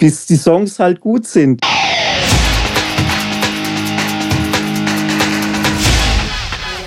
bis 0.00 0.26
die 0.26 0.36
Songs 0.36 0.78
halt 0.78 0.98
gut 0.98 1.26
sind. 1.26 1.60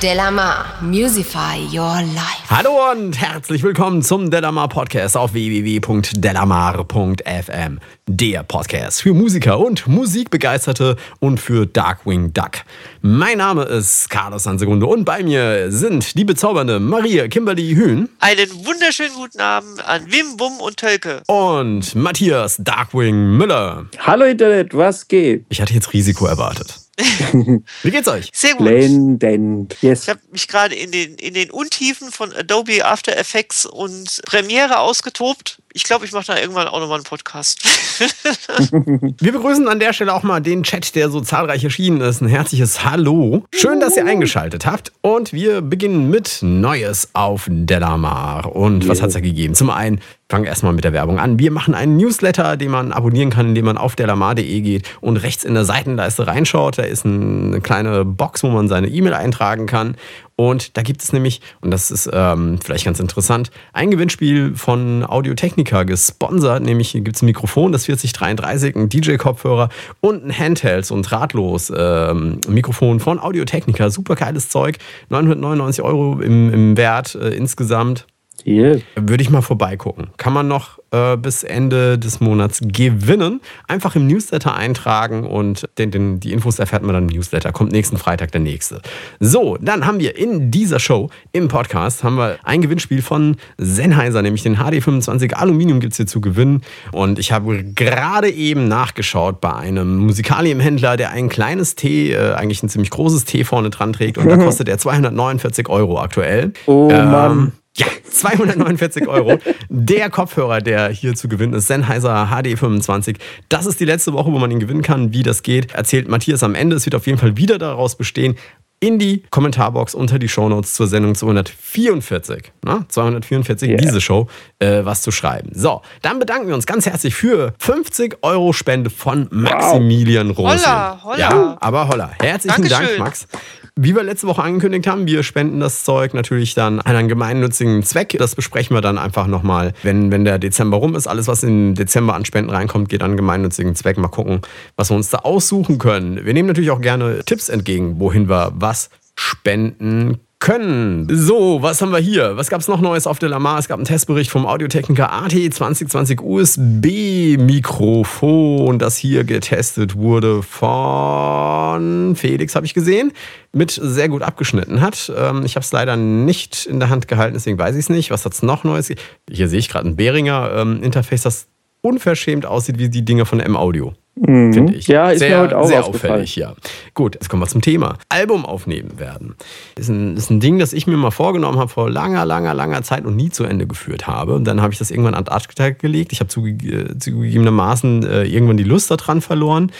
Delamar, 0.04 0.66
Musify 0.82 1.65
Your 1.71 2.02
Life. 2.13 2.50
Hallo 2.50 2.92
und 2.92 3.18
herzlich 3.18 3.63
willkommen 3.63 4.02
zum 4.02 4.29
Delamar 4.29 4.68
Podcast 4.68 5.15
auf 5.15 5.33
www.delamar.fm. 5.33 7.79
Der 8.05 8.44
Podcast 8.44 9.02
für 9.02 9.13
Musiker 9.13 9.60
und 9.60 9.88
Musikbegeisterte 9.88 10.97
und 11.21 11.39
für 11.39 11.66
Darkwing 11.66 12.34
Duck. 12.34 12.63
Mein 13.02 13.38
Name 13.38 13.63
ist 13.63 14.10
Carlos 14.10 14.44
Sansegunde 14.44 14.88
und 14.88 15.06
bei 15.06 15.24
mir 15.24 15.71
sind 15.71 16.17
die 16.17 16.26
bezaubernde 16.26 16.81
Maria 16.81 17.30
Kimberly 17.30 17.73
Hühn. 17.73 18.09
Einen 18.20 18.49
wunderschönen 18.66 19.13
guten 19.13 19.40
Abend 19.40 19.88
an 19.88 20.08
Wim, 20.08 20.38
Wum 20.38 20.59
und 20.59 20.76
Tölke. 20.76 21.23
Und 21.27 21.95
Matthias 21.95 22.58
Darkwing 22.58 23.38
Müller. 23.38 23.85
Hallo 23.99 24.26
Internet, 24.26 24.76
was 24.76 25.07
geht? 25.07 25.45
Ich 25.48 25.62
hatte 25.62 25.73
jetzt 25.73 25.93
Risiko 25.93 26.26
erwartet. 26.26 26.82
Wie 27.81 27.91
geht's 27.91 28.07
euch? 28.07 28.29
Sehr 28.33 28.53
gut. 28.53 28.67
Blendend. 28.67 29.75
Yes. 29.81 30.03
Ich 30.03 30.09
habe 30.09 30.20
mich 30.31 30.47
gerade 30.47 30.75
in 30.75 30.91
den, 30.91 31.15
in 31.15 31.34
den 31.34 31.49
Untiefen 31.49 32.11
von 32.11 32.31
Adobe 32.34 32.85
After 32.85 33.17
Effects 33.17 33.65
und 33.65 34.21
Premiere 34.25 34.79
ausgetobt. 34.79 35.59
Ich 35.76 35.86
glaube, 35.86 36.05
ich 36.05 36.12
mache 36.12 36.27
da 36.27 36.38
irgendwann 36.38 36.68
auch 36.68 36.80
nochmal 36.80 36.98
einen 36.98 37.04
Podcast. 37.04 37.63
Wir 39.20 39.32
begrüßen 39.32 39.68
an 39.68 39.80
der 39.80 39.91
Stelle 39.91 40.13
auch 40.13 40.22
mal 40.22 40.40
den 40.40 40.62
Chat, 40.62 40.94
der 40.94 41.09
so 41.09 41.20
zahlreich 41.20 41.63
erschienen 41.63 41.99
ist. 42.02 42.22
Ein 42.22 42.27
herzliches 42.27 42.86
Hallo. 42.86 43.44
Schön, 43.52 43.80
dass 43.80 43.98
ihr 43.98 44.05
eingeschaltet 44.05 44.68
habt. 44.68 44.91
Und 45.02 45.34
wir 45.34 45.62
beginnen 45.62 46.12
mit 46.12 46.40
Neues 46.44 47.09
auf 47.13 47.48
Delamar. 47.49 48.55
Und 48.55 48.88
was 48.88 49.02
hat's 49.02 49.16
da 49.16 49.20
gegeben? 49.20 49.55
Zum 49.55 49.72
einen 49.72 49.99
fangen 50.30 50.44
wir 50.44 50.49
erstmal 50.49 50.73
mit 50.73 50.84
der 50.84 50.94
Werbung 50.94 51.20
an. 51.20 51.40
Wir 51.40 51.52
machen 51.52 51.74
einen 51.74 51.98
Newsletter, 51.98 52.55
den 52.55 52.70
man 52.70 52.91
abonnieren 52.91 53.32
kann, 53.32 53.49
indem 53.49 53.66
man 53.66 53.77
auf 53.77 53.96
delamar.de 53.96 54.62
geht 54.62 54.88
und 55.02 55.18
rechts 55.18 55.44
in 55.44 55.55
der 55.55 55.66
Seitenleiste 55.66 56.27
reinschaut. 56.27 56.77
Da 56.77 56.84
ist 56.84 57.04
eine 57.05 57.62
kleine 57.62 58.05
Box, 58.05 58.43
wo 58.43 58.49
man 58.49 58.68
seine 58.68 58.90
E-Mail 58.90 59.13
eintragen 59.15 59.65
kann. 59.65 59.96
Und 60.35 60.77
da 60.77 60.81
gibt 60.81 61.03
es 61.03 61.13
nämlich, 61.13 61.41
und 61.62 61.71
das 61.71 61.91
ist 61.91 62.09
ähm, 62.12 62.59
vielleicht 62.63 62.85
ganz 62.85 62.99
interessant, 62.99 63.51
ein 63.71 63.91
Gewinnspiel 63.91 64.56
von 64.56 65.06
Audiotechnica 65.06 65.84
gesponsert. 65.84 66.64
Nämlich 66.64 66.94
gibt 66.94 67.16
es 67.16 67.22
ein 67.22 67.28
Mikrofon, 67.28 67.72
das 67.72 67.86
4033, 67.86 68.75
ein 68.75 68.90
DJ-Kopfhörer 68.90 69.70
und 70.02 70.25
ein 70.25 70.38
Handheld, 70.38 70.86
so 70.86 70.95
ein 70.95 71.03
drahtlos 71.03 71.72
ähm, 71.75 72.40
Mikrofon 72.48 73.00
von 73.00 73.20
Audiotechnica. 73.20 73.90
Super 73.90 74.16
geiles 74.16 74.50
Zeug. 74.50 74.78
999 75.09 75.84
Euro 75.84 76.20
im, 76.20 76.52
im 76.52 76.78
Wert 76.78 77.16
äh, 77.16 77.30
insgesamt. 77.30 78.08
Yeah. 78.46 78.80
Würde 78.96 79.24
ich 79.24 79.30
mal 79.30 79.42
vorbeigucken. 79.42 80.10
Kann 80.18 80.34
man 80.34 80.48
noch 80.48 80.80
äh, 80.94 81.18
bis 81.18 81.44
Ende 81.44 81.98
des 81.98 82.20
Monats 82.20 82.60
gewinnen. 82.62 83.42
Einfach 83.68 83.96
im 83.96 84.08
Newsletter 84.08 84.56
eintragen 84.56 85.26
und 85.26 85.68
den, 85.78 85.92
den, 85.92 86.20
die 86.20 86.32
Infos 86.32 86.60
erfährt 86.60 86.84
man 86.84 86.94
dann 86.94 87.10
im 87.10 87.16
Newsletter. 87.16 87.52
Kommt 87.52 87.72
nächsten 87.72 87.98
Freitag 87.98 88.32
der 88.32 88.42
nächste. 88.42 88.82
So, 89.20 89.58
dann 89.60 89.86
haben 89.86 90.00
wir 90.00 90.18
in 90.18 90.52
dieser 90.52 90.80
Show, 90.80 91.10
im 91.32 91.48
Podcast, 91.48 92.04
haben 92.04 92.16
wir 92.16 92.38
ein 92.44 92.62
Gewinnspiel 92.62 93.02
von 93.02 93.38
Sennheiser, 93.58 94.22
nämlich 94.22 94.44
den 94.44 94.58
HD25 94.58 95.34
Aluminium 95.34 95.80
gibt 95.80 95.94
es 95.94 95.98
hier 95.98 96.08
zu 96.08 96.22
gewinnen. 96.22 96.62
Und 96.92 97.20
ich 97.20 97.32
habe 97.32 97.64
gerade 97.64 98.30
eben 98.30 98.68
nachgeschaut 98.68 99.42
bei 99.42 99.54
einem 99.54 99.98
Musikalienhändler, 99.98 100.98
der 100.98 101.12
ein 101.12 101.30
kleines 101.30 101.76
T, 101.76 102.12
äh, 102.12 102.34
eigentlich 102.34 102.62
ein 102.62 102.70
ziemlich 102.70 102.92
großes 102.92 103.26
T 103.26 103.44
vorne 103.44 103.70
dran 103.70 103.94
trägt. 103.94 104.18
Und 104.18 104.30
da 104.30 104.38
kostet 104.44 104.70
er 104.70 104.78
249 104.78 105.70
Euro 105.70 106.00
aktuell. 106.00 106.54
Oh 106.68 106.90
Mann. 106.90 107.54
Ja, 107.76 107.88
249 108.12 109.08
Euro. 109.08 109.40
Der 109.70 110.10
Kopfhörer, 110.12 110.60
der 110.62 110.90
hier 110.90 111.16
zu 111.16 111.28
gewinnen 111.28 111.54
ist, 111.54 111.68
Sennheiser 111.68 112.28
HD25. 112.32 113.18
Das 113.50 113.66
ist 113.66 113.80
die 113.80 113.86
letzte 113.86 114.14
Woche, 114.14 114.32
wo 114.32 114.38
man 114.38 114.52
ihn 114.52 114.60
gewinnen 114.60 114.84
kann. 114.84 115.12
Wie 115.14 115.24
das 115.24 115.42
geht, 115.42 115.74
erzählt 115.74 116.08
Matthias 116.08 116.44
am 116.44 116.54
Ende. 116.54 116.76
Es 116.76 116.86
wird 116.86 116.94
auf 116.96 117.08
jeden 117.08 117.18
Fall 117.18 117.36
wieder 117.38 117.58
daraus 117.58 117.96
bestehen, 117.96 118.36
in 118.80 119.00
die 119.00 119.24
Kommentarbox 119.30 119.96
unter 119.96 120.20
die 120.20 120.28
Shownotes 120.28 120.74
zur 120.74 120.88
Sendung 120.88 121.16
244, 121.16 122.52
na, 122.66 122.86
244, 122.90 123.70
Yeah. 123.70 123.78
diese 123.78 124.02
Show, 124.02 124.28
äh, 124.59 124.84
was 124.84 125.02
zu 125.02 125.12
schreiben. 125.12 125.52
So, 125.53 125.81
dann 126.02 126.20
bedanken 126.20 126.50
wir 126.50 126.56
uns 126.56 126.66
ganz 126.66 126.86
herzlich 126.86 127.16
für 127.16 127.53
50 127.59 128.18
Euro 128.24 128.52
Spende 128.52 128.90
von 128.90 129.30
Maximilian 129.31 130.31
Rose. 130.31 130.66
Holla, 130.66 131.00
holla. 131.02 131.18
Ja, 131.18 131.58
aber 131.62 131.88
holla. 131.88 132.12
Herzlichen 132.20 132.62
Dank, 132.64 132.70
Dankeschön. 132.72 133.00
Max. 133.00 133.28
Wie 133.75 133.95
wir 133.95 134.03
letzte 134.03 134.28
Woche 134.28 134.44
angekündigt 134.44 134.85
haben, 134.85 135.07
wir 135.07 135.23
spenden 135.23 135.59
das 135.59 135.84
Zeug 135.84 136.13
natürlich 136.13 136.53
dann 136.53 136.79
an 136.79 136.95
einen 136.95 137.07
gemeinnützigen 137.07 137.81
Zweck. 137.81 138.16
Das 138.19 138.35
besprechen 138.35 138.78
wir 138.78 138.81
dann 138.81 139.00
einfach 139.00 139.25
nochmal, 139.25 139.73
wenn, 139.81 140.11
wenn 140.11 140.25
der 140.25 140.38
Dezember 140.38 140.78
rum 140.78 140.95
ist. 140.95 141.07
Alles, 141.07 141.28
was 141.28 141.41
im 141.41 141.73
Dezember 141.73 142.13
an 142.13 142.23
Spenden 142.23 142.51
reinkommt, 142.51 142.88
geht 142.89 143.01
an 143.01 143.11
einen 143.11 143.17
gemeinnützigen 143.17 143.73
Zweck. 143.73 143.97
Mal 143.97 144.09
gucken, 144.09 144.41
was 144.75 144.91
wir 144.91 144.95
uns 144.95 145.09
da 145.09 145.19
aussuchen 145.19 145.79
können. 145.79 146.23
Wir 146.23 146.35
nehmen 146.35 146.50
natürlich 146.50 146.69
auch 146.69 146.81
gerne 146.81 147.23
Tipps 147.25 147.50
entgegen, 147.50 148.00
wohin 148.00 148.29
wir 148.29 148.51
was 148.53 148.91
spenden 149.16 150.19
können. 150.44 151.08
So, 151.09 151.62
was 151.62 151.81
haben 151.81 151.94
wir 151.94 152.00
hier? 152.00 152.36
Was 152.36 152.50
gab 152.50 152.59
es 152.59 152.68
noch 152.68 152.81
Neues 152.81 153.08
auf 153.08 153.18
der 153.18 153.30
Lamar? 153.30 153.59
Es 153.59 153.70
gab 153.70 153.78
einen 153.78 153.86
Testbericht 153.86 154.30
vom 154.30 154.46
Audiotechniker 154.46 155.09
AT 155.09 155.31
2020 155.31 156.20
USB-Mikrofon, 156.20 158.78
das 158.78 158.98
hier 158.98 159.24
getestet 159.24 159.96
wurde 159.96 160.44
von 160.44 162.18
Felix, 162.18 162.56
habe 162.56 162.66
ich 162.66 162.74
gesehen, 162.74 163.14
mit 163.53 163.72
sehr 163.72 164.09
gut 164.09 164.22
abgeschnitten 164.22 164.82
hat. 164.82 165.09
Ähm, 165.18 165.46
ich 165.46 165.56
habe 165.56 165.64
es 165.64 165.72
leider 165.72 165.96
nicht 165.96 166.66
in 166.66 166.82
der 166.82 166.90
Hand 166.90 167.08
gehalten, 167.08 167.36
deswegen 167.36 167.58
weiß 167.58 167.76
ich 167.76 167.86
es 167.86 167.90
nicht. 167.90 168.12
Was 168.12 168.26
hat 168.26 168.34
es 168.34 168.44
noch 168.44 168.66
Neues? 168.66 168.92
Hier 169.32 169.48
sehe 169.48 169.59
ich 169.59 169.70
gerade 169.70 169.88
ein 169.88 169.96
Behringer 169.96 170.52
ähm, 170.58 170.84
Interface, 170.84 171.22
das 171.22 171.48
unverschämt 171.80 172.46
aussieht 172.46 172.80
wie 172.80 172.90
die 172.90 173.06
Dinge 173.06 173.26
von 173.26 173.40
M-Audio 173.40 173.94
finde 174.16 174.74
ich. 174.74 174.88
Mhm. 174.88 174.94
Ja, 174.94 175.09
ist 175.09 175.19
sehr, 175.19 175.38
mir 175.38 175.44
heute 175.44 175.57
auch 175.57 175.66
sehr 175.66 175.85
auffällig, 175.85 176.35
ja. 176.35 176.53
Gut, 176.94 177.16
jetzt 177.16 177.29
kommen 177.29 177.41
wir 177.41 177.47
zum 177.47 177.62
Thema. 177.62 177.97
Album 178.09 178.46
aufnehmen 178.46 179.00
werden. 179.00 179.35
Das 179.75 179.85
ist 179.85 179.90
ein, 179.90 180.18
ist 180.18 180.29
ein 180.29 180.40
Ding, 180.40 180.59
das 180.59 180.74
ich 180.74 180.85
mir 180.85 180.97
mal 180.97 181.12
vorgenommen 181.12 181.57
habe 181.57 181.69
vor 181.69 181.90
langer, 181.90 182.25
langer, 182.25 182.53
langer 182.53 182.84
Zeit 182.84 183.06
und 183.06 183.16
nie 183.16 183.29
zu 183.29 183.44
Ende 183.44 183.66
geführt 183.66 184.07
habe. 184.07 184.35
Und 184.35 184.46
dann 184.46 184.62
habe 184.62 184.72
ich 184.72 184.79
das 184.79 184.91
irgendwann 184.91 185.16
an 185.16 185.28
Acta 185.28 185.72
gelegt. 185.72 186.13
Ich 186.13 186.19
habe 186.19 186.28
zuge 186.28 186.97
zugegebenermaßen 186.97 188.06
äh, 188.06 188.23
irgendwann 188.23 188.57
die 188.57 188.63
Lust 188.63 188.91
daran 188.91 189.22
verloren. 189.22 189.72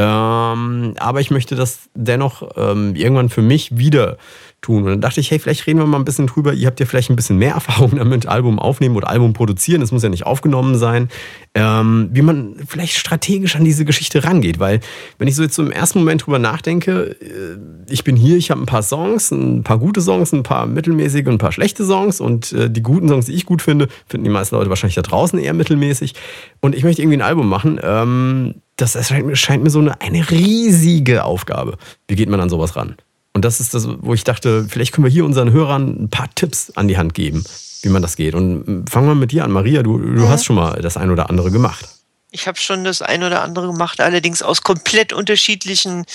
Ähm, 0.00 0.94
aber 0.98 1.20
ich 1.20 1.30
möchte 1.30 1.56
das 1.56 1.90
dennoch 1.94 2.42
ähm, 2.56 2.94
irgendwann 2.94 3.28
für 3.28 3.42
mich 3.42 3.76
wieder 3.76 4.16
tun. 4.62 4.84
Und 4.84 4.88
dann 4.88 5.00
dachte 5.02 5.20
ich, 5.20 5.30
hey, 5.30 5.38
vielleicht 5.38 5.66
reden 5.66 5.78
wir 5.78 5.84
mal 5.84 5.98
ein 5.98 6.06
bisschen 6.06 6.26
drüber. 6.26 6.54
Ihr 6.54 6.66
habt 6.66 6.80
ja 6.80 6.86
vielleicht 6.86 7.10
ein 7.10 7.16
bisschen 7.16 7.36
mehr 7.36 7.52
Erfahrung 7.54 7.96
damit, 7.96 8.26
Album 8.26 8.58
aufnehmen 8.58 8.96
oder 8.96 9.10
Album 9.10 9.34
produzieren. 9.34 9.82
Es 9.82 9.92
muss 9.92 10.02
ja 10.02 10.08
nicht 10.08 10.24
aufgenommen 10.24 10.76
sein. 10.76 11.10
Ähm, 11.54 12.08
wie 12.12 12.22
man 12.22 12.56
vielleicht 12.66 12.96
strategisch 12.96 13.56
an 13.56 13.64
diese 13.64 13.84
Geschichte 13.84 14.24
rangeht. 14.24 14.58
Weil, 14.58 14.80
wenn 15.18 15.28
ich 15.28 15.36
so 15.36 15.42
jetzt 15.42 15.54
so 15.54 15.62
im 15.62 15.70
ersten 15.70 15.98
Moment 15.98 16.24
drüber 16.24 16.38
nachdenke, 16.38 17.16
äh, 17.20 17.92
ich 17.92 18.02
bin 18.02 18.16
hier, 18.16 18.38
ich 18.38 18.50
habe 18.50 18.62
ein 18.62 18.66
paar 18.66 18.82
Songs, 18.82 19.30
ein 19.30 19.64
paar 19.64 19.78
gute 19.78 20.00
Songs, 20.00 20.32
ein 20.32 20.44
paar 20.44 20.64
mittelmäßige 20.64 21.26
und 21.26 21.34
ein 21.34 21.38
paar 21.38 21.52
schlechte 21.52 21.84
Songs. 21.84 22.22
Und 22.22 22.52
äh, 22.52 22.70
die 22.70 22.82
guten 22.82 23.08
Songs, 23.08 23.26
die 23.26 23.34
ich 23.34 23.44
gut 23.44 23.60
finde, 23.60 23.88
finden 24.06 24.24
die 24.24 24.30
meisten 24.30 24.56
Leute 24.56 24.70
wahrscheinlich 24.70 24.94
da 24.94 25.02
draußen 25.02 25.38
eher 25.38 25.52
mittelmäßig. 25.52 26.14
Und 26.60 26.74
ich 26.74 26.84
möchte 26.84 27.02
irgendwie 27.02 27.18
ein 27.18 27.22
Album 27.22 27.50
machen. 27.50 27.78
Ähm, 27.82 28.54
das 28.80 28.94
erscheint 28.94 29.36
scheint 29.36 29.62
mir 29.62 29.70
so 29.70 29.78
eine, 29.78 30.00
eine 30.00 30.30
riesige 30.30 31.24
Aufgabe. 31.24 31.76
Wie 32.08 32.16
geht 32.16 32.28
man 32.28 32.40
an 32.40 32.48
sowas 32.48 32.76
ran? 32.76 32.96
Und 33.32 33.44
das 33.44 33.60
ist 33.60 33.74
das, 33.74 33.88
wo 34.00 34.14
ich 34.14 34.24
dachte, 34.24 34.66
vielleicht 34.68 34.92
können 34.92 35.04
wir 35.04 35.10
hier 35.10 35.24
unseren 35.24 35.52
Hörern 35.52 36.04
ein 36.04 36.10
paar 36.10 36.28
Tipps 36.34 36.70
an 36.74 36.88
die 36.88 36.98
Hand 36.98 37.14
geben, 37.14 37.44
wie 37.82 37.88
man 37.88 38.02
das 38.02 38.16
geht. 38.16 38.34
Und 38.34 38.66
mm, 38.66 38.86
fangen 38.88 39.06
wir 39.06 39.14
mit 39.14 39.32
dir 39.32 39.44
an, 39.44 39.52
Maria. 39.52 39.82
Du, 39.82 39.98
du 39.98 40.28
hast 40.28 40.44
schon 40.44 40.56
mal 40.56 40.80
das 40.82 40.96
ein 40.96 41.10
oder 41.10 41.30
andere 41.30 41.50
gemacht. 41.50 41.99
Ich 42.32 42.46
habe 42.46 42.58
schon 42.60 42.84
das 42.84 43.02
ein 43.02 43.24
oder 43.24 43.42
andere 43.42 43.66
gemacht, 43.66 44.00
allerdings 44.00 44.40
aus 44.40 44.62
komplett 44.62 45.12
unterschiedlichen 45.12 46.06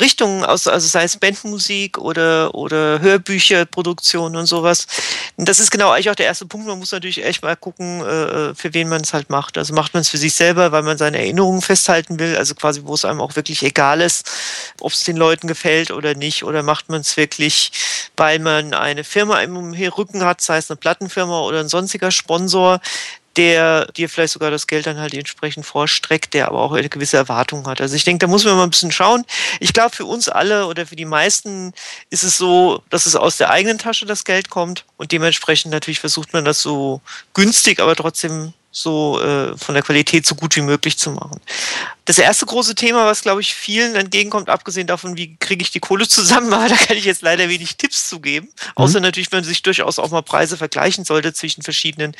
Richtungen, 0.00 0.44
aus, 0.44 0.66
also 0.66 0.88
sei 0.88 1.04
es 1.04 1.16
Bandmusik 1.16 1.96
oder, 1.96 2.56
oder 2.56 3.00
Hörbücherproduktion 3.00 4.34
und 4.34 4.46
sowas. 4.46 4.88
Und 5.36 5.48
das 5.48 5.60
ist 5.60 5.70
genau 5.70 5.90
eigentlich 5.90 6.10
auch 6.10 6.16
der 6.16 6.26
erste 6.26 6.46
Punkt. 6.46 6.66
Man 6.66 6.80
muss 6.80 6.90
natürlich 6.90 7.24
echt 7.24 7.44
mal 7.44 7.54
gucken, 7.54 8.00
äh, 8.00 8.52
für 8.56 8.74
wen 8.74 8.88
man 8.88 9.02
es 9.02 9.14
halt 9.14 9.30
macht. 9.30 9.56
Also 9.58 9.72
macht 9.72 9.94
man 9.94 10.00
es 10.00 10.08
für 10.08 10.18
sich 10.18 10.34
selber, 10.34 10.72
weil 10.72 10.82
man 10.82 10.98
seine 10.98 11.18
Erinnerungen 11.18 11.62
festhalten 11.62 12.18
will, 12.18 12.36
also 12.36 12.56
quasi, 12.56 12.82
wo 12.84 12.94
es 12.94 13.04
einem 13.04 13.20
auch 13.20 13.36
wirklich 13.36 13.62
egal 13.62 14.00
ist, 14.00 14.28
ob 14.80 14.90
es 14.90 15.04
den 15.04 15.16
Leuten 15.16 15.46
gefällt 15.46 15.92
oder 15.92 16.14
nicht, 16.14 16.42
oder 16.42 16.64
macht 16.64 16.88
man 16.88 17.02
es 17.02 17.16
wirklich, 17.16 17.70
weil 18.16 18.40
man 18.40 18.74
eine 18.74 19.04
Firma 19.04 19.40
im 19.40 19.72
Rücken 19.72 20.24
hat, 20.24 20.40
sei 20.40 20.56
es 20.56 20.68
eine 20.68 20.78
Plattenfirma 20.78 21.42
oder 21.42 21.60
ein 21.60 21.68
sonstiger 21.68 22.10
Sponsor, 22.10 22.80
der 23.36 23.86
dir 23.92 24.08
vielleicht 24.08 24.32
sogar 24.32 24.50
das 24.50 24.66
Geld 24.66 24.86
dann 24.86 24.98
halt 24.98 25.14
entsprechend 25.14 25.64
vorstreckt, 25.64 26.34
der 26.34 26.48
aber 26.48 26.60
auch 26.60 26.72
eine 26.72 26.88
gewisse 26.88 27.16
Erwartung 27.16 27.66
hat. 27.66 27.80
Also 27.80 27.94
ich 27.94 28.04
denke, 28.04 28.24
da 28.24 28.26
muss 28.26 28.44
man 28.44 28.56
mal 28.56 28.64
ein 28.64 28.70
bisschen 28.70 28.92
schauen. 28.92 29.24
Ich 29.60 29.72
glaube, 29.72 29.94
für 29.94 30.04
uns 30.04 30.28
alle 30.28 30.66
oder 30.66 30.86
für 30.86 30.96
die 30.96 31.04
meisten 31.04 31.72
ist 32.10 32.24
es 32.24 32.36
so, 32.36 32.82
dass 32.90 33.06
es 33.06 33.16
aus 33.16 33.36
der 33.36 33.50
eigenen 33.50 33.78
Tasche 33.78 34.06
das 34.06 34.24
Geld 34.24 34.50
kommt 34.50 34.84
und 34.96 35.12
dementsprechend 35.12 35.72
natürlich 35.72 36.00
versucht 36.00 36.32
man 36.32 36.44
das 36.44 36.60
so 36.60 37.00
günstig, 37.34 37.80
aber 37.80 37.94
trotzdem 37.94 38.52
so 38.72 39.20
äh, 39.20 39.56
von 39.56 39.74
der 39.74 39.82
Qualität 39.82 40.24
so 40.26 40.36
gut 40.36 40.54
wie 40.54 40.60
möglich 40.60 40.96
zu 40.96 41.10
machen. 41.10 41.40
Das 42.04 42.18
erste 42.18 42.46
große 42.46 42.76
Thema, 42.76 43.06
was 43.06 43.22
glaube 43.22 43.40
ich 43.40 43.54
vielen 43.54 43.96
entgegenkommt, 43.96 44.48
abgesehen 44.48 44.86
davon, 44.86 45.16
wie 45.16 45.36
kriege 45.36 45.62
ich 45.62 45.72
die 45.72 45.80
Kohle 45.80 46.06
zusammen, 46.06 46.52
aber 46.54 46.68
da 46.68 46.76
kann 46.76 46.96
ich 46.96 47.04
jetzt 47.04 47.22
leider 47.22 47.48
wenig 47.48 47.76
Tipps 47.76 48.08
zu 48.08 48.20
geben. 48.20 48.46
Mhm. 48.46 48.72
Außer 48.76 49.00
natürlich, 49.00 49.32
wenn 49.32 49.38
man 49.38 49.44
sich 49.44 49.62
durchaus 49.62 49.98
auch 49.98 50.10
mal 50.10 50.22
Preise 50.22 50.56
vergleichen 50.56 51.04
sollte 51.04 51.32
zwischen 51.32 51.62
verschiedenen 51.62 52.16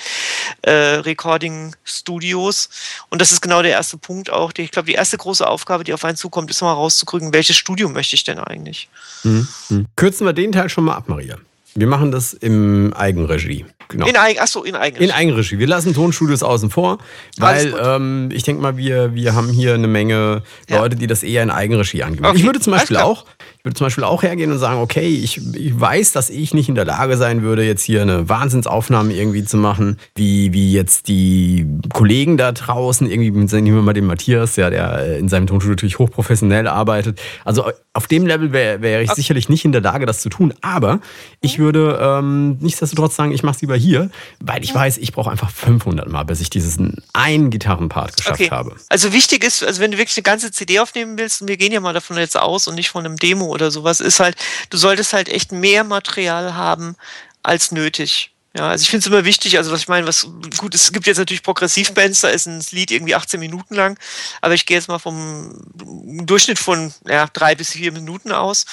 äh, 0.63 0.71
Recording-Studios. 0.71 2.69
Und 3.11 3.21
das 3.21 3.31
ist 3.31 3.43
genau 3.43 3.63
der 3.63 3.73
erste 3.73 3.97
Punkt 3.97 4.31
auch. 4.31 4.53
Die, 4.53 4.63
ich 4.63 4.73
glaube, 4.73 4.87
die 4.87 4.95
erste 4.95 5.19
große 5.19 5.47
Aufgabe, 5.47 5.85
die 5.85 5.95
auf 5.95 6.05
einen 6.05 6.17
zukommt, 6.17 6.51
ist 6.51 6.63
mal 6.63 6.73
rauszukriegen, 6.73 7.33
welches 7.33 7.57
Studio 7.57 7.89
möchte 7.89 8.17
ich 8.17 8.25
denn 8.25 8.41
eigentlich. 8.41 8.89
Mhm. 9.23 9.47
Mhm. 9.69 9.87
Kürzen 9.95 10.27
wir 10.27 10.33
den 10.33 10.51
Teil 10.51 10.69
schon 10.69 10.85
mal 10.85 10.97
ab, 10.97 11.09
Maria. 11.09 11.39
Wir 11.75 11.87
machen 11.87 12.11
das 12.11 12.33
im 12.33 12.93
Eigenregie. 12.95 13.65
Genau. 13.89 14.07
In, 14.07 14.17
Eigen, 14.17 14.39
achso, 14.39 14.63
in 14.63 14.77
Eigenregie. 14.77 15.05
In 15.05 15.11
Eigenregie. 15.11 15.59
Wir 15.59 15.67
lassen 15.67 15.95
Tonstudios 15.95 16.45
außen 16.45 16.71
vor, 16.71 16.99
weil 17.39 17.75
ähm, 17.83 18.29
ich 18.33 18.45
denke 18.45 18.63
mal, 18.63 18.77
wir, 18.77 19.15
wir 19.15 19.35
haben 19.35 19.49
hier 19.49 19.75
eine 19.75 19.89
Menge 19.89 20.43
ja. 20.69 20.79
Leute, 20.79 20.95
die 20.95 21.09
das 21.09 21.25
eher 21.25 21.43
in 21.43 21.51
Eigenregie 21.51 22.05
angeben. 22.05 22.25
Okay. 22.25 22.39
Ich 22.39 22.45
würde 22.45 22.61
zum 22.61 22.73
Beispiel 22.73 22.99
auch, 22.99 23.25
ich 23.59 23.65
würde 23.65 23.75
zum 23.75 23.87
Beispiel 23.87 24.05
auch 24.05 24.23
hergehen 24.23 24.53
und 24.53 24.59
sagen, 24.59 24.81
okay, 24.81 25.09
ich, 25.09 25.41
ich 25.57 25.79
weiß, 25.79 26.13
dass 26.13 26.31
ich 26.31 26.55
nicht 26.55 26.69
in 26.69 26.77
der 26.77 26.85
Lage 26.85 27.17
sein 27.17 27.43
würde, 27.43 27.65
jetzt 27.65 27.83
hier 27.83 28.03
eine 28.03 28.29
Wahnsinnsaufnahme 28.29 29.13
irgendwie 29.13 29.45
zu 29.45 29.57
machen, 29.57 29.99
wie, 30.15 30.53
wie 30.53 30.73
jetzt 30.73 31.09
die 31.09 31.67
Kollegen 31.93 32.37
da 32.37 32.53
draußen, 32.53 33.11
irgendwie, 33.11 33.31
nehmen 33.31 33.77
wir 33.77 33.83
mal 33.83 33.93
den 33.93 34.07
Matthias, 34.07 34.55
ja, 34.55 34.71
der 34.71 35.19
in 35.19 35.29
seinem 35.29 35.49
Tonstudio 35.49 35.73
natürlich 35.73 35.99
hochprofessionell 35.99 36.69
arbeitet. 36.69 37.21
Also 37.45 37.65
auf 37.93 38.07
dem 38.07 38.25
Level 38.25 38.53
wäre 38.53 38.83
wär 38.83 39.03
ich 39.03 39.11
okay. 39.11 39.21
sicherlich 39.21 39.49
nicht 39.49 39.65
in 39.65 39.73
der 39.73 39.81
Lage, 39.81 40.07
das 40.07 40.21
zu 40.21 40.29
tun, 40.29 40.55
aber 40.61 41.01
ich. 41.41 41.60
Würde 41.61 41.99
ähm, 42.03 42.59
nichtsdestotrotz 42.59 43.15
sagen, 43.15 43.31
ich 43.31 43.45
mache 43.45 43.55
es 43.55 43.61
lieber 43.61 43.77
hier, 43.77 44.11
weil 44.41 44.65
ich 44.65 44.75
weiß, 44.75 44.99
ich 44.99 45.13
brauche 45.13 45.31
einfach 45.31 45.51
500 45.51 46.09
Mal, 46.09 46.25
bis 46.25 46.41
ich 46.41 46.51
diesen 46.51 47.05
einen 47.13 47.51
Gitarrenpart 47.51 48.17
geschafft 48.17 48.41
okay. 48.41 48.51
habe. 48.51 48.75
Also 48.89 49.13
wichtig 49.13 49.45
ist, 49.45 49.63
also 49.63 49.81
wenn 49.81 49.93
du 49.93 49.99
wirklich 49.99 50.17
eine 50.17 50.25
ganze 50.25 50.51
CD 50.51 50.81
aufnehmen 50.81 51.17
willst, 51.19 51.43
und 51.43 51.49
wir 51.49 51.57
gehen 51.57 51.73
ja 51.73 51.81
mal 51.81 51.93
davon 51.93 52.17
jetzt 52.17 52.37
aus 52.37 52.67
und 52.67 52.75
nicht 52.75 52.91
von 52.91 53.07
einem 53.07 53.17
Demo 53.17 53.47
oder 53.47 53.71
sowas, 53.71 54.01
ist 54.01 54.19
halt, 54.19 54.37
du 54.71 54.77
solltest 54.77 55.13
halt 55.13 55.29
echt 55.29 55.53
mehr 55.53 55.85
Material 55.85 56.55
haben 56.55 56.97
als 57.43 57.71
nötig. 57.71 58.33
Ja, 58.57 58.69
also 58.69 58.83
ich 58.83 58.91
finde 58.91 59.05
es 59.05 59.07
immer 59.07 59.25
wichtig, 59.25 59.59
also 59.59 59.71
was 59.71 59.83
ich 59.83 59.89
meine, 59.89 60.09
was 60.09 60.27
gut, 60.57 60.75
es 60.75 60.93
gibt 60.93 61.07
jetzt 61.07 61.19
natürlich 61.19 61.45
Progressivbands, 61.45 62.23
da 62.23 62.29
ist 62.29 62.47
ein 62.47 62.61
Lied 62.73 62.91
irgendwie 62.91 63.15
18 63.15 63.39
Minuten 63.39 63.77
lang, 63.77 63.97
aber 64.41 64.55
ich 64.55 64.67
gehe 64.67 64.77
jetzt 64.77 64.89
mal 64.89 64.99
vom 64.99 65.55
Durchschnitt 65.73 66.59
von 66.59 66.93
ja, 67.07 67.29
drei 67.33 67.55
bis 67.55 67.71
vier 67.71 67.93
Minuten 67.93 68.33
aus. 68.33 68.67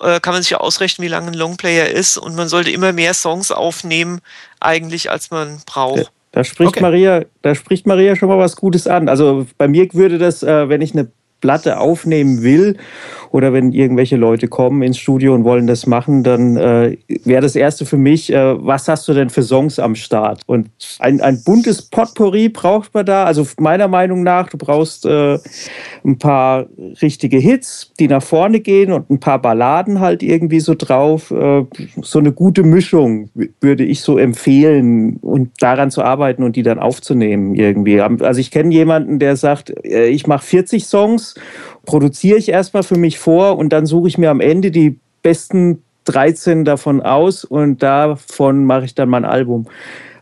Äh, 0.00 0.20
kann 0.20 0.32
man 0.32 0.42
sich 0.42 0.50
ja 0.50 0.58
ausrechnen, 0.58 1.04
wie 1.04 1.10
lange 1.10 1.28
ein 1.28 1.34
Longplayer 1.34 1.88
ist 1.88 2.18
und 2.18 2.36
man 2.36 2.48
sollte 2.48 2.70
immer 2.70 2.92
mehr 2.92 3.14
Songs 3.14 3.50
aufnehmen, 3.50 4.20
eigentlich, 4.60 5.10
als 5.10 5.30
man 5.30 5.60
braucht. 5.66 6.12
Da 6.32 6.44
spricht 6.44 6.68
okay. 6.68 6.82
Maria, 6.82 7.24
da 7.42 7.54
spricht 7.54 7.86
Maria 7.86 8.14
schon 8.14 8.28
mal 8.28 8.38
was 8.38 8.54
Gutes 8.54 8.86
an. 8.86 9.08
Also 9.08 9.46
bei 9.56 9.66
mir 9.66 9.88
würde 9.94 10.18
das, 10.18 10.42
äh, 10.42 10.68
wenn 10.68 10.82
ich 10.82 10.92
eine 10.92 11.10
Platte 11.40 11.78
aufnehmen 11.78 12.42
will 12.42 12.76
oder 13.30 13.52
wenn 13.52 13.72
irgendwelche 13.72 14.16
Leute 14.16 14.48
kommen 14.48 14.82
ins 14.82 14.98
Studio 14.98 15.34
und 15.34 15.44
wollen 15.44 15.66
das 15.66 15.86
machen, 15.86 16.22
dann 16.22 16.56
äh, 16.56 16.96
wäre 17.24 17.42
das 17.42 17.56
Erste 17.56 17.84
für 17.84 17.96
mich, 17.96 18.32
äh, 18.32 18.64
was 18.64 18.88
hast 18.88 19.06
du 19.08 19.14
denn 19.14 19.30
für 19.30 19.42
Songs 19.42 19.78
am 19.78 19.94
Start? 19.94 20.40
Und 20.46 20.70
ein, 20.98 21.20
ein 21.20 21.42
buntes 21.44 21.82
Potpourri 21.82 22.48
braucht 22.48 22.94
man 22.94 23.06
da. 23.06 23.24
Also 23.24 23.46
meiner 23.58 23.88
Meinung 23.88 24.22
nach, 24.22 24.48
du 24.48 24.58
brauchst 24.58 25.04
äh, 25.04 25.38
ein 26.04 26.18
paar 26.18 26.66
richtige 27.02 27.38
Hits, 27.38 27.92
die 27.98 28.08
nach 28.08 28.22
vorne 28.22 28.60
gehen 28.60 28.92
und 28.92 29.10
ein 29.10 29.20
paar 29.20 29.40
Balladen 29.40 30.00
halt 30.00 30.22
irgendwie 30.22 30.60
so 30.60 30.74
drauf. 30.74 31.30
Äh, 31.30 31.64
so 32.02 32.18
eine 32.18 32.32
gute 32.32 32.62
Mischung 32.62 33.30
würde 33.60 33.84
ich 33.84 34.00
so 34.00 34.18
empfehlen 34.18 35.16
und 35.16 35.50
daran 35.60 35.90
zu 35.90 36.02
arbeiten 36.02 36.42
und 36.42 36.56
die 36.56 36.62
dann 36.62 36.78
aufzunehmen 36.78 37.54
irgendwie. 37.54 38.00
Also 38.00 38.40
ich 38.40 38.50
kenne 38.50 38.72
jemanden, 38.72 39.18
der 39.18 39.36
sagt, 39.36 39.72
äh, 39.84 40.06
ich 40.06 40.26
mache 40.26 40.44
40 40.44 40.86
Songs 40.86 41.34
produziere 41.88 42.36
ich 42.36 42.50
erstmal 42.50 42.82
für 42.82 42.98
mich 42.98 43.18
vor 43.18 43.56
und 43.56 43.70
dann 43.70 43.86
suche 43.86 44.08
ich 44.08 44.18
mir 44.18 44.30
am 44.30 44.40
Ende 44.40 44.70
die 44.70 44.98
besten 45.22 45.82
13 46.04 46.66
davon 46.66 47.00
aus 47.00 47.44
und 47.44 47.82
davon 47.82 48.66
mache 48.66 48.84
ich 48.84 48.94
dann 48.94 49.08
mein 49.08 49.24
Album. 49.24 49.66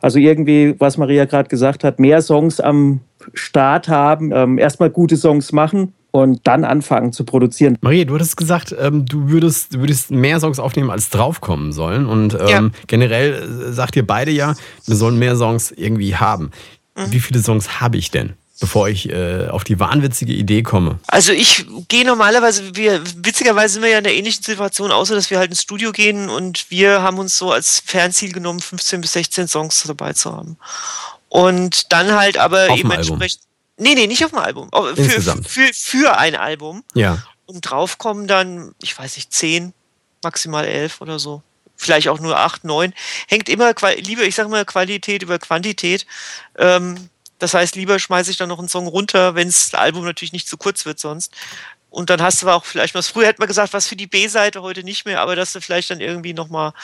Also 0.00 0.20
irgendwie, 0.20 0.76
was 0.78 0.96
Maria 0.96 1.24
gerade 1.24 1.48
gesagt 1.48 1.82
hat, 1.82 1.98
mehr 1.98 2.22
Songs 2.22 2.60
am 2.60 3.00
Start 3.34 3.88
haben, 3.88 4.30
ähm, 4.32 4.58
erstmal 4.58 4.90
gute 4.90 5.16
Songs 5.16 5.50
machen 5.50 5.92
und 6.12 6.38
dann 6.44 6.62
anfangen 6.62 7.12
zu 7.12 7.24
produzieren. 7.24 7.76
Maria, 7.80 8.04
du 8.04 8.14
hattest 8.14 8.36
gesagt, 8.36 8.72
ähm, 8.78 9.04
du, 9.04 9.28
würdest, 9.28 9.74
du 9.74 9.80
würdest 9.80 10.12
mehr 10.12 10.38
Songs 10.38 10.60
aufnehmen, 10.60 10.90
als 10.90 11.10
draufkommen 11.10 11.72
sollen. 11.72 12.06
Und 12.06 12.34
ähm, 12.34 12.46
ja. 12.48 12.70
generell 12.86 13.32
äh, 13.32 13.72
sagt 13.72 13.96
ihr 13.96 14.06
beide 14.06 14.30
ja, 14.30 14.54
wir 14.86 14.94
sollen 14.94 15.18
mehr 15.18 15.34
Songs 15.34 15.72
irgendwie 15.72 16.14
haben. 16.14 16.52
Mhm. 16.96 17.10
Wie 17.10 17.18
viele 17.18 17.40
Songs 17.40 17.80
habe 17.80 17.96
ich 17.96 18.12
denn? 18.12 18.34
Bevor 18.60 18.88
ich 18.88 19.08
äh, 19.08 19.48
auf 19.48 19.64
die 19.64 19.78
wahnwitzige 19.78 20.32
Idee 20.32 20.62
komme? 20.62 20.98
Also 21.06 21.32
ich 21.32 21.66
gehe 21.88 22.04
normalerweise, 22.04 22.74
wir, 22.74 23.02
witzigerweise 23.16 23.74
sind 23.74 23.82
wir 23.82 23.90
ja 23.90 23.98
in 23.98 24.04
der 24.04 24.14
ähnlichen 24.14 24.42
Situation, 24.42 24.90
außer 24.90 25.14
dass 25.14 25.30
wir 25.30 25.38
halt 25.38 25.50
ins 25.50 25.62
Studio 25.62 25.92
gehen 25.92 26.28
und 26.28 26.70
wir 26.70 27.02
haben 27.02 27.18
uns 27.18 27.36
so 27.36 27.52
als 27.52 27.82
Fernziel 27.84 28.32
genommen, 28.32 28.60
15 28.60 29.00
bis 29.00 29.12
16 29.12 29.48
Songs 29.48 29.82
dabei 29.86 30.12
zu 30.12 30.32
haben. 30.32 30.56
Und 31.28 31.92
dann 31.92 32.12
halt 32.12 32.38
aber 32.38 32.70
auf 32.70 32.78
eben 32.78 32.90
entsprechend. 32.90 33.42
Nee, 33.78 33.94
nee, 33.94 34.06
nicht 34.06 34.24
auf 34.24 34.30
dem 34.30 34.38
Album. 34.38 34.70
Für, 34.72 34.90
Insgesamt. 34.96 35.48
Für, 35.48 35.68
für 35.74 36.16
ein 36.16 36.34
Album. 36.34 36.82
Ja. 36.94 37.22
Und 37.44 37.60
drauf 37.60 37.98
kommen 37.98 38.26
dann, 38.26 38.74
ich 38.82 38.98
weiß 38.98 39.16
nicht, 39.16 39.32
10, 39.32 39.74
maximal 40.22 40.64
11 40.64 41.00
oder 41.02 41.18
so 41.18 41.42
vielleicht 41.76 42.08
auch 42.08 42.20
nur 42.20 42.38
8, 42.38 42.64
9. 42.64 42.92
Hängt 43.28 43.48
immer, 43.48 43.74
lieber, 43.98 44.22
ich 44.22 44.34
sage 44.34 44.48
mal, 44.48 44.64
Qualität 44.64 45.22
über 45.22 45.38
Quantität. 45.38 46.06
Ähm, 46.56 47.10
das 47.38 47.54
heißt, 47.54 47.76
lieber 47.76 47.98
schmeiße 47.98 48.30
ich 48.30 48.36
dann 48.36 48.48
noch 48.48 48.58
einen 48.58 48.68
Song 48.68 48.86
runter, 48.86 49.34
wenn 49.34 49.48
das 49.48 49.74
Album 49.74 50.04
natürlich 50.04 50.32
nicht 50.32 50.48
zu 50.48 50.56
kurz 50.56 50.86
wird 50.86 50.98
sonst. 50.98 51.32
Und 51.96 52.10
dann 52.10 52.20
hast 52.20 52.42
du 52.42 52.46
aber 52.46 52.56
auch 52.56 52.66
vielleicht 52.66 52.94
was. 52.94 53.08
Früher 53.08 53.26
hätte 53.26 53.40
man 53.40 53.48
gesagt, 53.48 53.72
was 53.72 53.88
für 53.88 53.96
die 53.96 54.06
B-Seite, 54.06 54.60
heute 54.60 54.84
nicht 54.84 55.06
mehr, 55.06 55.22
aber 55.22 55.34
dass 55.34 55.54
du 55.54 55.62
vielleicht 55.62 55.88
dann 55.88 56.00
irgendwie 56.00 56.34
nochmal 56.34 56.74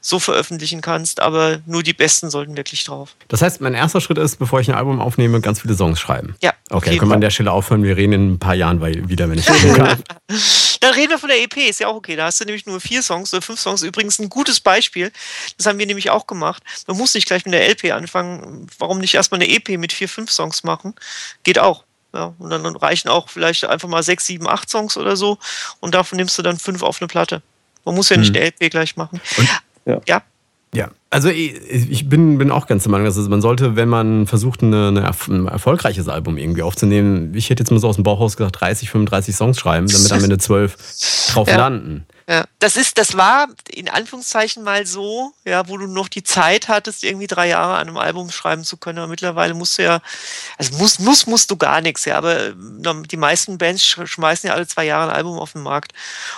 so 0.00 0.18
veröffentlichen 0.18 0.80
kannst. 0.80 1.20
Aber 1.20 1.58
nur 1.66 1.82
die 1.82 1.92
besten 1.92 2.30
sollten 2.30 2.56
wirklich 2.56 2.82
drauf. 2.84 3.14
Das 3.28 3.42
heißt, 3.42 3.60
mein 3.60 3.74
erster 3.74 4.00
Schritt 4.00 4.16
ist, 4.16 4.38
bevor 4.38 4.60
ich 4.60 4.70
ein 4.70 4.74
Album 4.74 4.98
aufnehme, 4.98 5.42
ganz 5.42 5.60
viele 5.60 5.74
Songs 5.74 6.00
schreiben. 6.00 6.36
Ja. 6.40 6.54
Okay, 6.70 6.96
können 6.96 7.10
wir 7.10 7.16
an 7.16 7.20
der 7.20 7.28
Stelle 7.28 7.52
aufhören. 7.52 7.82
Wir 7.82 7.98
reden 7.98 8.14
in 8.14 8.32
ein 8.32 8.38
paar 8.38 8.54
Jahren 8.54 8.80
wieder, 9.10 9.28
wenn 9.28 9.38
ich 9.38 9.44
kann. 9.44 10.02
Dann 10.80 10.94
reden 10.94 11.10
wir 11.10 11.18
von 11.18 11.28
der 11.28 11.42
EP, 11.42 11.58
ist 11.58 11.80
ja 11.80 11.88
auch 11.88 11.96
okay. 11.96 12.16
Da 12.16 12.24
hast 12.24 12.40
du 12.40 12.46
nämlich 12.46 12.64
nur 12.64 12.80
vier 12.80 13.02
Songs 13.02 13.34
oder 13.34 13.42
fünf 13.42 13.60
Songs. 13.60 13.82
Übrigens 13.82 14.18
ein 14.20 14.30
gutes 14.30 14.58
Beispiel. 14.58 15.12
Das 15.58 15.66
haben 15.66 15.78
wir 15.78 15.86
nämlich 15.86 16.08
auch 16.08 16.26
gemacht. 16.26 16.62
Man 16.86 16.96
muss 16.96 17.12
nicht 17.12 17.26
gleich 17.26 17.44
mit 17.44 17.52
der 17.52 17.68
LP 17.68 17.92
anfangen. 17.92 18.68
Warum 18.78 19.00
nicht 19.00 19.14
erstmal 19.14 19.42
eine 19.42 19.54
EP 19.54 19.78
mit 19.78 19.92
vier, 19.92 20.08
fünf 20.08 20.30
Songs 20.32 20.64
machen? 20.64 20.94
Geht 21.42 21.58
auch. 21.58 21.84
Ja, 22.14 22.34
und 22.38 22.50
dann 22.50 22.64
reichen 22.76 23.08
auch 23.08 23.28
vielleicht 23.28 23.64
einfach 23.64 23.88
mal 23.88 24.02
sechs, 24.02 24.26
sieben, 24.26 24.46
acht 24.48 24.68
Songs 24.68 24.96
oder 24.96 25.16
so. 25.16 25.38
Und 25.80 25.94
davon 25.94 26.18
nimmst 26.18 26.38
du 26.38 26.42
dann 26.42 26.58
fünf 26.58 26.82
auf 26.82 27.00
eine 27.00 27.08
Platte. 27.08 27.42
Man 27.84 27.94
muss 27.94 28.10
ja 28.10 28.16
nicht 28.16 28.36
hm. 28.36 28.42
LP 28.42 28.70
gleich 28.70 28.96
machen. 28.96 29.20
Und, 29.38 29.48
ja. 29.86 30.00
ja. 30.06 30.22
Ja, 30.74 30.90
also 31.10 31.28
ich 31.28 32.08
bin, 32.08 32.38
bin 32.38 32.50
auch 32.50 32.66
ganz 32.66 32.84
der 32.84 32.92
Meinung, 32.92 33.04
dass 33.04 33.18
man 33.28 33.42
sollte, 33.42 33.76
wenn 33.76 33.90
man 33.90 34.26
versucht, 34.26 34.62
eine, 34.62 34.88
eine, 34.88 35.10
ein 35.28 35.46
erfolgreiches 35.46 36.08
Album 36.08 36.38
irgendwie 36.38 36.62
aufzunehmen, 36.62 37.34
ich 37.34 37.50
hätte 37.50 37.62
jetzt 37.62 37.70
mal 37.70 37.78
so 37.78 37.88
aus 37.88 37.96
dem 37.96 38.04
Bauchhaus 38.04 38.38
gesagt, 38.38 38.58
30, 38.58 38.88
35 38.88 39.36
Songs 39.36 39.58
schreiben, 39.58 39.86
damit 39.86 40.10
am 40.10 40.24
Ende 40.24 40.38
zwölf 40.38 40.78
drauf 41.30 41.46
ja. 41.46 41.56
landen. 41.56 42.06
Ja, 42.28 42.44
das 42.60 42.76
ist, 42.76 42.98
das 42.98 43.16
war 43.16 43.48
in 43.68 43.88
Anführungszeichen 43.88 44.62
mal 44.62 44.86
so, 44.86 45.32
ja, 45.44 45.68
wo 45.68 45.76
du 45.76 45.86
noch 45.86 46.08
die 46.08 46.22
Zeit 46.22 46.68
hattest, 46.68 47.02
irgendwie 47.02 47.26
drei 47.26 47.48
Jahre 47.48 47.74
an 47.74 47.88
einem 47.88 47.96
Album 47.96 48.30
schreiben 48.30 48.64
zu 48.64 48.76
können. 48.76 48.98
Aber 48.98 49.08
mittlerweile 49.08 49.54
musst 49.54 49.78
du 49.78 49.82
ja, 49.82 50.00
also 50.58 50.76
muss, 50.78 50.98
muss, 50.98 51.26
musst 51.26 51.50
du 51.50 51.56
gar 51.56 51.80
nichts, 51.80 52.04
ja. 52.04 52.16
Aber 52.16 52.48
ähm, 52.50 53.06
die 53.08 53.16
meisten 53.16 53.58
Bands 53.58 53.84
schmeißen 53.84 54.48
ja 54.48 54.54
alle 54.54 54.66
zwei 54.66 54.84
Jahre 54.84 55.10
ein 55.10 55.16
Album 55.16 55.38
auf 55.38 55.52
den 55.52 55.62
Markt. 55.62 55.92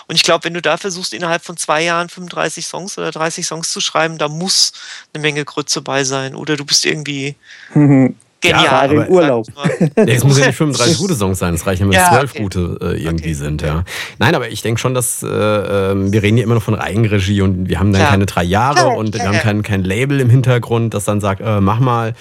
Und 0.07 0.17
ich 0.17 0.23
glaube, 0.23 0.45
wenn 0.45 0.55
du 0.55 0.63
da 0.63 0.77
versuchst, 0.77 1.13
innerhalb 1.13 1.45
von 1.45 1.57
zwei 1.57 1.83
Jahren 1.83 2.09
35 2.09 2.67
Songs 2.67 2.97
oder 2.97 3.11
30 3.11 3.47
Songs 3.47 3.71
zu 3.71 3.81
schreiben, 3.81 4.17
da 4.19 4.29
muss 4.29 4.73
eine 5.13 5.21
Menge 5.21 5.45
Grütze 5.45 5.83
bei 5.83 6.05
sein. 6.05 6.35
Oder 6.35 6.57
du 6.57 6.65
bist 6.65 6.87
irgendwie 6.87 7.37
Genial. 8.45 8.65
Ja, 8.65 9.03
aber, 9.03 9.09
Urlaub. 9.09 9.47
Nee, 9.97 10.13
es 10.13 10.25
muss 10.25 10.39
ja 10.39 10.47
nicht 10.47 10.57
35 10.57 10.99
gute 10.99 11.15
Songs 11.15 11.39
sein, 11.39 11.55
es 11.55 11.67
reichen, 11.67 11.89
wenn 11.89 11.97
es 11.97 11.97
ja, 11.97 12.11
12 12.11 12.31
okay. 12.31 12.43
gute 12.43 12.79
äh, 12.81 13.03
irgendwie 13.03 13.31
okay. 13.31 13.35
sind. 13.35 13.63
Ja. 13.63 13.85
Nein, 14.19 14.35
aber 14.35 14.49
ich 14.49 14.63
denke 14.63 14.81
schon, 14.81 14.95
dass 14.95 15.23
äh, 15.23 15.27
ähm, 15.29 16.13
wir 16.13 16.23
reden 16.23 16.37
hier 16.37 16.45
immer 16.45 16.55
noch 16.55 16.63
von 16.63 16.75
Eigenregie 16.75 17.43
und 17.43 17.69
wir 17.69 17.79
haben 17.79 17.93
dann 17.93 18.01
Klar. 18.01 18.11
keine 18.11 18.27
drei 18.27 18.45
Jahre 18.45 18.75
Klar. 18.75 18.97
und 18.97 19.15
wir 19.15 19.25
haben 19.25 19.39
kein, 19.39 19.63
kein 19.63 19.85
Label 19.85 20.21
im 20.21 20.31
Hintergrund, 20.31 20.95
das 20.95 21.05
dann 21.05 21.21
sagt, 21.21 21.41
äh, 21.41 21.61
mach 21.61 21.81
mal. 21.81 22.15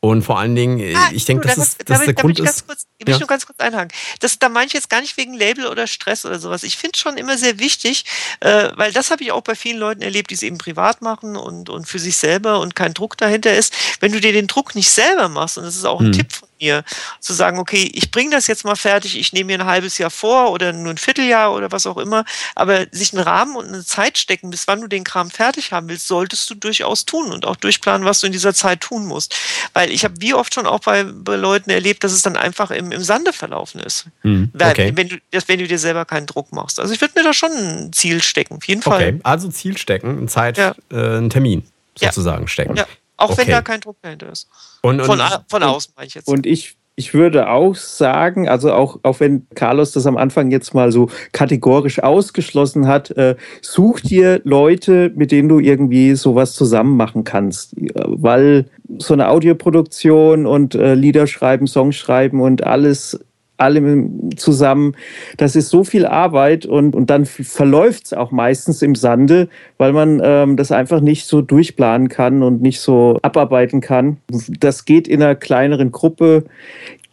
Und 0.00 0.22
vor 0.22 0.38
allen 0.38 0.54
Dingen, 0.54 0.78
äh, 0.78 0.94
ah, 0.94 1.10
ich 1.12 1.24
denke, 1.24 1.48
das, 1.48 1.58
ist, 1.58 1.88
das 1.88 2.04
der 2.04 2.14
Grund 2.14 2.38
ist. 2.38 2.66
Kurz, 2.66 2.86
ich 2.98 3.08
ja. 3.08 3.18
nur 3.18 3.26
ganz 3.26 3.46
kurz 3.46 3.58
einhaken. 3.58 3.90
Das, 4.20 4.38
da 4.38 4.48
meine 4.48 4.66
ich 4.66 4.72
jetzt 4.72 4.90
gar 4.90 5.00
nicht 5.00 5.16
wegen 5.16 5.34
Label 5.34 5.66
oder 5.66 5.86
Stress 5.86 6.24
oder 6.24 6.38
sowas. 6.38 6.62
Ich 6.62 6.76
finde 6.76 6.92
es 6.94 7.00
schon 7.00 7.16
immer 7.16 7.38
sehr 7.38 7.58
wichtig, 7.58 8.04
äh, 8.40 8.70
weil 8.76 8.92
das 8.92 9.10
habe 9.10 9.24
ich 9.24 9.32
auch 9.32 9.40
bei 9.40 9.54
vielen 9.54 9.78
Leuten 9.78 10.02
erlebt, 10.02 10.30
die 10.30 10.34
es 10.34 10.42
eben 10.42 10.58
privat 10.58 11.02
machen 11.02 11.36
und, 11.36 11.70
und 11.70 11.88
für 11.88 11.98
sich 11.98 12.16
selber 12.16 12.60
und 12.60 12.76
kein 12.76 12.94
Druck 12.94 13.16
dahinter 13.16 13.54
ist. 13.54 13.74
Wenn 14.00 14.12
du 14.12 14.20
dir 14.20 14.32
den 14.32 14.46
Druck 14.46 14.74
nicht 14.74 14.90
selber 14.90 15.28
machst, 15.28 15.58
und 15.58 15.64
das 15.64 15.76
ist 15.76 15.86
auch 15.86 16.00
ein 16.00 16.06
hm. 16.06 16.12
Tipp 16.12 16.32
von 16.32 16.45
mir. 16.60 16.84
Zu 17.20 17.32
sagen, 17.32 17.58
okay, 17.58 17.90
ich 17.94 18.10
bringe 18.10 18.30
das 18.30 18.46
jetzt 18.46 18.64
mal 18.64 18.76
fertig, 18.76 19.18
ich 19.18 19.32
nehme 19.32 19.48
mir 19.48 19.60
ein 19.60 19.66
halbes 19.66 19.98
Jahr 19.98 20.10
vor 20.10 20.52
oder 20.52 20.72
nur 20.72 20.92
ein 20.92 20.98
Vierteljahr 20.98 21.54
oder 21.54 21.72
was 21.72 21.86
auch 21.86 21.98
immer, 21.98 22.24
aber 22.54 22.86
sich 22.90 23.12
einen 23.12 23.22
Rahmen 23.22 23.56
und 23.56 23.68
eine 23.68 23.84
Zeit 23.84 24.18
stecken, 24.18 24.50
bis 24.50 24.66
wann 24.68 24.80
du 24.80 24.88
den 24.88 25.04
Kram 25.04 25.30
fertig 25.30 25.72
haben 25.72 25.88
willst, 25.88 26.06
solltest 26.06 26.48
du 26.50 26.54
durchaus 26.54 27.04
tun 27.04 27.32
und 27.32 27.46
auch 27.46 27.56
durchplanen, 27.56 28.06
was 28.06 28.20
du 28.20 28.26
in 28.26 28.32
dieser 28.32 28.54
Zeit 28.54 28.80
tun 28.80 29.06
musst. 29.06 29.34
Weil 29.72 29.90
ich 29.90 30.04
habe 30.04 30.14
wie 30.20 30.34
oft 30.34 30.54
schon 30.54 30.66
auch 30.66 30.80
bei, 30.80 31.04
bei 31.04 31.36
Leuten 31.36 31.70
erlebt, 31.70 32.04
dass 32.04 32.12
es 32.12 32.22
dann 32.22 32.36
einfach 32.36 32.70
im, 32.70 32.92
im 32.92 33.02
Sande 33.02 33.32
verlaufen 33.32 33.80
ist. 33.80 34.06
Hm, 34.22 34.50
okay. 34.54 34.92
wenn, 34.94 35.08
du, 35.08 35.16
wenn 35.46 35.58
du 35.58 35.66
dir 35.66 35.78
selber 35.78 36.04
keinen 36.04 36.26
Druck 36.26 36.52
machst. 36.52 36.80
Also 36.80 36.92
ich 36.92 37.00
würde 37.00 37.14
mir 37.16 37.24
da 37.24 37.32
schon 37.32 37.52
ein 37.52 37.92
Ziel 37.92 38.22
stecken, 38.22 38.56
auf 38.56 38.64
jeden 38.66 38.82
Fall. 38.82 39.02
Okay, 39.02 39.20
also 39.22 39.48
Ziel 39.48 39.76
stecken, 39.78 40.18
eine 40.18 40.26
Zeit, 40.26 40.58
ja. 40.58 40.74
äh, 40.90 40.94
einen 40.94 41.30
Termin 41.30 41.64
sozusagen 41.98 42.44
ja. 42.44 42.48
stecken. 42.48 42.76
Ja. 42.76 42.86
Auch 43.16 43.30
okay. 43.30 43.42
wenn 43.42 43.48
da 43.48 43.62
kein 43.62 43.80
Druck 43.80 43.96
dahinter 44.02 44.30
ist. 44.30 44.48
Und, 44.82 45.00
und, 45.00 45.06
von, 45.06 45.20
von 45.48 45.62
außen 45.62 45.94
meine 45.96 46.06
ich 46.06 46.14
jetzt. 46.14 46.28
Und 46.28 46.46
ich 46.46 46.76
ich 46.98 47.12
würde 47.12 47.50
auch 47.50 47.74
sagen, 47.74 48.48
also 48.48 48.72
auch, 48.72 48.98
auch 49.02 49.20
wenn 49.20 49.46
Carlos 49.54 49.92
das 49.92 50.06
am 50.06 50.16
Anfang 50.16 50.50
jetzt 50.50 50.72
mal 50.72 50.90
so 50.90 51.10
kategorisch 51.32 52.02
ausgeschlossen 52.02 52.88
hat, 52.88 53.10
äh, 53.10 53.36
such 53.60 54.00
dir 54.00 54.40
Leute, 54.44 55.12
mit 55.14 55.30
denen 55.30 55.50
du 55.50 55.58
irgendwie 55.58 56.14
sowas 56.14 56.54
zusammen 56.54 56.96
machen 56.96 57.22
kannst. 57.22 57.74
Weil 57.94 58.64
so 58.98 59.12
eine 59.12 59.28
Audioproduktion 59.28 60.46
und 60.46 60.74
äh, 60.74 60.94
Lieder 60.94 61.26
schreiben, 61.26 61.66
Songs 61.66 61.96
schreiben 61.96 62.40
und 62.40 62.64
alles 62.64 63.20
allem 63.58 64.36
zusammen. 64.36 64.94
Das 65.36 65.56
ist 65.56 65.68
so 65.68 65.84
viel 65.84 66.06
Arbeit 66.06 66.66
und, 66.66 66.94
und 66.94 67.10
dann 67.10 67.24
verläuft 67.26 68.06
es 68.06 68.12
auch 68.12 68.30
meistens 68.30 68.82
im 68.82 68.94
Sande, 68.94 69.48
weil 69.78 69.92
man 69.92 70.20
ähm, 70.22 70.56
das 70.56 70.72
einfach 70.72 71.00
nicht 71.00 71.26
so 71.26 71.42
durchplanen 71.42 72.08
kann 72.08 72.42
und 72.42 72.62
nicht 72.62 72.80
so 72.80 73.18
abarbeiten 73.22 73.80
kann. 73.80 74.18
Das 74.60 74.84
geht 74.84 75.08
in 75.08 75.22
einer 75.22 75.34
kleineren 75.34 75.92
Gruppe, 75.92 76.44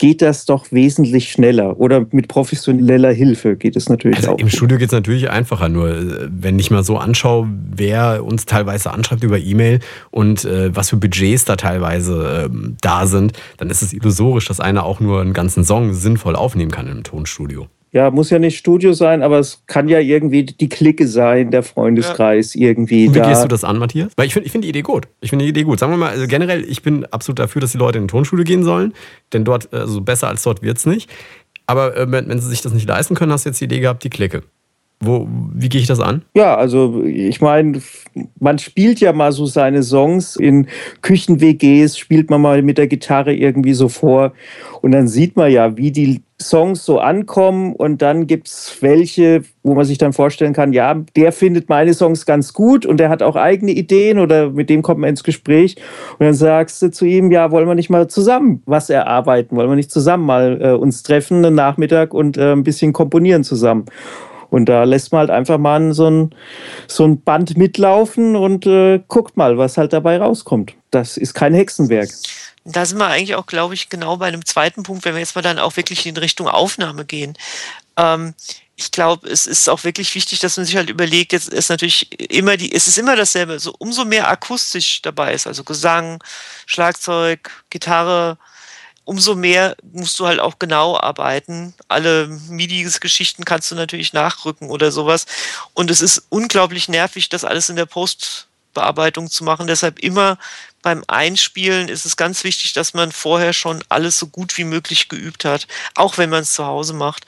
geht 0.03 0.21
das 0.21 0.43
doch 0.43 0.69
wesentlich 0.73 1.31
schneller. 1.31 1.79
Oder 1.79 2.05
mit 2.11 2.27
professioneller 2.27 3.13
Hilfe 3.13 3.55
geht 3.55 3.77
es 3.77 3.87
natürlich 3.87 4.17
also 4.17 4.31
auch. 4.31 4.37
Im 4.37 4.49
Studio 4.49 4.77
geht 4.77 4.87
es 4.87 4.91
natürlich 4.91 5.29
einfacher. 5.29 5.69
Nur 5.69 5.91
äh, 5.91 6.27
wenn 6.29 6.59
ich 6.59 6.69
mal 6.69 6.83
so 6.83 6.97
anschaue, 6.97 7.47
wer 7.73 8.25
uns 8.25 8.45
teilweise 8.45 8.91
anschreibt 8.91 9.23
über 9.23 9.39
E-Mail 9.39 9.79
und 10.11 10.43
äh, 10.43 10.75
was 10.75 10.89
für 10.89 10.97
Budgets 10.97 11.45
da 11.45 11.55
teilweise 11.55 12.49
äh, 12.51 12.73
da 12.81 13.07
sind, 13.07 13.31
dann 13.55 13.69
ist 13.69 13.81
es 13.81 13.93
illusorisch, 13.93 14.45
dass 14.45 14.59
einer 14.59 14.83
auch 14.83 14.99
nur 14.99 15.21
einen 15.21 15.31
ganzen 15.31 15.63
Song 15.63 15.93
sinnvoll 15.93 16.35
aufnehmen 16.35 16.71
kann 16.71 16.89
im 16.89 17.05
Tonstudio 17.05 17.69
ja, 17.93 18.09
muss 18.09 18.31
ja 18.31 18.39
nicht 18.39 18.57
Studio 18.57 18.93
sein, 18.93 19.21
aber 19.21 19.37
es 19.37 19.63
kann 19.67 19.87
ja 19.87 19.99
irgendwie 19.99 20.43
die 20.43 20.67
Clique 20.67 21.07
sein, 21.07 21.51
der 21.51 21.61
Freundeskreis 21.61 22.55
ja. 22.55 22.67
irgendwie. 22.69 23.07
Und 23.07 23.13
wie 23.13 23.19
da. 23.19 23.29
gehst 23.29 23.43
du 23.43 23.47
das 23.47 23.63
an, 23.63 23.77
Matthias? 23.77 24.11
Weil 24.17 24.25
ich 24.25 24.33
finde 24.33 24.47
ich 24.47 24.51
find 24.51 24.63
die 24.63 24.69
Idee 24.69 24.81
gut. 24.81 25.07
Ich 25.21 25.29
finde 25.29 25.45
die 25.45 25.49
Idee 25.49 25.61
gut. 25.61 25.79
Sagen 25.79 25.93
wir 25.93 25.97
mal, 25.97 26.09
also 26.09 26.25
generell, 26.25 26.65
ich 26.67 26.81
bin 26.81 27.05
absolut 27.05 27.37
dafür, 27.37 27.61
dass 27.61 27.71
die 27.71 27.77
Leute 27.77 27.99
in 27.99 28.05
ein 28.05 28.07
Tonstudio 28.07 28.43
gehen 28.43 28.63
sollen, 28.63 28.93
denn 29.31 29.45
dort, 29.45 29.71
also 29.71 30.01
besser 30.01 30.27
als 30.27 30.41
dort 30.41 30.63
wird 30.63 30.79
es 30.79 30.87
nicht. 30.87 31.07
Aber 31.67 31.95
äh, 31.95 32.11
wenn, 32.11 32.27
wenn 32.27 32.39
sie 32.39 32.49
sich 32.49 32.61
das 32.61 32.73
nicht 32.73 32.87
leisten 32.87 33.13
können, 33.13 33.31
hast 33.31 33.45
du 33.45 33.49
jetzt 33.49 33.61
die 33.61 33.65
Idee 33.65 33.79
gehabt, 33.79 34.03
die 34.03 34.09
Clique. 34.09 34.41
Wo, 34.99 35.27
wie 35.53 35.69
gehe 35.69 35.81
ich 35.81 35.87
das 35.87 35.99
an? 35.99 36.23
Ja, 36.33 36.55
also 36.55 37.03
ich 37.03 37.41
meine, 37.41 37.81
man 38.39 38.57
spielt 38.57 39.01
ja 39.01 39.13
mal 39.13 39.33
so 39.33 39.45
seine 39.45 39.83
Songs 39.83 40.35
in 40.35 40.67
Küchen-WGs, 41.01 41.97
spielt 41.97 42.29
man 42.29 42.41
mal 42.41 42.61
mit 42.61 42.77
der 42.77 42.87
Gitarre 42.87 43.35
irgendwie 43.35 43.73
so 43.73 43.89
vor 43.89 44.33
und 44.81 44.93
dann 44.93 45.07
sieht 45.07 45.35
man 45.35 45.51
ja, 45.51 45.77
wie 45.77 45.91
die 45.91 46.21
Songs 46.49 46.85
so 46.85 46.99
ankommen 46.99 47.73
und 47.75 48.01
dann 48.01 48.27
gibt 48.27 48.47
es 48.47 48.77
welche, 48.81 49.43
wo 49.63 49.73
man 49.73 49.85
sich 49.85 49.97
dann 49.97 50.13
vorstellen 50.13 50.53
kann, 50.53 50.73
ja, 50.73 50.93
der 51.15 51.31
findet 51.31 51.69
meine 51.69 51.93
Songs 51.93 52.25
ganz 52.25 52.53
gut 52.53 52.85
und 52.85 52.97
der 52.97 53.09
hat 53.09 53.23
auch 53.23 53.35
eigene 53.35 53.71
Ideen 53.71 54.19
oder 54.19 54.51
mit 54.51 54.69
dem 54.69 54.81
kommt 54.81 54.99
man 54.99 55.09
ins 55.09 55.23
Gespräch 55.23 55.75
und 56.19 56.25
dann 56.25 56.33
sagst 56.33 56.81
du 56.81 56.91
zu 56.91 57.05
ihm, 57.05 57.31
ja, 57.31 57.51
wollen 57.51 57.67
wir 57.67 57.75
nicht 57.75 57.89
mal 57.89 58.07
zusammen 58.07 58.61
was 58.65 58.89
erarbeiten, 58.89 59.55
wollen 59.55 59.69
wir 59.69 59.75
nicht 59.75 59.91
zusammen 59.91 60.25
mal 60.25 60.59
äh, 60.61 60.71
uns 60.71 61.03
treffen, 61.03 61.45
einen 61.45 61.55
Nachmittag 61.55 62.13
und 62.13 62.37
äh, 62.37 62.51
ein 62.51 62.63
bisschen 62.63 62.93
komponieren 62.93 63.43
zusammen. 63.43 63.85
Und 64.53 64.69
da 64.69 64.83
lässt 64.83 65.11
man 65.11 65.21
halt 65.21 65.31
einfach 65.31 65.57
mal 65.57 65.93
so 65.93 66.07
ein, 66.07 66.29
so 66.87 67.05
ein 67.05 67.21
Band 67.21 67.57
mitlaufen 67.57 68.35
und 68.35 68.67
äh, 68.67 68.99
guckt 69.07 69.35
mal, 69.35 69.57
was 69.57 69.77
halt 69.77 69.93
dabei 69.93 70.19
rauskommt. 70.19 70.75
Das 70.91 71.17
ist 71.17 71.33
kein 71.33 71.55
Hexenwerk. 71.55 72.09
Da 72.65 72.85
sind 72.85 72.97
wir 72.97 73.07
eigentlich 73.07 73.35
auch, 73.35 73.45
glaube 73.45 73.73
ich, 73.73 73.89
genau 73.89 74.17
bei 74.17 74.27
einem 74.27 74.45
zweiten 74.45 74.83
Punkt, 74.83 75.05
wenn 75.05 75.13
wir 75.15 75.19
jetzt 75.19 75.35
mal 75.35 75.41
dann 75.41 75.59
auch 75.59 75.75
wirklich 75.75 76.05
in 76.05 76.15
Richtung 76.15 76.47
Aufnahme 76.47 77.05
gehen. 77.05 77.37
Ähm, 77.97 78.33
ich 78.75 78.91
glaube, 78.91 79.29
es 79.29 79.45
ist 79.45 79.69
auch 79.69 79.83
wirklich 79.83 80.15
wichtig, 80.15 80.39
dass 80.39 80.57
man 80.57 80.65
sich 80.65 80.75
halt 80.75 80.89
überlegt, 80.89 81.31
jetzt 81.31 81.49
ist 81.49 81.69
natürlich 81.69 82.19
immer 82.31 82.57
die, 82.57 82.73
es 82.73 82.87
ist 82.87 82.97
immer 82.97 83.15
dasselbe, 83.15 83.59
so 83.59 83.73
umso 83.77 84.03
mehr 84.05 84.27
akustisch 84.27 85.01
dabei 85.01 85.33
ist, 85.33 85.45
also 85.45 85.63
Gesang, 85.63 86.23
Schlagzeug, 86.65 87.51
Gitarre, 87.69 88.37
umso 89.05 89.35
mehr 89.35 89.75
musst 89.91 90.19
du 90.19 90.25
halt 90.25 90.39
auch 90.39 90.59
genau 90.59 90.97
arbeiten. 90.97 91.73
Alle 91.87 92.27
MIDI-Geschichten 92.27 93.45
kannst 93.45 93.69
du 93.69 93.75
natürlich 93.75 94.13
nachrücken 94.13 94.69
oder 94.69 94.91
sowas. 94.91 95.25
Und 95.73 95.91
es 95.91 96.01
ist 96.01 96.23
unglaublich 96.29 96.87
nervig, 96.87 97.29
das 97.29 97.43
alles 97.43 97.69
in 97.69 97.75
der 97.75 97.85
Postbearbeitung 97.85 99.29
zu 99.29 99.43
machen. 99.43 99.67
Deshalb 99.67 99.99
immer 99.99 100.37
beim 100.83 101.03
Einspielen 101.07 101.87
ist 101.87 102.05
es 102.05 102.15
ganz 102.15 102.43
wichtig, 102.43 102.73
dass 102.73 102.93
man 102.93 103.11
vorher 103.11 103.53
schon 103.53 103.83
alles 103.89 104.19
so 104.19 104.27
gut 104.27 104.57
wie 104.57 104.65
möglich 104.65 105.09
geübt 105.09 105.45
hat, 105.45 105.67
auch 105.95 106.19
wenn 106.19 106.29
man 106.29 106.43
es 106.43 106.53
zu 106.53 106.65
Hause 106.65 106.93
macht. 106.93 107.25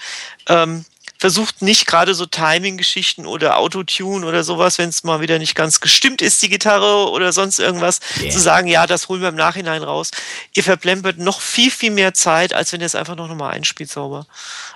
Ähm, 0.48 0.86
versucht 1.18 1.62
nicht 1.62 1.88
gerade 1.88 2.14
so 2.14 2.26
Timing-Geschichten 2.26 3.26
oder 3.26 3.58
Autotune 3.58 4.26
oder 4.26 4.44
sowas, 4.44 4.78
wenn 4.78 4.90
es 4.90 5.04
mal 5.04 5.22
wieder 5.22 5.40
nicht 5.40 5.56
ganz 5.56 5.80
gestimmt 5.80 6.22
ist, 6.22 6.42
die 6.42 6.50
Gitarre 6.50 7.10
oder 7.10 7.32
sonst 7.32 7.60
irgendwas, 7.60 8.00
yeah. 8.22 8.30
zu 8.30 8.40
sagen, 8.40 8.68
ja, 8.68 8.86
das 8.86 9.08
holen 9.08 9.22
wir 9.22 9.30
im 9.30 9.36
Nachhinein 9.36 9.84
raus. 9.84 10.12
Ihr 10.54 10.64
verplempert 10.64 11.18
noch 11.18 11.40
viel, 11.40 11.72
viel 11.72 11.92
mehr 11.92 12.14
Zeit, 12.14 12.54
als 12.54 12.74
wenn 12.74 12.82
ihr 12.82 12.86
es 12.86 12.96
einfach 12.96 13.16
noch 13.16 13.34
mal 13.34 13.50
einspielt 13.50 13.90
sauber. 13.90 14.28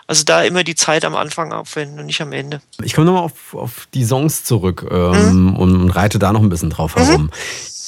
Also 0.08 0.24
da 0.24 0.42
immer 0.44 0.64
die 0.64 0.76
Zeit 0.76 1.04
am 1.04 1.16
Anfang 1.16 1.52
aufwenden 1.52 2.00
und 2.00 2.06
nicht 2.06 2.22
am 2.22 2.32
Ende. 2.32 2.62
Ich 2.82 2.94
komme 2.94 3.06
nochmal 3.06 3.24
auf, 3.24 3.54
auf 3.54 3.88
die 3.94 4.06
Songs 4.06 4.44
zurück 4.46 4.88
ähm, 4.90 5.50
mhm. 5.50 5.56
und 5.56 5.90
reite 5.92 6.20
da 6.20 6.32
noch 6.32 6.42
ein 6.42 6.50
bisschen 6.50 6.70
drauf 6.70 6.96
herum. 6.96 7.24
Mhm. 7.24 7.32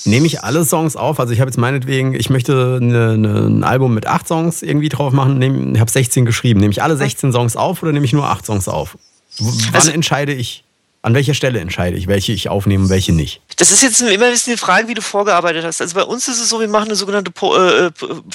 Nehme 0.06 0.26
ich 0.26 0.44
alle 0.44 0.66
Songs 0.66 0.96
auf? 0.96 1.20
Also 1.20 1.34
ich 1.34 1.40
habe 1.40 1.50
jetzt 1.50 1.58
meinetwegen, 1.58 2.14
ich 2.14 2.30
möchte 2.30 2.80
eine, 2.82 3.12
eine, 3.12 3.48
ein 3.48 3.64
Album 3.64 3.94
mit 3.94 4.08
acht 4.08 4.28
Songs 4.28 4.62
irgendwie 4.62 4.90
drauf 4.90 5.14
machen. 5.14 5.38
Nehm, 5.38 5.76
ich 5.76 5.80
habe 5.80 5.92
16 5.92 6.26
geschrieben. 6.26 6.60
Nehme 6.60 6.72
ich 6.72 6.82
alle 6.82 6.98
16 6.98 7.32
Songs 7.32 7.56
auf 7.56 7.84
oder 7.84 7.92
nehme 7.92 8.06
ich 8.06 8.14
nur 8.14 8.26
acht 8.26 8.46
Songs 8.46 8.68
auf? 8.68 8.98
Wann 9.40 9.74
also, 9.74 9.92
entscheide 9.92 10.34
ich? 10.34 10.64
An 11.04 11.16
welcher 11.16 11.34
Stelle 11.34 11.60
entscheide 11.60 11.98
ich, 11.98 12.08
welche 12.08 12.32
ich 12.32 12.48
aufnehme 12.48 12.84
und 12.84 12.90
welche 12.92 13.12
nicht? 13.12 13.42
Das 13.58 13.72
ist 13.72 13.82
jetzt 13.82 14.02
immer 14.02 14.26
ein 14.26 14.32
bisschen 14.32 14.54
die 14.54 14.60
Frage, 14.60 14.88
wie 14.88 14.94
du 14.94 15.02
vorgearbeitet 15.02 15.66
hast. 15.66 15.82
Also 15.82 15.96
bei 15.96 16.04
uns 16.04 16.28
ist 16.28 16.40
es 16.40 16.50
so, 16.50 16.60
wir 16.60 16.68
machen 16.68 16.90
eine 16.90 16.96
sogenannte 16.96 17.32
äh, 17.42 17.88
äh, 17.88 17.92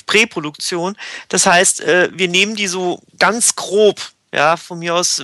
Präproduktion. 0.06 0.96
Das 1.28 1.46
heißt, 1.46 1.80
äh, 1.82 2.10
wir 2.12 2.26
nehmen 2.26 2.56
die 2.56 2.66
so 2.66 3.00
ganz 3.20 3.54
grob 3.54 4.00
ja, 4.36 4.58
von 4.58 4.78
mir 4.78 4.94
aus, 4.94 5.22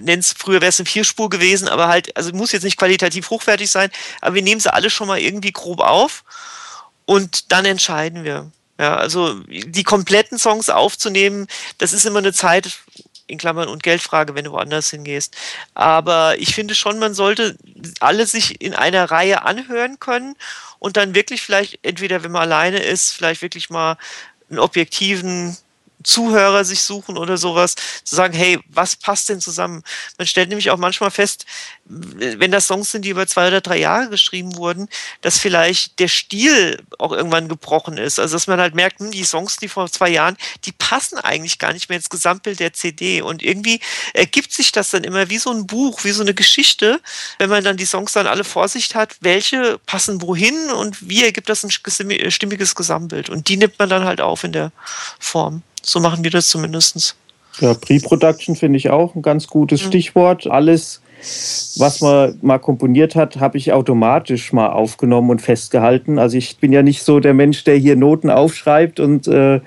nenn's, 0.00 0.34
früher 0.36 0.62
wäre 0.62 0.70
es 0.70 0.80
eine 0.80 0.86
Vierspur 0.86 1.28
gewesen, 1.28 1.68
aber 1.68 1.88
halt, 1.88 2.16
also 2.16 2.32
muss 2.32 2.50
jetzt 2.50 2.62
nicht 2.62 2.78
qualitativ 2.78 3.28
hochwertig 3.28 3.70
sein, 3.70 3.90
aber 4.22 4.36
wir 4.36 4.42
nehmen 4.42 4.58
sie 4.60 4.72
alle 4.72 4.88
schon 4.88 5.06
mal 5.06 5.18
irgendwie 5.18 5.52
grob 5.52 5.80
auf 5.80 6.24
und 7.04 7.52
dann 7.52 7.66
entscheiden 7.66 8.24
wir. 8.24 8.50
Ja, 8.80 8.96
also 8.96 9.34
die 9.46 9.84
kompletten 9.84 10.38
Songs 10.38 10.70
aufzunehmen, 10.70 11.46
das 11.76 11.92
ist 11.92 12.06
immer 12.06 12.20
eine 12.20 12.32
Zeit, 12.32 12.72
in 13.26 13.38
Klammern 13.38 13.68
und 13.68 13.82
Geldfrage, 13.82 14.34
wenn 14.34 14.44
du 14.44 14.52
woanders 14.52 14.90
hingehst. 14.90 15.36
Aber 15.74 16.38
ich 16.38 16.54
finde 16.54 16.74
schon, 16.74 16.98
man 16.98 17.14
sollte 17.14 17.56
alle 18.00 18.26
sich 18.26 18.60
in 18.60 18.74
einer 18.74 19.10
Reihe 19.10 19.42
anhören 19.42 19.98
können 19.98 20.36
und 20.78 20.96
dann 20.96 21.14
wirklich 21.14 21.42
vielleicht, 21.42 21.78
entweder 21.82 22.24
wenn 22.24 22.32
man 22.32 22.42
alleine 22.42 22.82
ist, 22.82 23.12
vielleicht 23.12 23.42
wirklich 23.42 23.70
mal 23.70 23.96
einen 24.50 24.58
objektiven 24.58 25.56
Zuhörer 26.04 26.64
sich 26.64 26.82
suchen 26.82 27.18
oder 27.18 27.36
sowas, 27.36 27.74
zu 28.04 28.14
sagen, 28.14 28.34
hey, 28.34 28.60
was 28.68 28.96
passt 28.96 29.28
denn 29.28 29.40
zusammen? 29.40 29.82
Man 30.18 30.26
stellt 30.26 30.50
nämlich 30.50 30.70
auch 30.70 30.78
manchmal 30.78 31.10
fest, 31.10 31.46
wenn 31.86 32.50
das 32.50 32.66
Songs 32.66 32.90
sind, 32.90 33.04
die 33.04 33.10
über 33.10 33.26
zwei 33.26 33.48
oder 33.48 33.60
drei 33.60 33.78
Jahre 33.78 34.08
geschrieben 34.08 34.56
wurden, 34.56 34.88
dass 35.20 35.38
vielleicht 35.38 35.98
der 35.98 36.08
Stil 36.08 36.82
auch 36.98 37.12
irgendwann 37.12 37.48
gebrochen 37.48 37.98
ist. 37.98 38.18
Also 38.18 38.36
dass 38.36 38.46
man 38.46 38.60
halt 38.60 38.74
merkt, 38.74 39.00
hm, 39.00 39.10
die 39.10 39.24
Songs, 39.24 39.56
die 39.56 39.68
vor 39.68 39.90
zwei 39.90 40.08
Jahren, 40.08 40.36
die 40.64 40.72
passen 40.72 41.18
eigentlich 41.18 41.58
gar 41.58 41.72
nicht 41.72 41.88
mehr 41.88 41.96
ins 41.96 42.10
Gesamtbild 42.10 42.60
der 42.60 42.72
CD. 42.72 43.22
Und 43.22 43.42
irgendwie 43.42 43.80
ergibt 44.12 44.52
sich 44.52 44.72
das 44.72 44.90
dann 44.90 45.04
immer 45.04 45.30
wie 45.30 45.38
so 45.38 45.50
ein 45.50 45.66
Buch, 45.66 46.04
wie 46.04 46.12
so 46.12 46.22
eine 46.22 46.34
Geschichte, 46.34 47.00
wenn 47.38 47.50
man 47.50 47.64
dann 47.64 47.76
die 47.76 47.86
Songs 47.86 48.12
dann 48.12 48.26
alle 48.26 48.44
vor 48.44 48.68
sich 48.68 48.94
hat, 48.94 49.16
welche 49.20 49.78
passen 49.86 50.22
wohin 50.22 50.70
und 50.70 51.08
wie 51.08 51.24
ergibt 51.24 51.48
das 51.48 51.64
ein 51.64 51.70
stimmiges 51.70 52.74
Gesamtbild. 52.74 53.30
Und 53.30 53.48
die 53.48 53.56
nimmt 53.56 53.78
man 53.78 53.88
dann 53.88 54.04
halt 54.04 54.20
auf 54.20 54.44
in 54.44 54.52
der 54.52 54.72
Form. 55.18 55.62
So 55.84 56.00
machen 56.00 56.24
wir 56.24 56.30
das 56.30 56.48
zumindest. 56.48 57.14
Ja, 57.60 57.74
Pre-Production 57.74 58.56
finde 58.56 58.78
ich 58.78 58.90
auch 58.90 59.14
ein 59.14 59.22
ganz 59.22 59.46
gutes 59.46 59.82
mhm. 59.82 59.88
Stichwort. 59.88 60.46
Alles, 60.46 61.00
was 61.76 62.00
man 62.00 62.36
mal 62.42 62.58
komponiert 62.58 63.14
hat, 63.14 63.36
habe 63.36 63.58
ich 63.58 63.72
automatisch 63.72 64.52
mal 64.52 64.68
aufgenommen 64.68 65.30
und 65.30 65.40
festgehalten. 65.40 66.18
Also 66.18 66.36
ich 66.36 66.56
bin 66.58 66.72
ja 66.72 66.82
nicht 66.82 67.02
so 67.02 67.20
der 67.20 67.34
Mensch, 67.34 67.62
der 67.64 67.76
hier 67.76 67.96
Noten 67.96 68.30
aufschreibt 68.30 68.98
und 68.98 69.28
äh, 69.28 69.60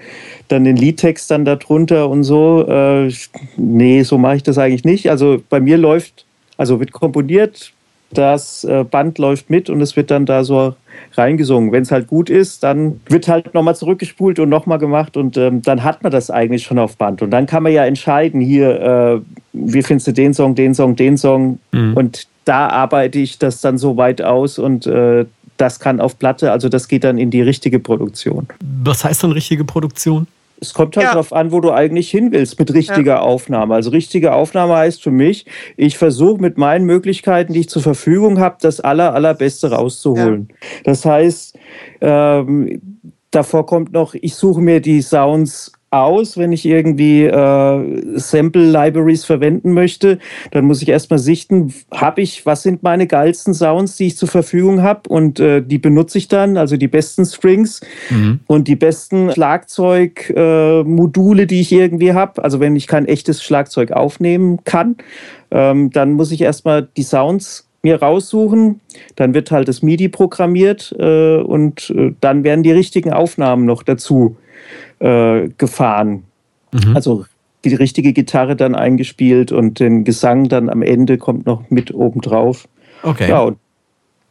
dann 0.50 0.63
den 0.65 0.75
Liedtext 0.75 1.31
dann 1.31 1.45
darunter 1.45 2.09
und 2.09 2.24
so. 2.24 2.67
Äh, 2.67 3.13
nee, 3.55 4.03
so 4.03 4.17
mache 4.17 4.38
ich 4.38 4.43
das 4.43 4.57
eigentlich 4.57 4.83
nicht. 4.83 5.09
Also 5.09 5.41
bei 5.50 5.59
mir 5.59 5.77
läuft, 5.77 6.25
also 6.57 6.79
wird 6.79 6.91
komponiert, 6.91 7.71
das 8.12 8.64
äh, 8.64 8.84
Band 8.84 9.18
läuft 9.18 9.50
mit 9.50 9.70
und 9.70 9.82
es 9.82 9.96
wird 9.96 10.12
dann 10.12 10.26
da 10.26 10.44
so 10.44 10.76
reingesungen. 11.16 11.72
Wenn 11.72 11.84
es 11.84 11.92
halt 11.92 12.08
gut 12.08 12.30
ist, 12.30 12.64
dann 12.64 13.02
wird 13.10 13.28
halt 13.28 13.54
nochmal 13.54 13.76
zurückgespult 13.76 14.40
und 14.40 14.50
nochmal 14.50 14.80
gemacht 14.80 15.18
und 15.18 15.38
ähm, 15.38 15.62
dann 15.62 15.84
hat 15.84 16.04
man 16.04 16.12
das 16.12 16.32
eigentlich 16.32 16.64
schon 16.64 16.80
auf 16.80 16.98
Band. 16.98 17.22
Und 17.22 17.32
dann 17.32 17.46
kann 17.46 17.64
man 17.64 17.72
ja 17.72 17.86
entscheiden, 17.86 18.42
hier, 18.42 18.82
äh, 18.82 19.22
wie 19.54 19.84
findest 19.84 20.08
du 20.08 20.14
den 20.14 20.34
Song, 20.34 20.56
den 20.56 20.74
Song, 20.74 20.96
den 20.96 21.18
Song. 21.18 21.60
Mhm. 21.72 21.94
Und 21.96 22.28
da 22.46 22.70
arbeite 22.70 23.20
ich 23.20 23.40
das 23.40 23.62
dann 23.62 23.78
so 23.78 23.98
weit 23.98 24.22
aus 24.22 24.58
und 24.58 24.88
äh, 24.88 25.26
das 25.58 25.80
kann 25.80 26.00
auf 26.00 26.18
Platte, 26.20 26.52
also 26.52 26.70
das 26.70 26.88
geht 26.88 27.04
dann 27.04 27.18
in 27.18 27.32
die 27.32 27.42
richtige 27.42 27.80
Produktion. 27.80 28.48
Was 28.84 29.04
heißt 29.04 29.24
dann 29.24 29.32
richtige 29.32 29.66
Produktion? 29.66 30.28
Es 30.60 30.74
kommt 30.74 30.96
halt 30.98 31.06
ja. 31.06 31.12
darauf 31.12 31.34
an, 31.34 31.52
wo 31.52 31.62
du 31.62 31.72
eigentlich 31.72 32.10
hin 32.10 32.32
willst 32.32 32.58
mit 32.58 32.74
richtiger 32.74 33.16
ja. 33.16 33.20
Aufnahme. 33.20 33.76
Also 33.76 33.92
richtige 33.92 34.34
Aufnahme 34.34 34.76
heißt 34.76 35.04
für 35.04 35.12
mich, 35.12 35.46
ich 35.76 35.98
versuche 35.98 36.42
mit 36.42 36.58
meinen 36.58 36.86
Möglichkeiten, 36.86 37.54
die 37.54 37.62
ich 37.62 37.70
zur 37.70 37.82
Verfügung 37.82 38.40
habe, 38.40 38.58
das 38.62 38.80
aller, 38.80 39.14
allerbeste 39.14 39.72
rauszuholen. 39.72 40.48
Ja. 40.50 40.56
Das 40.84 41.06
heißt, 41.06 41.58
ähm, 42.02 42.82
davor 43.32 43.66
kommt 43.66 43.94
noch, 43.94 44.16
ich 44.16 44.36
suche 44.36 44.62
mir 44.62 44.82
die 44.82 45.02
Sounds 45.02 45.74
aus, 45.89 46.38
wenn 46.38 46.51
ich 46.51 46.65
irgendwie 46.65 47.24
äh, 47.24 48.20
Sample 48.20 48.70
Libraries 48.70 49.24
verwenden 49.24 49.72
möchte. 49.74 50.20
Dann 50.51 50.65
muss 50.65 50.82
ich 50.82 50.89
erstmal 50.89 51.20
sichten, 51.20 51.74
habe 51.91 52.20
ich, 52.22 52.46
was 52.46 52.63
sind 52.63 52.84
meine 52.84 53.08
geilsten 53.08 53.53
Sounds, 53.53 53.96
die 53.96 54.08
ich 54.08 54.17
zur 54.17 54.27
Verfügung 54.27 54.84
habe 54.84 55.10
und 55.10 55.39
äh, 55.39 55.62
die 55.62 55.77
benutze 55.77 56.17
ich 56.17 56.27
dann, 56.27 56.58
also 56.58 56.75
die 56.75 56.89
besten 56.89 57.24
Strings 57.25 57.79
mhm. 58.10 58.41
und 58.48 58.67
die 58.67 58.75
besten 58.75 59.32
Schlagzeugmodule, 59.32 61.44
äh, 61.44 61.48
die 61.48 61.62
ich 61.62 61.72
irgendwie 61.72 62.12
habe. 62.12 62.44
Also 62.44 62.60
wenn 62.60 62.75
ich 62.75 62.88
kein 62.88 63.08
echtes 63.08 63.41
Schlagzeug 63.41 63.94
aufnehmen 63.94 64.65
kann, 64.65 64.98
ähm, 65.51 65.91
dann 65.91 66.12
muss 66.13 66.32
ich 66.32 66.41
erstmal 66.41 66.89
die 66.98 67.03
Sounds 67.03 67.70
mir 67.82 68.01
raussuchen. 68.01 68.82
Dann 69.15 69.34
wird 69.34 69.51
halt 69.51 69.70
das 69.70 69.82
MIDI 69.82 70.10
programmiert 70.10 70.94
äh, 71.00 71.38
und 71.38 71.91
äh, 71.91 72.12
dann 72.20 72.44
werden 72.44 72.63
die 72.63 72.72
richtigen 72.72 73.13
Aufnahmen 73.13 73.63
noch 73.65 73.84
dazu 73.84 74.36
äh, 75.00 75.50
gefahren. 75.58 76.24
Mhm. 76.72 76.96
Also 76.96 77.25
die 77.63 77.75
richtige 77.75 78.13
Gitarre 78.13 78.56
dann 78.56 78.75
eingespielt 78.75 79.51
und 79.51 79.80
den 79.80 80.04
Gesang 80.04 80.50
dann 80.50 80.70
am 80.70 80.82
Ende 80.82 81.18
kommt 81.18 81.46
noch 81.46 81.70
mit 81.70 81.94
obendrauf. 81.94 82.68
Okay. 83.04 83.30
Ja, 83.30 83.51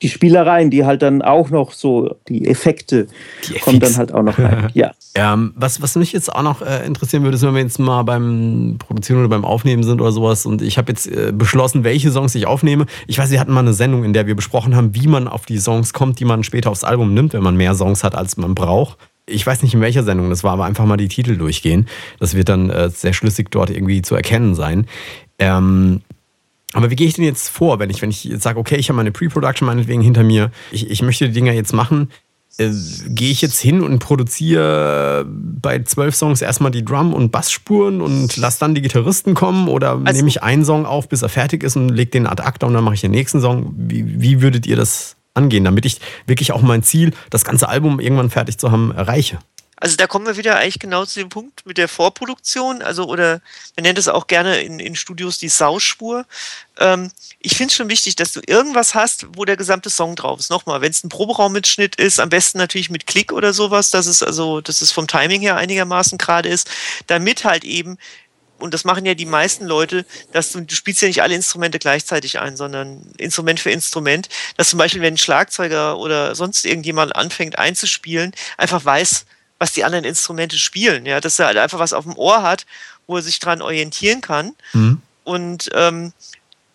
die 0.02 0.10
Spielereien, 0.10 0.70
die 0.70 0.84
halt 0.84 1.00
dann 1.00 1.22
auch 1.22 1.48
noch 1.48 1.72
so, 1.72 2.16
die 2.28 2.46
Effekte, 2.46 3.06
die 3.48 3.58
kommen 3.58 3.80
dann 3.80 3.96
halt 3.96 4.12
auch 4.12 4.22
noch 4.22 4.38
rein. 4.38 4.68
Ja. 4.74 4.92
ähm, 5.14 5.54
was, 5.56 5.80
was 5.80 5.96
mich 5.96 6.12
jetzt 6.12 6.30
auch 6.30 6.42
noch 6.42 6.60
äh, 6.60 6.84
interessieren 6.84 7.22
würde, 7.22 7.36
ist, 7.36 7.42
wenn 7.42 7.54
wir 7.54 7.62
jetzt 7.62 7.78
mal 7.78 8.02
beim 8.02 8.76
Produzieren 8.78 9.20
oder 9.20 9.28
beim 9.28 9.44
Aufnehmen 9.46 9.84
sind 9.84 10.00
oder 10.02 10.12
sowas 10.12 10.44
und 10.44 10.60
ich 10.60 10.76
habe 10.76 10.92
jetzt 10.92 11.06
äh, 11.06 11.32
beschlossen, 11.32 11.82
welche 11.82 12.10
Songs 12.10 12.34
ich 12.34 12.46
aufnehme. 12.46 12.84
Ich 13.06 13.18
weiß, 13.18 13.30
wir 13.30 13.40
hatten 13.40 13.52
mal 13.52 13.60
eine 13.60 13.72
Sendung, 13.72 14.04
in 14.04 14.12
der 14.12 14.26
wir 14.26 14.36
besprochen 14.36 14.76
haben, 14.76 14.94
wie 14.94 15.06
man 15.06 15.28
auf 15.28 15.46
die 15.46 15.58
Songs 15.58 15.94
kommt, 15.94 16.20
die 16.20 16.26
man 16.26 16.42
später 16.42 16.70
aufs 16.70 16.84
Album 16.84 17.14
nimmt, 17.14 17.32
wenn 17.32 17.42
man 17.42 17.56
mehr 17.56 17.74
Songs 17.74 18.04
hat, 18.04 18.14
als 18.14 18.36
man 18.36 18.54
braucht 18.54 18.98
ich 19.26 19.46
weiß 19.46 19.62
nicht 19.62 19.74
in 19.74 19.80
welcher 19.80 20.04
Sendung 20.04 20.30
das 20.30 20.44
war, 20.44 20.52
aber 20.52 20.64
einfach 20.64 20.86
mal 20.86 20.96
die 20.96 21.08
Titel 21.08 21.36
durchgehen. 21.36 21.86
Das 22.20 22.34
wird 22.34 22.48
dann 22.48 22.70
äh, 22.70 22.90
sehr 22.90 23.12
schlüssig 23.12 23.50
dort 23.50 23.70
irgendwie 23.70 24.02
zu 24.02 24.14
erkennen 24.14 24.54
sein. 24.54 24.86
Ähm, 25.38 26.02
aber 26.72 26.90
wie 26.90 26.96
gehe 26.96 27.06
ich 27.06 27.14
denn 27.14 27.24
jetzt 27.24 27.48
vor, 27.48 27.78
wenn 27.78 27.90
ich, 27.90 28.02
wenn 28.02 28.10
ich 28.10 28.24
jetzt 28.24 28.42
sage, 28.42 28.58
okay, 28.58 28.76
ich 28.76 28.88
habe 28.88 28.96
meine 28.96 29.12
Pre-Production 29.12 29.66
meinetwegen 29.66 30.02
hinter 30.02 30.22
mir, 30.22 30.50
ich, 30.70 30.90
ich 30.90 31.02
möchte 31.02 31.26
die 31.26 31.32
Dinger 31.32 31.52
jetzt 31.52 31.72
machen, 31.72 32.10
äh, 32.58 32.70
gehe 33.08 33.30
ich 33.30 33.42
jetzt 33.42 33.60
hin 33.60 33.82
und 33.82 33.98
produziere 33.98 35.26
bei 35.28 35.80
zwölf 35.80 36.14
Songs 36.14 36.40
erstmal 36.42 36.70
die 36.70 36.84
Drum- 36.84 37.14
und 37.14 37.32
Bassspuren 37.32 38.00
und 38.00 38.36
lasse 38.36 38.60
dann 38.60 38.74
die 38.74 38.82
Gitarristen 38.82 39.34
kommen 39.34 39.68
oder 39.68 40.00
also, 40.04 40.12
nehme 40.12 40.28
ich 40.28 40.42
einen 40.42 40.64
Song 40.64 40.86
auf, 40.86 41.08
bis 41.08 41.22
er 41.22 41.28
fertig 41.28 41.62
ist 41.62 41.76
und 41.76 41.88
lege 41.88 42.12
den 42.12 42.26
ad 42.26 42.42
acta 42.42 42.66
und 42.66 42.74
dann 42.74 42.84
mache 42.84 42.94
ich 42.94 43.00
den 43.00 43.10
nächsten 43.10 43.40
Song? 43.40 43.74
Wie, 43.76 44.20
wie 44.20 44.40
würdet 44.40 44.66
ihr 44.66 44.76
das 44.76 45.15
angehen, 45.36 45.64
damit 45.64 45.84
ich 45.86 46.00
wirklich 46.26 46.52
auch 46.52 46.62
mein 46.62 46.82
Ziel, 46.82 47.12
das 47.30 47.44
ganze 47.44 47.68
Album 47.68 48.00
irgendwann 48.00 48.30
fertig 48.30 48.58
zu 48.58 48.70
haben, 48.70 48.92
erreiche. 48.92 49.38
Also 49.78 49.96
da 49.96 50.06
kommen 50.06 50.24
wir 50.24 50.38
wieder 50.38 50.56
eigentlich 50.56 50.78
genau 50.78 51.04
zu 51.04 51.20
dem 51.20 51.28
Punkt 51.28 51.66
mit 51.66 51.76
der 51.76 51.86
Vorproduktion, 51.86 52.80
also 52.80 53.04
oder 53.04 53.42
wir 53.74 53.82
nennen 53.82 53.94
das 53.94 54.08
auch 54.08 54.26
gerne 54.26 54.60
in, 54.60 54.80
in 54.80 54.96
Studios 54.96 55.36
die 55.36 55.50
Sauspur. 55.50 56.24
Ähm, 56.78 57.10
ich 57.40 57.58
finde 57.58 57.72
es 57.72 57.76
schon 57.76 57.90
wichtig, 57.90 58.16
dass 58.16 58.32
du 58.32 58.40
irgendwas 58.46 58.94
hast, 58.94 59.26
wo 59.36 59.44
der 59.44 59.58
gesamte 59.58 59.90
Song 59.90 60.16
drauf 60.16 60.40
ist. 60.40 60.48
Nochmal, 60.48 60.80
wenn 60.80 60.90
es 60.90 61.04
ein 61.04 61.10
Proberaummitschnitt 61.10 61.96
ist, 61.96 62.20
am 62.20 62.30
besten 62.30 62.56
natürlich 62.56 62.88
mit 62.88 63.06
Klick 63.06 63.32
oder 63.32 63.52
sowas, 63.52 63.90
dass 63.90 64.06
es 64.06 64.22
also, 64.22 64.62
dass 64.62 64.80
es 64.80 64.92
vom 64.92 65.08
Timing 65.08 65.42
her 65.42 65.56
einigermaßen 65.56 66.16
gerade 66.16 66.48
ist, 66.48 66.70
damit 67.06 67.44
halt 67.44 67.64
eben 67.64 67.98
und 68.58 68.74
das 68.74 68.84
machen 68.84 69.04
ja 69.04 69.14
die 69.14 69.26
meisten 69.26 69.66
Leute, 69.66 70.04
dass 70.32 70.52
du, 70.52 70.60
du 70.60 70.74
spielst 70.74 71.02
ja 71.02 71.08
nicht 71.08 71.22
alle 71.22 71.34
Instrumente 71.34 71.78
gleichzeitig 71.78 72.38
ein, 72.38 72.56
sondern 72.56 73.02
Instrument 73.18 73.60
für 73.60 73.70
Instrument, 73.70 74.28
dass 74.56 74.70
zum 74.70 74.78
Beispiel, 74.78 75.02
wenn 75.02 75.14
ein 75.14 75.18
Schlagzeuger 75.18 75.98
oder 75.98 76.34
sonst 76.34 76.64
irgendjemand 76.64 77.14
anfängt 77.14 77.58
einzuspielen, 77.58 78.32
einfach 78.56 78.84
weiß, 78.84 79.26
was 79.58 79.72
die 79.72 79.84
anderen 79.84 80.04
Instrumente 80.04 80.58
spielen, 80.58 81.06
ja, 81.06 81.20
dass 81.20 81.38
er 81.38 81.46
halt 81.46 81.58
einfach 81.58 81.78
was 81.78 81.92
auf 81.92 82.04
dem 82.04 82.16
Ohr 82.16 82.42
hat, 82.42 82.66
wo 83.06 83.16
er 83.16 83.22
sich 83.22 83.38
dran 83.38 83.62
orientieren 83.62 84.20
kann. 84.20 84.54
Mhm. 84.72 85.00
Und 85.24 85.70
ähm, 85.74 86.12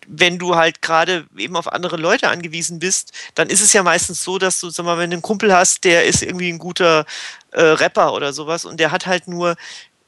wenn 0.06 0.38
du 0.38 0.56
halt 0.56 0.82
gerade 0.82 1.26
eben 1.36 1.56
auf 1.56 1.72
andere 1.72 1.96
Leute 1.96 2.28
angewiesen 2.28 2.78
bist, 2.78 3.12
dann 3.34 3.48
ist 3.48 3.60
es 3.60 3.72
ja 3.72 3.82
meistens 3.82 4.22
so, 4.22 4.38
dass 4.38 4.60
du, 4.60 4.70
sag 4.70 4.84
mal, 4.84 4.98
wenn 4.98 5.10
du 5.10 5.14
einen 5.14 5.22
Kumpel 5.22 5.54
hast, 5.54 5.84
der 5.84 6.04
ist 6.04 6.22
irgendwie 6.22 6.52
ein 6.52 6.58
guter 6.58 7.06
äh, 7.52 7.62
Rapper 7.62 8.12
oder 8.12 8.32
sowas 8.32 8.64
und 8.64 8.78
der 8.80 8.90
hat 8.90 9.06
halt 9.06 9.28
nur 9.28 9.56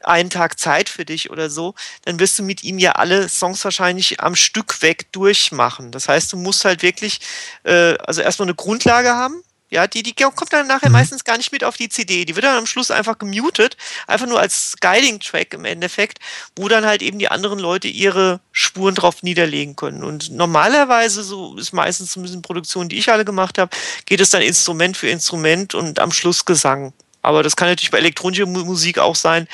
einen 0.06 0.30
Tag 0.30 0.58
Zeit 0.58 0.88
für 0.88 1.04
dich 1.04 1.30
oder 1.30 1.50
so, 1.50 1.74
dann 2.04 2.18
wirst 2.18 2.38
du 2.38 2.42
mit 2.42 2.62
ihm 2.62 2.78
ja 2.78 2.92
alle 2.92 3.28
Songs 3.28 3.64
wahrscheinlich 3.64 4.20
am 4.20 4.34
Stück 4.36 4.82
weg 4.82 5.12
durchmachen. 5.12 5.90
Das 5.90 6.08
heißt, 6.08 6.32
du 6.32 6.36
musst 6.36 6.64
halt 6.64 6.82
wirklich, 6.82 7.20
äh, 7.64 7.96
also 7.98 8.20
erstmal 8.20 8.46
eine 8.46 8.54
Grundlage 8.54 9.10
haben. 9.10 9.42
Ja, 9.70 9.88
die, 9.88 10.04
die 10.04 10.12
kommt 10.14 10.52
dann 10.52 10.68
nachher 10.68 10.88
mhm. 10.88 10.92
meistens 10.92 11.24
gar 11.24 11.36
nicht 11.36 11.50
mit 11.50 11.64
auf 11.64 11.76
die 11.76 11.88
CD. 11.88 12.24
Die 12.24 12.36
wird 12.36 12.44
dann 12.44 12.56
am 12.56 12.66
Schluss 12.66 12.92
einfach 12.92 13.18
gemutet, 13.18 13.76
einfach 14.06 14.28
nur 14.28 14.38
als 14.38 14.76
Guiding-Track 14.80 15.52
im 15.52 15.64
Endeffekt, 15.64 16.20
wo 16.54 16.68
dann 16.68 16.86
halt 16.86 17.02
eben 17.02 17.18
die 17.18 17.28
anderen 17.28 17.58
Leute 17.58 17.88
ihre 17.88 18.38
Spuren 18.52 18.94
drauf 18.94 19.24
niederlegen 19.24 19.74
können. 19.74 20.04
Und 20.04 20.30
normalerweise, 20.30 21.24
so 21.24 21.56
ist 21.56 21.72
meistens 21.72 22.12
zumindest 22.12 22.36
in 22.36 22.42
Produktionen, 22.42 22.88
die 22.88 22.98
ich 22.98 23.10
alle 23.10 23.24
gemacht 23.24 23.58
habe, 23.58 23.74
geht 24.06 24.20
es 24.20 24.30
dann 24.30 24.42
Instrument 24.42 24.96
für 24.96 25.08
Instrument 25.08 25.74
und 25.74 25.98
am 25.98 26.12
Schluss 26.12 26.44
Gesang. 26.44 26.92
Aber 27.24 27.42
das 27.42 27.56
kann 27.56 27.68
natürlich 27.68 27.90
bei 27.90 27.98
elektronischer 27.98 28.46
Musik 28.46 28.98
auch 28.98 29.14
sein, 29.14 29.48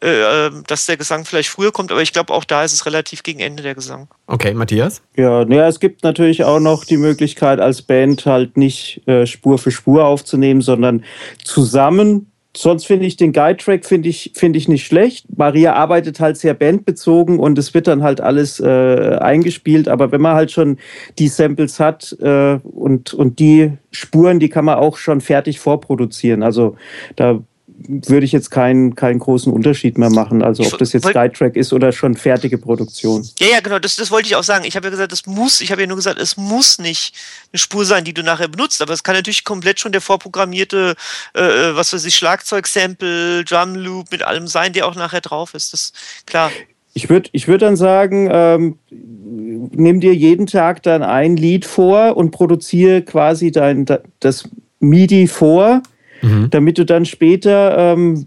äh, 0.00 0.46
ähm, 0.46 0.62
dass 0.66 0.86
der 0.86 0.96
Gesang 0.96 1.24
vielleicht 1.24 1.48
früher 1.48 1.72
kommt, 1.72 1.90
aber 1.90 2.02
ich 2.02 2.12
glaube, 2.12 2.32
auch 2.32 2.44
da 2.44 2.64
ist 2.64 2.72
es 2.72 2.86
relativ 2.86 3.22
gegen 3.22 3.40
Ende 3.40 3.62
der 3.62 3.74
Gesang. 3.74 4.08
Okay, 4.26 4.54
Matthias? 4.54 5.02
Ja, 5.16 5.44
naja, 5.44 5.66
es 5.66 5.80
gibt 5.80 6.04
natürlich 6.04 6.44
auch 6.44 6.60
noch 6.60 6.84
die 6.84 6.96
Möglichkeit, 6.96 7.60
als 7.60 7.82
Band 7.82 8.26
halt 8.26 8.56
nicht 8.56 9.06
äh, 9.08 9.26
Spur 9.26 9.58
für 9.58 9.70
Spur 9.70 10.04
aufzunehmen, 10.04 10.60
sondern 10.60 11.04
zusammen 11.42 12.30
sonst 12.56 12.86
finde 12.86 13.06
ich 13.06 13.16
den 13.16 13.32
Guide-Track 13.32 13.84
finde 13.84 14.08
ich, 14.08 14.32
finde 14.34 14.58
ich 14.58 14.68
nicht 14.68 14.86
schlecht. 14.86 15.26
Maria 15.36 15.74
arbeitet 15.74 16.20
halt 16.20 16.36
sehr 16.36 16.54
bandbezogen 16.54 17.38
und 17.38 17.58
es 17.58 17.74
wird 17.74 17.86
dann 17.86 18.02
halt 18.02 18.20
alles 18.20 18.60
äh, 18.60 19.16
eingespielt. 19.20 19.88
Aber 19.88 20.12
wenn 20.12 20.20
man 20.20 20.34
halt 20.34 20.50
schon 20.50 20.78
die 21.18 21.28
Samples 21.28 21.80
hat 21.80 22.16
äh, 22.20 22.58
und, 22.62 23.14
und 23.14 23.38
die 23.38 23.72
Spuren, 23.90 24.38
die 24.38 24.48
kann 24.48 24.64
man 24.64 24.76
auch 24.76 24.96
schon 24.96 25.20
fertig 25.20 25.60
vorproduzieren. 25.60 26.42
Also 26.42 26.76
da 27.16 27.40
würde 27.78 28.24
ich 28.24 28.32
jetzt 28.32 28.50
keinen, 28.50 28.94
keinen 28.94 29.18
großen 29.18 29.52
Unterschied 29.52 29.98
mehr 29.98 30.10
machen. 30.10 30.42
Also 30.42 30.64
ob 30.64 30.78
das 30.78 30.92
jetzt 30.92 31.12
Guide-Track 31.12 31.56
ist 31.56 31.72
oder 31.72 31.92
schon 31.92 32.16
fertige 32.16 32.58
Produktion. 32.58 33.28
Ja, 33.38 33.48
ja, 33.48 33.60
genau, 33.60 33.78
das, 33.78 33.96
das 33.96 34.10
wollte 34.10 34.26
ich 34.26 34.36
auch 34.36 34.42
sagen. 34.42 34.64
Ich 34.64 34.76
habe 34.76 34.86
ja 34.86 34.90
gesagt, 34.90 35.12
es 35.12 35.26
muss, 35.26 35.60
ich 35.60 35.70
habe 35.70 35.82
ja 35.82 35.86
nur 35.86 35.96
gesagt, 35.96 36.20
es 36.20 36.36
muss 36.36 36.78
nicht 36.78 37.14
eine 37.52 37.58
Spur 37.58 37.84
sein, 37.84 38.04
die 38.04 38.14
du 38.14 38.22
nachher 38.22 38.48
benutzt, 38.48 38.80
aber 38.80 38.92
es 38.92 39.02
kann 39.02 39.14
natürlich 39.14 39.44
komplett 39.44 39.78
schon 39.78 39.92
der 39.92 40.00
vorprogrammierte, 40.00 40.94
äh, 41.34 41.40
äh 41.40 41.76
was 41.76 41.92
weiß 41.92 42.04
ich, 42.06 42.16
Schlagzeug-Sample, 42.16 43.44
Drum-Loop 43.44 44.10
mit 44.10 44.22
allem 44.22 44.46
sein, 44.48 44.72
der 44.72 44.86
auch 44.86 44.94
nachher 44.94 45.20
drauf 45.20 45.54
ist. 45.54 45.72
Das 45.72 45.92
klar. 46.24 46.50
Ich 46.94 47.10
würde 47.10 47.28
ich 47.32 47.46
würd 47.46 47.60
dann 47.60 47.76
sagen, 47.76 48.30
ähm, 48.32 48.78
nimm 48.90 50.00
dir 50.00 50.14
jeden 50.14 50.46
Tag 50.46 50.82
dann 50.82 51.02
ein 51.02 51.36
Lied 51.36 51.66
vor 51.66 52.16
und 52.16 52.30
produziere 52.30 53.02
quasi 53.02 53.52
dein, 53.52 53.84
das 54.20 54.48
MIDI 54.80 55.26
vor 55.26 55.82
mhm. 56.22 56.48
damit 56.50 56.78
du 56.78 56.84
dann 56.84 57.04
später, 57.04 57.92
ähm, 57.92 58.26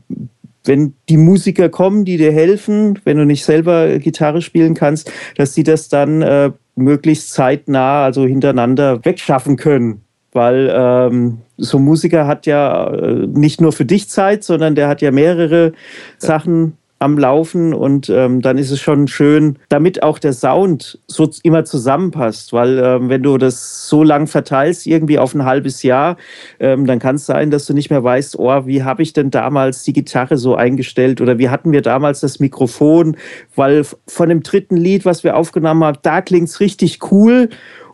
wenn 0.65 0.93
die 1.07 1.17
Musiker 1.17 1.69
kommen, 1.69 2.05
die 2.05 2.17
dir 2.17 2.31
helfen, 2.31 2.99
wenn 3.03 3.17
du 3.17 3.25
nicht 3.25 3.43
selber 3.43 3.99
Gitarre 3.99 4.41
spielen 4.41 4.73
kannst, 4.73 5.11
dass 5.35 5.53
sie 5.53 5.63
das 5.63 5.89
dann 5.89 6.21
äh, 6.21 6.51
möglichst 6.75 7.31
zeitnah, 7.31 8.03
also 8.03 8.25
hintereinander 8.25 9.03
wegschaffen 9.05 9.55
können. 9.55 10.01
Weil 10.31 10.71
ähm, 10.71 11.39
so 11.57 11.77
ein 11.77 11.83
Musiker 11.83 12.27
hat 12.27 12.45
ja 12.45 12.87
äh, 12.93 13.27
nicht 13.27 13.61
nur 13.61 13.71
für 13.71 13.85
dich 13.85 14.09
Zeit, 14.09 14.43
sondern 14.43 14.75
der 14.75 14.87
hat 14.87 15.01
ja 15.01 15.11
mehrere 15.11 15.73
Sachen 16.17 16.77
am 16.99 17.17
Laufen 17.17 17.73
und 17.73 18.09
ähm, 18.09 18.41
dann 18.41 18.57
ist 18.57 18.71
es 18.71 18.79
schon 18.79 19.07
schön, 19.07 19.57
damit 19.69 20.03
auch 20.03 20.19
der 20.19 20.33
Sound 20.33 20.99
so 21.07 21.29
immer 21.43 21.63
zusammenpasst, 21.63 22.51
weil 22.51 22.77
ähm, 22.77 23.09
wenn 23.09 23.23
du 23.23 23.37
das 23.37 23.87
so 23.87 24.03
lang 24.03 24.27
verteilst, 24.27 24.85
irgendwie 24.85 25.17
auf 25.17 25.33
ein 25.33 25.45
halbes 25.45 25.81
Jahr, 25.81 26.17
ähm, 26.59 26.85
dann 26.85 26.99
kann 26.99 27.15
es 27.15 27.25
sein, 27.25 27.51
dass 27.51 27.65
du 27.65 27.73
nicht 27.73 27.89
mehr 27.89 28.03
weißt, 28.03 28.37
oh, 28.37 28.65
wie 28.65 28.83
habe 28.83 29.01
ich 29.01 29.13
denn 29.13 29.31
damals 29.31 29.83
die 29.83 29.93
Gitarre 29.93 30.37
so 30.37 30.55
eingestellt 30.55 31.21
oder 31.21 31.37
wie 31.37 31.49
hatten 31.49 31.71
wir 31.71 31.81
damals 31.81 32.19
das 32.19 32.39
Mikrofon, 32.39 33.15
weil 33.55 33.83
von 34.07 34.29
dem 34.29 34.43
dritten 34.43 34.75
Lied, 34.77 35.05
was 35.05 35.23
wir 35.23 35.37
aufgenommen 35.37 35.83
haben, 35.83 35.97
da 36.01 36.21
klingt 36.21 36.49
es 36.49 36.59
richtig 36.59 36.99
cool 37.11 37.49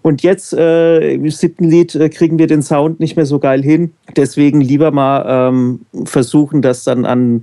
Und 0.06 0.22
jetzt 0.22 0.54
äh, 0.54 1.15
im 1.15 1.28
siebten 1.32 1.63
Lied 1.63 1.96
äh, 1.96 2.10
kriegen 2.10 2.38
wir 2.38 2.46
den 2.46 2.62
Sound 2.62 3.00
nicht 3.00 3.15
mehr 3.15 3.26
so 3.26 3.39
geil 3.39 3.63
hin. 3.63 3.91
Deswegen 4.15 4.62
lieber 4.62 4.91
mal 4.91 5.26
ähm, 5.28 5.80
versuchen, 6.04 6.62
das 6.62 6.84
dann 6.84 7.06
an, 7.06 7.41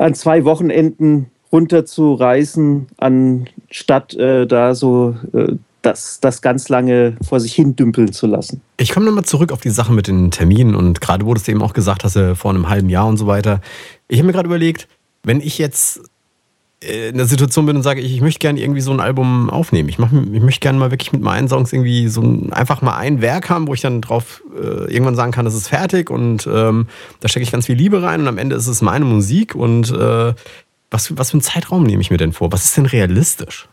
an 0.00 0.14
zwei 0.14 0.44
Wochenenden 0.44 1.26
runterzureißen, 1.52 2.86
anstatt 2.96 4.14
äh, 4.14 4.46
da 4.46 4.74
so 4.74 5.16
äh, 5.32 5.52
das, 5.82 6.20
das 6.20 6.42
ganz 6.42 6.68
lange 6.68 7.16
vor 7.26 7.40
sich 7.40 7.54
hin 7.54 7.76
dümpeln 7.76 8.12
zu 8.12 8.26
lassen. 8.26 8.60
Ich 8.76 8.92
komme 8.92 9.06
nochmal 9.06 9.24
zurück 9.24 9.52
auf 9.52 9.60
die 9.60 9.70
Sache 9.70 9.92
mit 9.92 10.06
den 10.06 10.30
Terminen 10.30 10.74
und 10.74 11.00
gerade 11.00 11.26
wurde 11.26 11.40
es 11.40 11.48
eben 11.48 11.62
auch 11.62 11.72
gesagt, 11.72 12.04
hast 12.04 12.16
du 12.16 12.36
vor 12.36 12.50
einem 12.50 12.68
halben 12.68 12.88
Jahr 12.88 13.06
und 13.06 13.16
so 13.16 13.26
weiter. 13.26 13.60
Ich 14.08 14.18
habe 14.18 14.26
mir 14.26 14.32
gerade 14.32 14.46
überlegt, 14.46 14.88
wenn 15.22 15.40
ich 15.40 15.58
jetzt 15.58 15.98
äh, 15.98 16.02
in 16.82 17.18
der 17.18 17.26
Situation 17.26 17.66
bin 17.66 17.76
und 17.76 17.82
sage, 17.82 18.00
ich, 18.00 18.14
ich 18.14 18.20
möchte 18.22 18.38
gerne 18.38 18.58
irgendwie 18.58 18.80
so 18.80 18.90
ein 18.90 19.00
Album 19.00 19.50
aufnehmen. 19.50 19.90
Ich, 19.90 19.98
mach, 19.98 20.10
ich 20.12 20.40
möchte 20.40 20.60
gerne 20.60 20.78
mal 20.78 20.90
wirklich 20.90 21.12
mit 21.12 21.20
meinen 21.20 21.46
Songs 21.46 21.72
irgendwie 21.74 22.08
so 22.08 22.22
ein, 22.22 22.54
einfach 22.54 22.80
mal 22.80 22.96
ein 22.96 23.20
Werk 23.20 23.50
haben, 23.50 23.68
wo 23.68 23.74
ich 23.74 23.82
dann 23.82 24.00
drauf 24.00 24.42
äh, 24.56 24.90
irgendwann 24.90 25.14
sagen 25.14 25.30
kann, 25.30 25.44
das 25.44 25.54
ist 25.54 25.68
fertig 25.68 26.08
und 26.08 26.46
ähm, 26.46 26.86
da 27.20 27.28
stecke 27.28 27.44
ich 27.44 27.52
ganz 27.52 27.66
viel 27.66 27.76
Liebe 27.76 28.02
rein 28.02 28.22
und 28.22 28.28
am 28.28 28.38
Ende 28.38 28.56
ist 28.56 28.66
es 28.66 28.80
meine 28.80 29.04
Musik 29.04 29.54
und 29.54 29.90
äh, 29.90 30.32
was, 30.90 31.16
was 31.16 31.30
für 31.30 31.34
einen 31.34 31.42
Zeitraum 31.42 31.82
nehme 31.82 32.00
ich 32.00 32.10
mir 32.10 32.16
denn 32.16 32.32
vor? 32.32 32.50
Was 32.50 32.64
ist 32.64 32.76
denn 32.78 32.86
realistisch? 32.86 33.68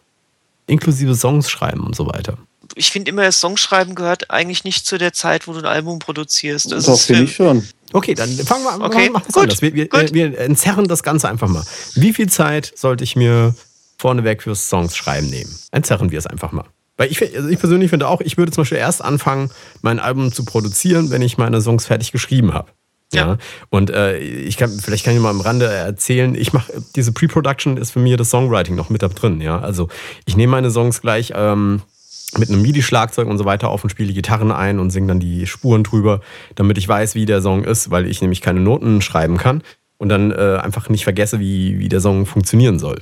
Inklusive 0.68 1.16
Songs 1.16 1.50
schreiben 1.50 1.86
und 1.86 1.96
so 1.96 2.08
weiter. 2.08 2.38
Ich 2.76 2.92
finde 2.92 3.10
immer, 3.10 3.24
das 3.24 3.40
Songschreiben 3.40 3.96
gehört 3.96 4.30
eigentlich 4.30 4.66
nicht 4.66 4.86
zu 4.86 4.98
der 4.98 5.14
Zeit, 5.14 5.48
wo 5.48 5.54
du 5.54 5.60
ein 5.60 5.66
Album 5.66 6.00
produzierst. 6.00 6.74
Das 6.74 6.86
Doch, 6.86 7.00
finde 7.00 7.24
ich 7.24 7.36
schon. 7.36 7.66
Okay, 7.94 8.14
dann 8.14 8.30
fangen 8.30 8.64
wir 8.64 8.74
an. 8.74 8.82
Okay, 8.82 9.10
machen 9.10 9.26
wir 9.28 9.34
gut, 9.34 9.44
anders. 9.44 9.62
Wir, 9.62 9.74
wir, 9.74 9.88
gut. 9.88 10.14
wir 10.14 10.38
entzerren 10.40 10.88
das 10.88 11.04
Ganze 11.04 11.30
einfach 11.30 11.48
mal. 11.48 11.64
Wie 11.96 12.14
viel 12.14 12.28
Zeit 12.30 12.74
sollte 12.76 13.04
ich 13.04 13.16
mir 13.16 13.56
vorneweg 13.98 14.44
fürs 14.44 14.70
Songs 14.70 14.96
schreiben 14.96 15.30
nehmen? 15.30 15.54
Entzerren 15.72 16.12
wir 16.12 16.20
es 16.20 16.28
einfach 16.28 16.52
mal. 16.52 16.66
Weil 16.98 17.12
ich, 17.12 17.22
also 17.22 17.48
ich 17.48 17.60
persönlich 17.60 17.92
finde 17.92 18.08
auch, 18.08 18.22
ich 18.22 18.38
würde 18.38 18.52
zum 18.52 18.64
Beispiel 18.64 18.80
erst 18.80 19.04
anfangen, 19.04 19.52
mein 19.82 20.00
Album 20.00 20.34
zu 20.34 20.44
produzieren, 20.44 21.12
wenn 21.12 21.22
ich 21.22 21.38
meine 21.38 21.62
Songs 21.62 21.86
fertig 21.86 22.12
geschrieben 22.12 22.54
habe. 22.54 22.72
Ja. 23.14 23.28
Ja. 23.28 23.38
Und 23.70 23.90
äh, 23.90 24.18
ich 24.18 24.58
kann, 24.58 24.70
vielleicht 24.70 25.06
kann 25.06 25.16
ich 25.16 25.22
mal 25.22 25.30
am 25.30 25.40
Rande 25.40 25.68
erzählen, 25.68 26.36
ich 26.36 26.52
mache 26.52 26.74
diese 26.96 27.14
Pre-Production 27.14 27.78
ist 27.78 27.92
für 27.92 28.00
mich 28.00 28.18
das 28.18 28.30
Songwriting 28.30 28.76
noch 28.76 28.90
mit 28.90 29.02
da 29.02 29.08
drin, 29.08 29.40
ja. 29.40 29.60
Also 29.60 29.88
ich 30.26 30.36
nehme 30.36 30.52
meine 30.52 30.72
Songs 30.72 31.02
gleich 31.02 31.32
ähm, 31.36 31.84
mit 32.38 32.50
einem 32.50 32.62
MIDI-Schlagzeug 32.62 33.28
und 33.28 33.38
so 33.38 33.46
weiter 33.46 33.70
auf 33.70 33.84
und 33.84 33.90
spiele 33.90 34.10
die 34.10 34.14
Gitarren 34.14 34.52
ein 34.52 34.80
und 34.80 34.90
singe 34.90 35.08
dann 35.08 35.20
die 35.20 35.48
Spuren 35.48 35.84
drüber, 35.84 36.22
damit 36.56 36.78
ich 36.78 36.88
weiß, 36.88 37.16
wie 37.16 37.26
der 37.26 37.42
Song 37.42 37.64
ist, 37.64 37.90
weil 37.90 38.06
ich 38.08 38.22
nämlich 38.22 38.42
keine 38.42 38.60
Noten 38.60 39.02
schreiben 39.02 39.38
kann 39.38 39.64
und 39.98 40.10
dann 40.10 40.32
äh, 40.32 40.60
einfach 40.62 40.90
nicht 40.90 41.04
vergesse, 41.04 41.40
wie, 41.40 41.80
wie 41.80 41.90
der 41.90 42.02
Song 42.02 42.26
funktionieren 42.26 42.80
soll. 42.80 43.02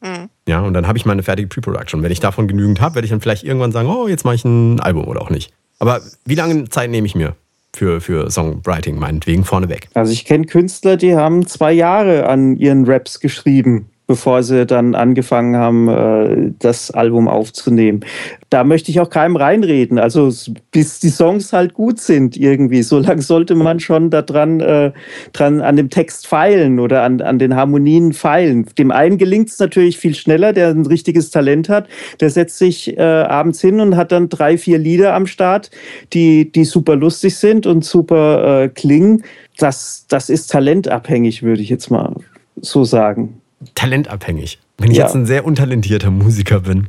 Mhm. 0.00 0.28
Ja, 0.48 0.60
und 0.60 0.72
dann 0.74 0.86
habe 0.86 0.98
ich 0.98 1.04
meine 1.04 1.22
fertige 1.22 1.48
Pre-Production. 1.48 2.02
Wenn 2.02 2.12
ich 2.12 2.20
davon 2.20 2.48
genügend 2.48 2.80
habe, 2.80 2.94
werde 2.96 3.06
ich 3.06 3.10
dann 3.10 3.20
vielleicht 3.20 3.44
irgendwann 3.44 3.72
sagen, 3.72 3.88
oh, 3.88 4.08
jetzt 4.08 4.24
mache 4.24 4.36
ich 4.36 4.44
ein 4.44 4.80
Album 4.80 5.06
oder 5.06 5.20
auch 5.20 5.30
nicht. 5.30 5.52
Aber 5.78 6.00
wie 6.24 6.34
lange 6.34 6.68
Zeit 6.68 6.90
nehme 6.90 7.06
ich 7.06 7.14
mir 7.14 7.36
für, 7.74 8.00
für 8.00 8.30
Songwriting, 8.30 8.98
meinetwegen, 8.98 9.44
vorneweg? 9.44 9.88
Also 9.94 10.12
ich 10.12 10.24
kenne 10.24 10.46
Künstler, 10.46 10.96
die 10.96 11.16
haben 11.16 11.46
zwei 11.46 11.72
Jahre 11.72 12.26
an 12.26 12.56
ihren 12.56 12.84
Raps 12.84 13.20
geschrieben, 13.20 13.90
bevor 14.10 14.42
sie 14.42 14.66
dann 14.66 14.96
angefangen 14.96 15.56
haben, 15.56 15.88
äh, 15.88 16.52
das 16.58 16.90
Album 16.90 17.28
aufzunehmen. 17.28 18.00
Da 18.48 18.64
möchte 18.64 18.90
ich 18.90 18.98
auch 18.98 19.08
keinem 19.08 19.36
reinreden. 19.36 20.00
Also 20.00 20.32
bis 20.72 20.98
die 20.98 21.10
Songs 21.10 21.52
halt 21.52 21.74
gut 21.74 22.00
sind 22.00 22.36
irgendwie, 22.36 22.82
so 22.82 22.98
lange 22.98 23.22
sollte 23.22 23.54
man 23.54 23.78
schon 23.78 24.10
da 24.10 24.22
dran, 24.22 24.58
äh, 24.58 24.90
dran 25.32 25.60
an 25.60 25.76
dem 25.76 25.90
Text 25.90 26.26
feilen 26.26 26.80
oder 26.80 27.04
an, 27.04 27.20
an 27.20 27.38
den 27.38 27.54
Harmonien 27.54 28.12
feilen. 28.12 28.66
Dem 28.76 28.90
einen 28.90 29.16
gelingt 29.16 29.50
es 29.50 29.60
natürlich 29.60 29.96
viel 29.96 30.16
schneller, 30.16 30.52
der 30.52 30.70
ein 30.70 30.86
richtiges 30.86 31.30
Talent 31.30 31.68
hat. 31.68 31.86
Der 32.18 32.30
setzt 32.30 32.58
sich 32.58 32.98
äh, 32.98 33.02
abends 33.02 33.60
hin 33.60 33.78
und 33.78 33.94
hat 33.94 34.10
dann 34.10 34.28
drei, 34.28 34.58
vier 34.58 34.78
Lieder 34.78 35.14
am 35.14 35.28
Start, 35.28 35.70
die, 36.12 36.50
die 36.50 36.64
super 36.64 36.96
lustig 36.96 37.36
sind 37.36 37.64
und 37.64 37.84
super 37.84 38.64
äh, 38.64 38.68
klingen. 38.70 39.22
Das, 39.58 40.06
das 40.08 40.30
ist 40.30 40.50
talentabhängig, 40.50 41.44
würde 41.44 41.62
ich 41.62 41.68
jetzt 41.68 41.92
mal 41.92 42.16
so 42.60 42.82
sagen. 42.82 43.40
Talentabhängig. 43.74 44.58
Wenn 44.78 44.90
ich 44.90 44.96
Ja. 44.98 45.04
jetzt 45.04 45.14
ein 45.14 45.26
sehr 45.26 45.44
untalentierter 45.44 46.10
Musiker 46.10 46.60
bin. 46.60 46.88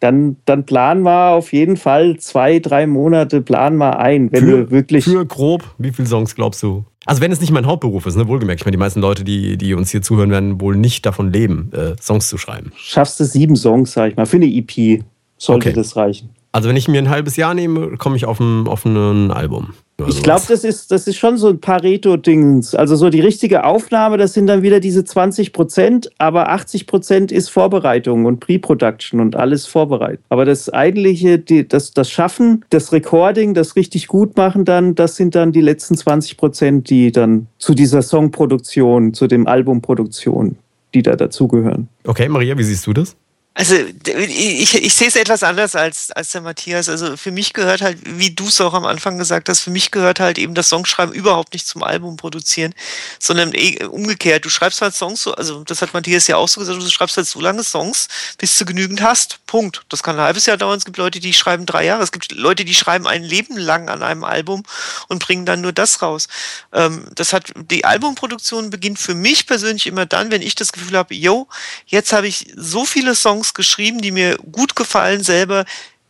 Dann, 0.00 0.36
dann 0.44 0.64
plan 0.64 1.00
mal 1.02 1.32
auf 1.32 1.52
jeden 1.52 1.76
Fall 1.76 2.16
zwei, 2.18 2.58
drei 2.58 2.86
Monate, 2.86 3.40
plan 3.40 3.76
mal 3.76 3.92
ein, 3.92 4.30
wenn 4.30 4.40
für, 4.44 4.50
du 4.64 4.70
wirklich. 4.70 5.04
Für 5.04 5.24
grob, 5.26 5.64
wie 5.78 5.90
viele 5.92 6.06
Songs 6.06 6.34
glaubst 6.34 6.62
du? 6.62 6.84
Also 7.06 7.20
wenn 7.20 7.32
es 7.32 7.40
nicht 7.40 7.50
mein 7.50 7.66
Hauptberuf 7.66 8.06
ist, 8.06 8.16
ne, 8.16 8.28
wohlgemerkt. 8.28 8.60
Ich 8.60 8.64
meine, 8.66 8.76
die 8.76 8.78
meisten 8.80 9.00
Leute, 9.00 9.24
die, 9.24 9.56
die 9.56 9.74
uns 9.74 9.90
hier 9.90 10.02
zuhören, 10.02 10.30
werden 10.30 10.60
wohl 10.60 10.76
nicht 10.76 11.04
davon 11.06 11.32
leben, 11.32 11.72
äh, 11.72 11.94
Songs 12.00 12.28
zu 12.28 12.38
schreiben. 12.38 12.70
schaffst 12.76 13.18
du 13.18 13.24
sieben 13.24 13.56
Songs, 13.56 13.92
sag 13.92 14.10
ich 14.10 14.16
mal. 14.16 14.26
Für 14.26 14.36
eine 14.36 14.46
EP 14.46 15.02
sollte 15.38 15.68
Okay. 15.70 15.72
das 15.74 15.96
reichen. 15.96 16.30
Also 16.52 16.68
wenn 16.68 16.76
ich 16.76 16.86
mir 16.86 16.98
ein 16.98 17.08
halbes 17.08 17.36
Jahr 17.36 17.54
nehme, 17.54 17.96
komme 17.96 18.16
ich 18.16 18.26
auf 18.26 18.38
ein, 18.38 18.68
auf 18.68 18.84
ein 18.84 19.30
Album. 19.30 19.72
Ich 20.06 20.22
glaube, 20.22 20.42
das 20.48 20.64
ist, 20.64 20.90
das 20.90 21.06
ist 21.06 21.16
schon 21.16 21.38
so 21.38 21.48
ein 21.48 21.60
Pareto-Dings. 21.60 22.74
Also 22.74 22.96
so 22.96 23.08
die 23.08 23.20
richtige 23.20 23.64
Aufnahme, 23.64 24.18
das 24.18 24.34
sind 24.34 24.48
dann 24.48 24.62
wieder 24.62 24.80
diese 24.80 25.04
20 25.04 25.52
Prozent, 25.52 26.10
aber 26.18 26.50
80 26.50 26.86
Prozent 26.86 27.32
ist 27.32 27.48
Vorbereitung 27.50 28.24
und 28.26 28.40
Pre-Production 28.40 29.20
und 29.20 29.36
alles 29.36 29.66
vorbereitet. 29.66 30.20
Aber 30.28 30.44
das 30.44 30.68
eigentliche, 30.68 31.38
die, 31.38 31.66
das, 31.66 31.92
das 31.92 32.10
Schaffen, 32.10 32.64
das 32.70 32.92
Recording, 32.92 33.54
das 33.54 33.76
richtig 33.76 34.08
gut 34.08 34.36
machen 34.36 34.64
dann, 34.64 34.94
das 34.94 35.16
sind 35.16 35.34
dann 35.34 35.52
die 35.52 35.60
letzten 35.60 35.96
20 35.96 36.36
Prozent, 36.36 36.90
die 36.90 37.12
dann 37.12 37.46
zu 37.58 37.74
dieser 37.74 38.02
Songproduktion, 38.02 39.14
zu 39.14 39.26
dem 39.26 39.46
Albumproduktion, 39.46 40.56
die 40.94 41.02
da 41.02 41.16
dazugehören. 41.16 41.88
Okay, 42.04 42.28
Maria, 42.28 42.58
wie 42.58 42.64
siehst 42.64 42.86
du 42.86 42.92
das? 42.92 43.16
Also 43.54 43.74
ich, 43.74 44.74
ich 44.74 44.94
sehe 44.94 45.08
es 45.08 45.16
etwas 45.16 45.42
anders 45.42 45.76
als, 45.76 46.10
als 46.10 46.30
der 46.30 46.40
Matthias. 46.40 46.88
Also 46.88 47.18
für 47.18 47.30
mich 47.30 47.52
gehört 47.52 47.82
halt, 47.82 47.98
wie 48.04 48.30
du 48.30 48.48
es 48.48 48.58
auch 48.62 48.72
am 48.72 48.86
Anfang 48.86 49.18
gesagt 49.18 49.50
hast, 49.50 49.60
für 49.60 49.70
mich 49.70 49.90
gehört 49.90 50.20
halt 50.20 50.38
eben 50.38 50.54
das 50.54 50.70
Songschreiben 50.70 51.14
überhaupt 51.14 51.52
nicht 51.52 51.66
zum 51.66 51.82
Album 51.82 52.16
produzieren, 52.16 52.74
sondern 53.18 53.52
eh 53.52 53.84
umgekehrt. 53.84 54.46
Du 54.46 54.48
schreibst 54.48 54.80
halt 54.80 54.94
Songs 54.94 55.22
so, 55.22 55.34
also 55.34 55.64
das 55.64 55.82
hat 55.82 55.92
Matthias 55.92 56.28
ja 56.28 56.36
auch 56.36 56.48
so 56.48 56.60
gesagt, 56.60 56.80
du 56.80 56.88
schreibst 56.88 57.18
halt 57.18 57.26
so 57.26 57.40
lange 57.42 57.62
Songs, 57.62 58.08
bis 58.38 58.56
du 58.56 58.64
genügend 58.64 59.02
hast. 59.02 59.44
Punkt. 59.46 59.82
Das 59.90 60.02
kann 60.02 60.16
ein 60.16 60.22
halbes 60.22 60.46
Jahr 60.46 60.56
dauern. 60.56 60.78
Es 60.78 60.86
gibt 60.86 60.96
Leute, 60.96 61.20
die 61.20 61.34
schreiben 61.34 61.66
drei 61.66 61.84
Jahre. 61.84 62.02
Es 62.02 62.12
gibt 62.12 62.32
Leute, 62.32 62.64
die 62.64 62.74
schreiben 62.74 63.06
ein 63.06 63.22
Leben 63.22 63.58
lang 63.58 63.90
an 63.90 64.02
einem 64.02 64.24
Album 64.24 64.62
und 65.08 65.18
bringen 65.18 65.44
dann 65.44 65.60
nur 65.60 65.74
das 65.74 66.00
raus. 66.00 66.26
Ähm, 66.72 67.06
das 67.14 67.34
hat 67.34 67.52
die 67.54 67.84
Albumproduktion 67.84 68.70
beginnt 68.70 68.98
für 68.98 69.14
mich 69.14 69.46
persönlich 69.46 69.86
immer 69.86 70.06
dann, 70.06 70.30
wenn 70.30 70.40
ich 70.40 70.54
das 70.54 70.72
Gefühl 70.72 70.96
habe, 70.96 71.14
yo, 71.14 71.48
jetzt 71.84 72.14
habe 72.14 72.28
ich 72.28 72.50
so 72.56 72.86
viele 72.86 73.14
Songs 73.14 73.41
geschrieben, 73.54 74.00
die 74.00 74.10
mir 74.12 74.36
gut 74.50 74.76
gefallen 74.76 75.22
selber, 75.22 75.64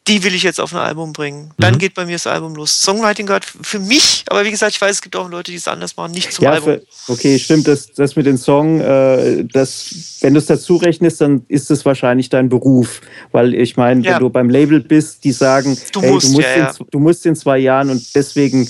die 0.08 0.24
will 0.24 0.34
ich 0.34 0.42
jetzt 0.42 0.60
auf 0.60 0.74
ein 0.74 0.80
Album 0.80 1.12
bringen. 1.12 1.52
Dann 1.58 1.74
Mhm. 1.74 1.78
geht 1.78 1.94
bei 1.94 2.04
mir 2.04 2.14
das 2.16 2.26
Album 2.26 2.56
los. 2.56 2.82
Songwriting 2.82 3.24
gehört 3.26 3.44
für 3.44 3.78
mich, 3.78 4.24
aber 4.28 4.44
wie 4.44 4.50
gesagt, 4.50 4.72
ich 4.74 4.80
weiß, 4.80 4.90
es 4.96 5.00
gibt 5.00 5.14
auch 5.14 5.30
Leute, 5.30 5.52
die 5.52 5.56
es 5.56 5.68
anders 5.68 5.96
machen, 5.96 6.10
nicht 6.10 6.32
zum 6.32 6.44
Ja, 6.44 6.50
Album. 6.50 6.80
für, 7.06 7.12
okay, 7.12 7.38
stimmt. 7.38 7.68
Das, 7.68 7.86
das 7.92 8.16
mit 8.16 8.26
dem 8.26 8.36
Song, 8.36 8.80
äh, 8.80 9.44
das, 9.52 9.94
wenn 10.20 10.34
du 10.34 10.38
es 10.40 10.46
dazu 10.46 10.74
rechnest, 10.76 11.20
dann 11.20 11.44
ist 11.46 11.70
es 11.70 11.84
wahrscheinlich 11.84 12.28
dein 12.28 12.48
Beruf. 12.48 13.00
Weil 13.30 13.54
ich 13.54 13.76
meine, 13.76 14.02
Ja. 14.04 14.14
wenn 14.14 14.18
du 14.18 14.30
beim 14.30 14.50
Label 14.50 14.80
bist, 14.80 15.22
die 15.22 15.30
sagen, 15.32 15.78
Du 15.92 16.02
hey, 16.02 16.10
musst, 16.10 16.26
du, 16.26 16.32
musst 16.32 16.48
ja, 16.48 16.68
in, 16.70 16.86
du 16.90 16.98
musst 16.98 17.24
in 17.26 17.36
zwei 17.36 17.58
Jahren 17.58 17.88
und 17.90 18.04
deswegen 18.16 18.68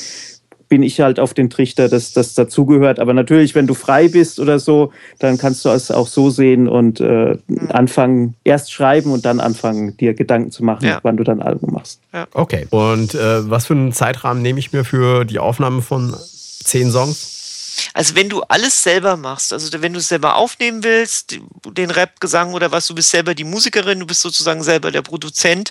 bin 0.73 0.83
ich 0.83 1.01
halt 1.03 1.21
auf 1.21 1.35
den 1.35 1.51
Trichter, 1.51 1.91
dass 1.91 2.15
das 2.15 2.33
dazugehört. 2.33 2.99
Aber 2.99 3.13
natürlich, 3.13 3.55
wenn 3.55 3.67
du 3.67 3.75
frei 3.75 4.09
bist 4.09 4.41
oder 4.41 4.59
so, 4.59 4.91
dann 5.19 5.37
kannst 5.37 5.67
du 5.67 5.69
es 5.69 5.91
auch 5.91 6.07
so 6.09 6.31
sehen 6.31 6.67
und 6.67 6.99
äh, 6.99 7.37
anfangen, 7.69 8.37
erst 8.43 8.73
schreiben 8.73 9.13
und 9.13 9.27
dann 9.27 9.39
anfangen, 9.39 9.95
dir 9.99 10.15
Gedanken 10.15 10.51
zu 10.51 10.65
machen, 10.65 10.87
Ja. 10.87 10.99
wann 11.03 11.19
du 11.19 11.25
dein 11.25 11.43
Album 11.43 11.75
machst. 11.75 12.01
Okay. 12.33 12.67
Und 12.71 13.15
äh, 13.15 13.51
was 13.51 13.67
für 13.67 13.75
einen 13.75 13.93
Zeitrahmen 13.93 14.41
nehme 14.43 14.61
ich 14.61 14.73
mir 14.73 14.83
für 14.87 15.27
die 15.27 15.39
Aufnahme 15.39 15.83
von 15.83 16.17
zehn 16.65 16.91
Songs? 16.91 17.91
Also 17.93 18.15
wenn 18.15 18.31
du 18.31 18.41
alles 18.49 18.83
selber 18.83 19.19
machst, 19.19 19.53
also 19.53 19.69
wenn 19.83 19.93
du 19.93 19.99
es 19.99 20.09
selber 20.09 20.37
aufnehmen 20.37 20.83
willst, 20.85 21.39
den 21.77 21.91
Rap, 21.91 22.19
Gesang 22.19 22.55
oder 22.55 22.73
was, 22.73 22.87
du 22.87 22.95
bist 22.95 23.11
selber 23.11 23.35
die 23.35 23.45
Musikerin, 23.45 24.01
du 24.01 24.07
bist 24.07 24.23
sozusagen 24.23 24.63
selber 24.63 24.91
der 24.91 25.03
Produzent. 25.03 25.71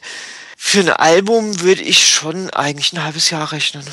Für 0.58 0.82
ein 0.82 0.90
Album 0.90 1.60
würde 1.62 1.82
ich 1.82 2.06
schon 2.08 2.52
eigentlich 2.52 2.94
ein 2.94 3.04
halbes 3.04 3.32
Jahr 3.32 3.52
rechnen. 3.52 3.84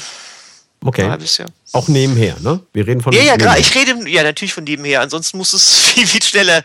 Ein 0.81 0.89
Okay. 0.89 1.09
halbes 1.09 1.39
Jahr. 1.39 1.49
Auch 1.73 1.89
nebenher, 1.89 2.37
ne? 2.41 2.61
Wir 2.73 2.87
reden 2.87 3.01
von 3.01 3.13
Ja, 3.13 3.21
ja, 3.23 3.37
klar, 3.37 3.59
ich 3.59 3.75
rede 3.75 4.09
ja 4.09 4.23
natürlich 4.23 4.55
von 4.55 4.65
nebenher. 4.65 5.01
Ansonsten 5.01 5.37
musst 5.37 5.53
du 5.53 5.57
es 5.57 5.69
viel, 5.87 6.07
viel 6.07 6.23
schneller 6.23 6.63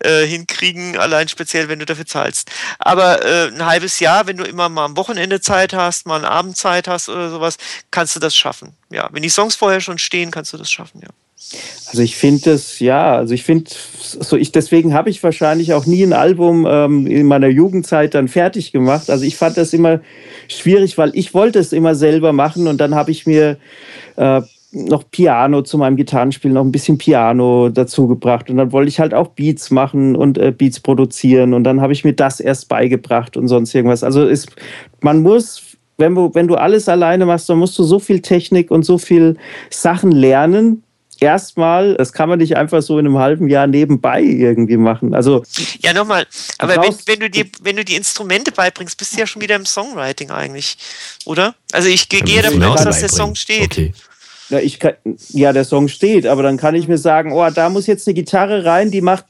äh, 0.00 0.24
hinkriegen, 0.26 0.96
allein 0.96 1.28
speziell, 1.28 1.68
wenn 1.68 1.78
du 1.78 1.84
dafür 1.84 2.06
zahlst. 2.06 2.50
Aber 2.78 3.24
äh, 3.24 3.48
ein 3.48 3.66
halbes 3.66 4.00
Jahr, 4.00 4.26
wenn 4.26 4.38
du 4.38 4.44
immer 4.44 4.68
mal 4.70 4.86
am 4.86 4.96
Wochenende 4.96 5.40
Zeit 5.40 5.74
hast, 5.74 6.06
mal 6.06 6.16
eine 6.16 6.30
Abendzeit 6.30 6.88
hast 6.88 7.08
oder 7.10 7.30
sowas, 7.30 7.58
kannst 7.90 8.16
du 8.16 8.20
das 8.20 8.34
schaffen. 8.34 8.74
Ja, 8.90 9.08
wenn 9.12 9.22
die 9.22 9.28
Songs 9.28 9.56
vorher 9.56 9.80
schon 9.80 9.98
stehen, 9.98 10.30
kannst 10.30 10.52
du 10.52 10.56
das 10.56 10.70
schaffen, 10.70 11.00
ja. 11.02 11.08
Also 11.88 12.02
ich 12.02 12.16
finde 12.16 12.42
das, 12.52 12.78
ja, 12.78 13.16
also 13.16 13.34
ich 13.34 13.42
finde, 13.42 13.64
so 13.68 14.36
ich, 14.36 14.52
deswegen 14.52 14.94
habe 14.94 15.10
ich 15.10 15.22
wahrscheinlich 15.22 15.72
auch 15.72 15.86
nie 15.86 16.02
ein 16.02 16.12
Album 16.12 16.66
ähm, 16.68 17.06
in 17.06 17.26
meiner 17.26 17.48
Jugendzeit 17.48 18.14
dann 18.14 18.28
fertig 18.28 18.72
gemacht. 18.72 19.10
Also 19.10 19.24
ich 19.24 19.36
fand 19.36 19.56
das 19.56 19.72
immer 19.72 20.00
schwierig, 20.48 20.98
weil 20.98 21.10
ich 21.14 21.34
wollte 21.34 21.58
es 21.58 21.72
immer 21.72 21.94
selber 21.94 22.32
machen 22.32 22.68
und 22.68 22.80
dann 22.80 22.94
habe 22.94 23.10
ich 23.10 23.26
mir 23.26 23.56
äh, 24.16 24.42
noch 24.72 25.10
Piano 25.10 25.62
zu 25.62 25.78
meinem 25.78 25.96
Gitarrenspiel, 25.96 26.52
noch 26.52 26.64
ein 26.64 26.72
bisschen 26.72 26.98
Piano 26.98 27.70
dazu 27.70 28.06
gebracht. 28.06 28.50
Und 28.50 28.56
dann 28.56 28.70
wollte 28.70 28.88
ich 28.88 29.00
halt 29.00 29.14
auch 29.14 29.28
Beats 29.28 29.70
machen 29.70 30.14
und 30.14 30.38
äh, 30.38 30.52
Beats 30.52 30.78
produzieren. 30.78 31.54
Und 31.54 31.64
dann 31.64 31.80
habe 31.80 31.92
ich 31.92 32.04
mir 32.04 32.12
das 32.12 32.38
erst 32.38 32.68
beigebracht 32.68 33.36
und 33.36 33.48
sonst 33.48 33.74
irgendwas. 33.74 34.04
Also 34.04 34.24
ist, 34.24 34.50
man 35.00 35.22
muss, 35.22 35.76
wenn 35.98 36.14
du, 36.14 36.32
wenn 36.34 36.46
du 36.46 36.54
alles 36.54 36.88
alleine 36.88 37.26
machst, 37.26 37.48
dann 37.48 37.58
musst 37.58 37.76
du 37.78 37.82
so 37.82 37.98
viel 37.98 38.20
Technik 38.20 38.70
und 38.70 38.84
so 38.84 38.96
viel 38.96 39.36
Sachen 39.70 40.12
lernen, 40.12 40.84
erstmal, 41.20 41.94
das 41.94 42.12
kann 42.12 42.28
man 42.28 42.38
nicht 42.38 42.56
einfach 42.56 42.82
so 42.82 42.98
in 42.98 43.06
einem 43.06 43.18
halben 43.18 43.48
Jahr 43.48 43.66
nebenbei 43.66 44.22
irgendwie 44.22 44.76
machen. 44.76 45.14
Also 45.14 45.44
ja, 45.80 45.92
nochmal, 45.92 46.26
aber 46.58 46.76
wenn, 46.76 46.94
wenn, 47.06 47.20
du 47.20 47.30
dir, 47.30 47.44
wenn 47.62 47.76
du 47.76 47.84
die 47.84 47.94
Instrumente 47.94 48.50
beibringst, 48.52 48.96
bist 48.98 49.14
du 49.14 49.20
ja 49.20 49.26
schon 49.26 49.42
wieder 49.42 49.56
im 49.56 49.66
Songwriting 49.66 50.30
eigentlich, 50.30 50.78
oder? 51.26 51.54
Also 51.72 51.88
ich 51.88 52.08
gehe 52.08 52.42
davon 52.42 52.62
aus, 52.64 52.84
dass 52.84 53.00
der 53.00 53.08
Song 53.08 53.34
steht. 53.34 53.72
Okay. 53.72 53.92
Ja, 54.48 54.58
ich 54.58 54.80
kann, 54.80 54.94
ja, 55.28 55.52
der 55.52 55.64
Song 55.64 55.86
steht, 55.86 56.26
aber 56.26 56.42
dann 56.42 56.56
kann 56.56 56.74
ich 56.74 56.88
mir 56.88 56.98
sagen, 56.98 57.32
oh, 57.32 57.48
da 57.50 57.68
muss 57.70 57.86
jetzt 57.86 58.08
eine 58.08 58.14
Gitarre 58.14 58.64
rein, 58.64 58.90
die 58.90 59.00
macht. 59.00 59.24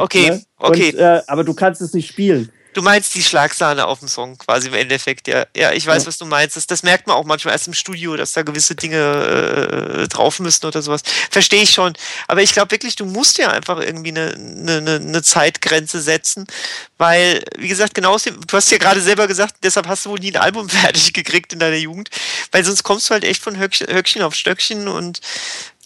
Okay, 0.00 0.30
ne? 0.30 0.42
okay. 0.58 0.92
Und, 0.92 0.98
äh, 0.98 1.22
aber 1.26 1.42
du 1.42 1.54
kannst 1.54 1.80
es 1.80 1.94
nicht 1.94 2.06
spielen. 2.06 2.50
Du 2.74 2.82
meinst 2.82 3.14
die 3.14 3.22
Schlagsahne 3.22 3.86
auf 3.86 3.98
dem 3.98 4.08
Song 4.08 4.38
quasi 4.38 4.68
im 4.68 4.74
Endeffekt, 4.74 5.28
ja. 5.28 5.46
Ja, 5.54 5.72
ich 5.72 5.86
weiß, 5.86 6.04
ja. 6.04 6.06
was 6.08 6.18
du 6.18 6.24
meinst. 6.24 6.56
Das, 6.56 6.66
das, 6.66 6.82
merkt 6.82 7.06
man 7.06 7.16
auch 7.16 7.24
manchmal 7.24 7.52
erst 7.52 7.66
im 7.66 7.74
Studio, 7.74 8.16
dass 8.16 8.32
da 8.32 8.42
gewisse 8.42 8.74
Dinge 8.74 10.04
äh, 10.04 10.08
drauf 10.08 10.40
müssen 10.40 10.66
oder 10.66 10.80
sowas. 10.80 11.02
Verstehe 11.30 11.62
ich 11.62 11.70
schon. 11.70 11.92
Aber 12.28 12.42
ich 12.42 12.52
glaube 12.52 12.70
wirklich, 12.70 12.96
du 12.96 13.04
musst 13.04 13.38
ja 13.38 13.50
einfach 13.50 13.78
irgendwie 13.78 14.10
eine, 14.10 14.32
eine, 14.34 14.96
eine 14.96 15.22
Zeitgrenze 15.22 16.00
setzen, 16.00 16.46
weil, 16.98 17.42
wie 17.58 17.68
gesagt, 17.68 17.94
genau 17.94 18.14
aus 18.14 18.24
dem, 18.24 18.40
du 18.40 18.56
hast 18.56 18.70
ja 18.70 18.78
gerade 18.78 19.00
selber 19.00 19.26
gesagt, 19.26 19.56
deshalb 19.62 19.86
hast 19.86 20.06
du 20.06 20.10
wohl 20.10 20.20
nie 20.20 20.34
ein 20.34 20.40
Album 20.40 20.68
fertig 20.70 21.12
gekriegt 21.12 21.52
in 21.52 21.58
deiner 21.58 21.76
Jugend, 21.76 22.10
weil 22.52 22.64
sonst 22.64 22.82
kommst 22.84 23.10
du 23.10 23.14
halt 23.14 23.24
echt 23.24 23.42
von 23.42 23.58
Höckchen, 23.58 23.88
Höckchen 23.88 24.22
auf 24.22 24.34
Stöckchen 24.34 24.88
und 24.88 25.20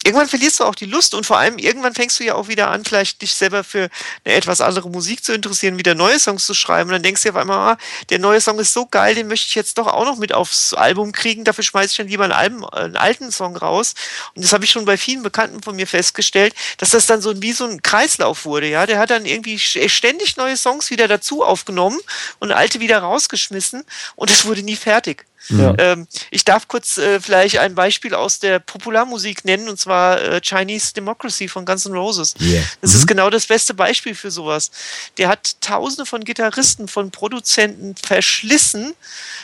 irgendwann 0.07 0.29
verlierst 0.29 0.61
du 0.61 0.63
auch 0.63 0.73
die 0.73 0.85
Lust 0.85 1.13
und 1.13 1.25
vor 1.25 1.37
allem 1.37 1.57
irgendwann 1.57 1.93
fängst 1.93 2.17
du 2.19 2.23
ja 2.23 2.35
auch 2.35 2.47
wieder 2.47 2.69
an, 2.69 2.85
vielleicht 2.85 3.21
dich 3.21 3.33
selber 3.33 3.65
für 3.65 3.89
eine 4.23 4.35
etwas 4.35 4.61
andere 4.61 4.89
Musik 4.89 5.21
zu 5.21 5.33
interessieren, 5.33 5.77
wieder 5.77 5.95
neue 5.95 6.17
Songs 6.17 6.45
zu 6.45 6.53
schreiben. 6.53 6.89
Und 6.89 6.93
dann 6.93 7.03
denkst 7.03 7.21
du 7.21 7.27
dir 7.27 7.35
auf 7.35 7.41
einmal, 7.41 7.73
ah, 7.73 7.77
der 8.09 8.19
neue 8.19 8.39
Song 8.39 8.57
ist 8.57 8.71
so 8.71 8.85
geil, 8.85 9.15
den 9.15 9.27
möchte 9.27 9.47
ich 9.47 9.55
jetzt 9.55 9.77
doch 9.77 9.87
auch 9.87 10.05
noch 10.05 10.17
mit 10.17 10.33
aufs 10.33 10.73
Album 10.73 11.11
kriegen. 11.11 11.43
Dafür 11.43 11.63
schmeiße 11.63 11.91
ich 11.91 11.97
dann 11.97 12.07
lieber 12.07 12.23
einen, 12.23 12.33
Album, 12.33 12.65
einen 12.69 12.95
alten 12.95 13.31
Song 13.31 13.57
raus. 13.57 13.95
Und 14.33 14.45
das 14.45 14.53
habe 14.53 14.63
ich 14.63 14.71
schon 14.71 14.85
bei 14.85 14.97
vielen 14.97 15.23
Bekannten 15.23 15.61
von 15.61 15.75
mir 15.75 15.87
festgestellt, 15.87 16.55
dass 16.77 16.91
das 16.91 17.05
dann 17.05 17.21
so 17.21 17.41
wie 17.41 17.51
so 17.51 17.65
ein 17.65 17.81
Kreislauf 17.81 18.45
wurde. 18.45 18.67
Ja, 18.69 18.85
der 18.85 18.99
hat 18.99 19.09
dann 19.09 19.25
irgendwie 19.25 19.59
ständig 19.59 20.37
neue 20.37 20.55
Songs 20.55 20.89
wieder 20.89 21.07
dazu 21.09 21.43
aufgenommen 21.43 21.99
und 22.39 22.53
alte 22.53 22.79
wieder 22.79 22.99
rausgeschmissen 22.99 23.83
und 24.15 24.31
es 24.31 24.45
wurde 24.45 24.63
nie 24.63 24.77
fertig. 24.77 25.26
Ja. 25.49 25.75
Ähm, 25.77 26.07
ich 26.31 26.45
darf 26.45 26.67
kurz 26.67 26.97
äh, 26.97 27.19
vielleicht 27.19 27.57
ein 27.57 27.75
Beispiel 27.75 28.13
aus 28.13 28.39
der 28.39 28.59
Popularmusik 28.59 29.45
nennen, 29.45 29.69
und 29.69 29.79
zwar 29.79 30.21
äh, 30.21 30.41
Chinese 30.41 30.93
Democracy 30.93 31.47
von 31.47 31.65
Guns 31.65 31.85
N' 31.85 31.93
Roses. 31.93 32.33
Yeah. 32.39 32.63
Das 32.81 32.91
mhm. 32.91 32.97
ist 32.97 33.07
genau 33.07 33.29
das 33.29 33.45
beste 33.45 33.73
Beispiel 33.73 34.15
für 34.15 34.31
sowas. 34.31 34.71
Der 35.17 35.29
hat 35.29 35.61
tausende 35.61 36.05
von 36.05 36.23
Gitarristen, 36.23 36.87
von 36.87 37.11
Produzenten 37.11 37.95
verschlissen 37.95 38.93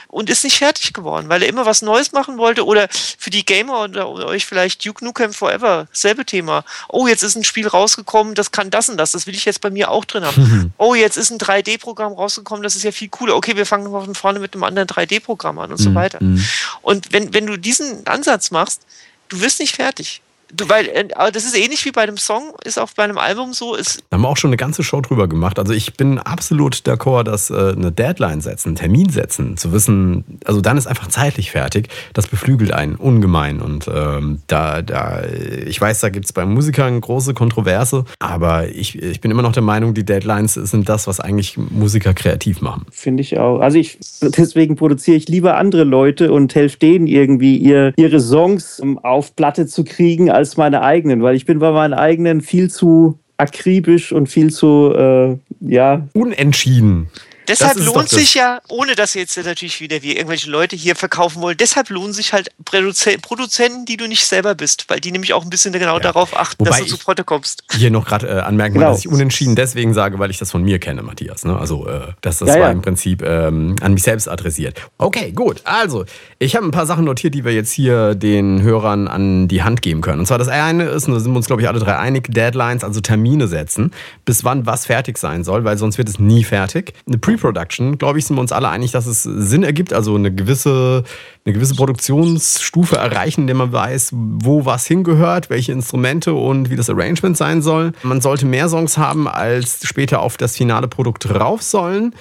und 0.07 0.29
ist 0.29 0.43
nicht 0.43 0.57
fertig 0.57 0.93
geworden, 0.93 1.29
weil 1.29 1.41
er 1.41 1.49
immer 1.49 1.65
was 1.65 1.81
Neues 1.81 2.11
machen 2.11 2.37
wollte. 2.37 2.65
Oder 2.65 2.87
für 2.91 3.29
die 3.29 3.45
Gamer 3.45 3.81
oder, 3.81 4.09
oder 4.09 4.27
euch 4.27 4.45
vielleicht 4.45 4.85
Duke 4.85 5.03
Nukem 5.03 5.33
Forever, 5.33 5.87
selbe 5.91 6.25
Thema. 6.25 6.63
Oh, 6.89 7.07
jetzt 7.07 7.23
ist 7.23 7.35
ein 7.35 7.43
Spiel 7.43 7.67
rausgekommen, 7.67 8.35
das 8.35 8.51
kann 8.51 8.69
das 8.69 8.89
und 8.89 8.97
das. 8.97 9.13
Das 9.13 9.25
will 9.25 9.35
ich 9.35 9.45
jetzt 9.45 9.61
bei 9.61 9.69
mir 9.69 9.89
auch 9.89 10.05
drin 10.05 10.25
haben. 10.25 10.41
Mhm. 10.41 10.73
Oh, 10.77 10.95
jetzt 10.95 11.17
ist 11.17 11.31
ein 11.31 11.39
3D-Programm 11.39 12.13
rausgekommen, 12.13 12.63
das 12.63 12.75
ist 12.75 12.83
ja 12.83 12.91
viel 12.91 13.09
cooler. 13.09 13.35
Okay, 13.35 13.55
wir 13.55 13.65
fangen 13.65 13.91
mal 13.91 14.03
von 14.03 14.15
vorne 14.15 14.39
mit 14.39 14.53
einem 14.53 14.63
anderen 14.63 14.87
3D-Programm 14.87 15.59
an 15.59 15.71
und 15.71 15.77
so 15.83 15.91
mhm. 15.91 15.95
weiter. 15.95 16.23
Mhm. 16.23 16.43
Und 16.81 17.13
wenn, 17.13 17.33
wenn 17.33 17.45
du 17.45 17.57
diesen 17.57 18.07
Ansatz 18.07 18.49
machst, 18.49 18.81
du 19.29 19.41
wirst 19.41 19.59
nicht 19.59 19.75
fertig. 19.75 20.22
Du, 20.55 20.69
weil, 20.69 20.87
äh, 20.87 21.07
das 21.31 21.45
ist 21.45 21.57
ähnlich 21.57 21.83
wie 21.85 21.91
bei 21.91 22.01
einem 22.01 22.17
Song, 22.17 22.53
ist 22.63 22.79
auch 22.79 22.89
bei 22.95 23.03
einem 23.03 23.17
Album 23.17 23.53
so. 23.53 23.75
Ist 23.75 24.03
da 24.09 24.17
haben 24.17 24.21
wir 24.21 24.29
auch 24.29 24.37
schon 24.37 24.49
eine 24.49 24.57
ganze 24.57 24.83
Show 24.83 25.01
drüber 25.01 25.27
gemacht. 25.27 25.57
Also 25.57 25.73
ich 25.73 25.95
bin 25.95 26.19
absolut 26.19 26.75
d'accord, 26.85 27.23
dass 27.23 27.49
äh, 27.49 27.73
eine 27.75 27.91
Deadline 27.91 28.41
setzen, 28.41 28.69
einen 28.69 28.75
Termin 28.75 29.09
setzen, 29.09 29.57
zu 29.57 29.71
wissen, 29.71 30.39
also 30.45 30.61
dann 30.61 30.77
ist 30.77 30.85
einfach 30.85 31.07
zeitlich 31.07 31.51
fertig. 31.51 31.87
Das 32.13 32.27
beflügelt 32.27 32.71
einen 32.71 32.95
ungemein. 32.95 33.61
Und 33.61 33.89
ähm, 33.93 34.41
da, 34.47 34.81
da, 34.83 35.23
ich 35.65 35.79
weiß, 35.81 36.01
da 36.01 36.09
gibt 36.09 36.25
es 36.25 36.33
bei 36.33 36.45
Musikern 36.45 37.01
große 37.01 37.33
Kontroverse, 37.33 38.05
aber 38.19 38.67
ich, 38.69 39.01
ich 39.01 39.21
bin 39.21 39.31
immer 39.31 39.41
noch 39.41 39.53
der 39.53 39.63
Meinung, 39.63 39.95
die 39.95 40.05
Deadlines 40.05 40.53
sind 40.53 40.87
das, 40.87 41.07
was 41.07 41.19
eigentlich 41.19 41.57
Musiker 41.57 42.13
kreativ 42.13 42.61
machen. 42.61 42.85
Finde 42.91 43.21
ich 43.21 43.39
auch. 43.39 43.59
Also 43.59 43.79
ich, 43.79 43.97
deswegen 44.21 44.75
produziere 44.75 45.17
ich 45.17 45.27
lieber 45.27 45.57
andere 45.57 45.83
Leute 45.83 46.31
und 46.31 46.53
helfe 46.53 46.77
denen 46.77 47.07
irgendwie, 47.07 47.57
ihr, 47.57 47.93
ihre 47.95 48.19
Songs 48.19 48.81
auf 49.01 49.35
Platte 49.35 49.65
zu 49.65 49.83
kriegen, 49.83 50.29
als 50.29 50.42
als 50.43 50.57
meine 50.57 50.81
eigenen, 50.81 51.23
weil 51.23 51.35
ich 51.37 51.45
bin 51.45 51.59
bei 51.59 51.71
meinen 51.71 51.93
eigenen 51.93 52.41
viel 52.41 52.69
zu 52.69 53.17
akribisch 53.37 54.11
und 54.11 54.27
viel 54.27 54.51
zu, 54.51 54.93
äh, 54.93 55.37
ja. 55.61 56.05
Unentschieden. 56.13 57.07
Deshalb 57.47 57.77
lohnt 57.77 58.09
sich 58.09 58.33
ja, 58.33 58.61
ohne 58.69 58.95
dass 58.95 59.13
jetzt 59.13 59.37
natürlich 59.37 59.79
wieder 59.81 60.01
wir 60.01 60.15
irgendwelche 60.15 60.49
Leute 60.49 60.75
hier 60.75 60.95
verkaufen 60.95 61.41
wollen, 61.41 61.57
deshalb 61.57 61.89
lohnen 61.89 62.13
sich 62.13 62.33
halt 62.33 62.49
Produzenten, 62.63 63.85
die 63.85 63.97
du 63.97 64.07
nicht 64.07 64.25
selber 64.25 64.55
bist, 64.55 64.85
weil 64.89 64.99
die 64.99 65.11
nämlich 65.11 65.33
auch 65.33 65.43
ein 65.43 65.49
bisschen 65.49 65.73
genau 65.73 65.95
ja. 65.95 65.99
darauf 65.99 66.37
achten, 66.37 66.65
Wobei 66.65 66.79
dass 66.79 66.87
du 66.87 66.95
zu 66.95 66.97
Potte 66.97 67.23
kommst. 67.23 67.63
Hier 67.71 67.91
noch 67.91 68.05
gerade 68.05 68.27
äh, 68.27 68.39
anmerken, 68.39 68.75
genau. 68.75 68.91
dass 68.91 68.99
ich 68.99 69.07
unentschieden 69.07 69.55
deswegen 69.55 69.93
sage, 69.93 70.19
weil 70.19 70.29
ich 70.29 70.37
das 70.37 70.51
von 70.51 70.63
mir 70.63 70.79
kenne, 70.79 71.03
Matthias. 71.03 71.45
Ne? 71.45 71.57
Also, 71.57 71.87
äh, 71.87 72.13
dass 72.21 72.39
das 72.39 72.49
ja, 72.49 72.55
war 72.55 72.61
ja. 72.61 72.71
im 72.71 72.81
Prinzip 72.81 73.21
ähm, 73.23 73.75
an 73.81 73.93
mich 73.93 74.03
selbst 74.03 74.27
adressiert. 74.27 74.79
Okay, 74.97 75.31
gut. 75.31 75.61
Also, 75.63 76.05
ich 76.39 76.55
habe 76.55 76.65
ein 76.65 76.71
paar 76.71 76.85
Sachen 76.85 77.05
notiert, 77.05 77.33
die 77.33 77.45
wir 77.45 77.53
jetzt 77.53 77.71
hier 77.71 78.15
den 78.15 78.61
Hörern 78.61 79.07
an 79.07 79.47
die 79.47 79.63
Hand 79.63 79.81
geben 79.81 80.01
können. 80.01 80.19
Und 80.19 80.25
zwar 80.25 80.37
das 80.37 80.47
eine 80.47 80.85
ist, 80.85 81.07
da 81.07 81.19
sind 81.19 81.31
wir 81.31 81.37
uns, 81.37 81.47
glaube 81.47 81.61
ich, 81.61 81.67
alle 81.67 81.79
drei 81.79 81.97
einig, 81.97 82.31
Deadlines, 82.31 82.83
also 82.83 83.01
Termine 83.01 83.47
setzen, 83.47 83.91
bis 84.25 84.43
wann 84.43 84.65
was 84.65 84.85
fertig 84.85 85.17
sein 85.17 85.43
soll, 85.43 85.63
weil 85.63 85.77
sonst 85.77 85.97
wird 85.97 86.09
es 86.09 86.19
nie 86.19 86.43
fertig. 86.43 86.93
Eine 87.07 87.17
Pre-Production, 87.37 87.97
glaube 87.97 88.19
ich, 88.19 88.25
sind 88.25 88.35
wir 88.35 88.41
uns 88.41 88.51
alle 88.51 88.69
einig, 88.69 88.91
dass 88.91 89.05
es 89.05 89.23
Sinn 89.23 89.63
ergibt, 89.63 89.93
also 89.93 90.15
eine 90.15 90.33
gewisse, 90.33 91.03
eine 91.45 91.53
gewisse 91.53 91.75
Produktionsstufe 91.75 92.95
erreichen, 92.95 93.41
indem 93.41 93.57
man 93.57 93.71
weiß, 93.71 94.09
wo 94.13 94.65
was 94.65 94.85
hingehört, 94.85 95.49
welche 95.49 95.71
Instrumente 95.71 96.33
und 96.33 96.69
wie 96.69 96.75
das 96.75 96.89
Arrangement 96.89 97.37
sein 97.37 97.61
soll. 97.61 97.93
Man 98.03 98.21
sollte 98.21 98.45
mehr 98.45 98.69
Songs 98.69 98.97
haben, 98.97 99.27
als 99.27 99.85
später 99.87 100.21
auf 100.21 100.37
das 100.37 100.55
finale 100.57 100.87
Produkt 100.87 101.29
drauf 101.29 101.61
sollen. 101.61 102.13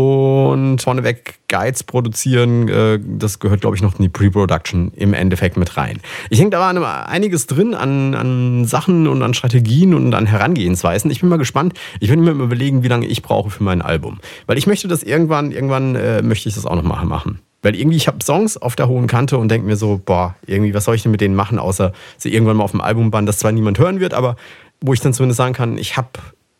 Und 0.00 0.82
vorneweg 0.82 1.40
Guides 1.48 1.82
produzieren, 1.84 2.68
äh, 2.68 2.98
das 3.02 3.38
gehört, 3.38 3.60
glaube 3.60 3.76
ich, 3.76 3.82
noch 3.82 3.98
in 3.98 4.02
die 4.02 4.08
Pre-Production 4.08 4.92
im 4.94 5.14
Endeffekt 5.14 5.56
mit 5.56 5.76
rein. 5.76 6.00
Ich 6.30 6.38
denke, 6.38 6.52
da 6.56 6.60
war 6.60 7.08
einiges 7.08 7.46
drin 7.46 7.74
an, 7.74 8.14
an 8.14 8.64
Sachen 8.64 9.06
und 9.06 9.22
an 9.22 9.34
Strategien 9.34 9.94
und 9.94 10.14
an 10.14 10.26
Herangehensweisen. 10.26 11.10
Ich 11.10 11.20
bin 11.20 11.28
mal 11.28 11.38
gespannt. 11.38 11.74
Ich 12.00 12.08
werde 12.08 12.22
mir 12.22 12.34
mal 12.34 12.44
überlegen, 12.44 12.82
wie 12.82 12.88
lange 12.88 13.06
ich 13.06 13.22
brauche 13.22 13.50
für 13.50 13.62
mein 13.62 13.82
Album. 13.82 14.18
Weil 14.46 14.58
ich 14.58 14.66
möchte 14.66 14.88
das 14.88 15.02
irgendwann, 15.02 15.52
irgendwann 15.52 15.96
äh, 15.96 16.22
möchte 16.22 16.48
ich 16.48 16.54
das 16.54 16.66
auch 16.66 16.76
noch 16.76 16.82
machen. 16.82 17.40
Weil 17.62 17.76
irgendwie, 17.76 17.96
ich 17.96 18.06
habe 18.06 18.24
Songs 18.24 18.56
auf 18.56 18.74
der 18.74 18.88
hohen 18.88 19.06
Kante 19.06 19.36
und 19.36 19.50
denke 19.50 19.66
mir 19.66 19.76
so, 19.76 20.00
boah, 20.02 20.34
irgendwie, 20.46 20.72
was 20.72 20.84
soll 20.84 20.94
ich 20.94 21.02
denn 21.02 21.12
mit 21.12 21.20
denen 21.20 21.34
machen, 21.34 21.58
außer 21.58 21.92
sie 22.16 22.32
irgendwann 22.32 22.56
mal 22.56 22.64
auf 22.64 22.70
dem 22.70 22.80
Album 22.80 23.10
bannen, 23.10 23.26
das 23.26 23.38
zwar 23.38 23.52
niemand 23.52 23.78
hören 23.78 24.00
wird, 24.00 24.14
aber 24.14 24.36
wo 24.80 24.94
ich 24.94 25.00
dann 25.00 25.12
zumindest 25.12 25.36
sagen 25.36 25.52
kann, 25.52 25.76
ich 25.76 25.96
habe 25.96 26.08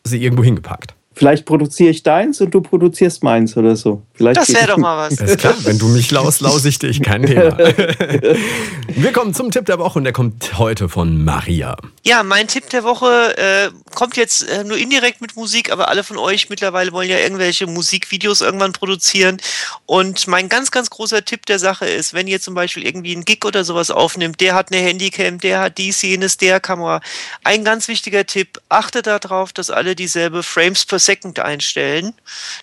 sie 0.03 0.23
irgendwo 0.23 0.43
hingepackt. 0.43 0.95
Vielleicht 1.13 1.45
produziere 1.45 1.89
ich 1.89 2.03
deins 2.03 2.39
und 2.39 2.51
du 2.51 2.61
produzierst 2.61 3.21
meins 3.21 3.57
oder 3.57 3.75
so. 3.75 4.01
Vielleicht 4.13 4.39
das 4.39 4.53
wäre 4.53 4.67
doch 4.67 4.77
mal 4.77 5.09
was. 5.09 5.19
Ist 5.19 5.39
klar, 5.39 5.55
wenn 5.63 5.77
du 5.77 5.89
mich 5.89 6.09
laus, 6.09 6.39
laus 6.39 6.63
ich 6.63 6.79
dich, 6.79 7.01
kein 7.01 7.25
Thema. 7.25 7.57
Wir 8.87 9.11
kommen 9.11 9.33
zum 9.33 9.51
Tipp 9.51 9.65
der 9.65 9.77
Woche 9.77 9.99
und 9.99 10.05
der 10.05 10.13
kommt 10.13 10.57
heute 10.57 10.87
von 10.87 11.25
Maria. 11.25 11.75
Ja, 12.03 12.23
mein 12.23 12.47
Tipp 12.47 12.69
der 12.69 12.83
Woche 12.83 13.37
äh, 13.37 13.71
kommt 13.93 14.15
jetzt 14.15 14.47
äh, 14.47 14.63
nur 14.63 14.77
indirekt 14.77 15.19
mit 15.19 15.35
Musik, 15.35 15.71
aber 15.71 15.89
alle 15.89 16.05
von 16.05 16.17
euch 16.17 16.49
mittlerweile 16.49 16.93
wollen 16.93 17.09
ja 17.09 17.17
irgendwelche 17.17 17.67
Musikvideos 17.67 18.39
irgendwann 18.39 18.71
produzieren. 18.71 19.37
Und 19.85 20.27
mein 20.27 20.47
ganz, 20.47 20.71
ganz 20.71 20.89
großer 20.89 21.25
Tipp 21.25 21.45
der 21.45 21.59
Sache 21.59 21.87
ist, 21.87 22.13
wenn 22.13 22.27
ihr 22.27 22.39
zum 22.39 22.53
Beispiel 22.53 22.85
irgendwie 22.85 23.13
einen 23.13 23.25
Gig 23.25 23.43
oder 23.43 23.65
sowas 23.65 23.91
aufnimmt, 23.91 24.39
der 24.39 24.55
hat 24.55 24.71
eine 24.71 24.81
Handycam, 24.81 25.39
der 25.39 25.59
hat 25.59 25.77
dies, 25.77 26.01
jenes, 26.01 26.37
der 26.37 26.61
Kamera. 26.61 27.01
Ein 27.43 27.65
ganz 27.65 27.89
wichtiger 27.89 28.25
Tipp, 28.25 28.61
achtet 28.69 29.07
darauf, 29.07 29.51
dass 29.51 29.69
alle 29.69 29.93
dieselbe 29.95 30.41
Frames 30.41 30.85
per 30.85 31.00
Second 31.01 31.39
einstellen. 31.39 32.13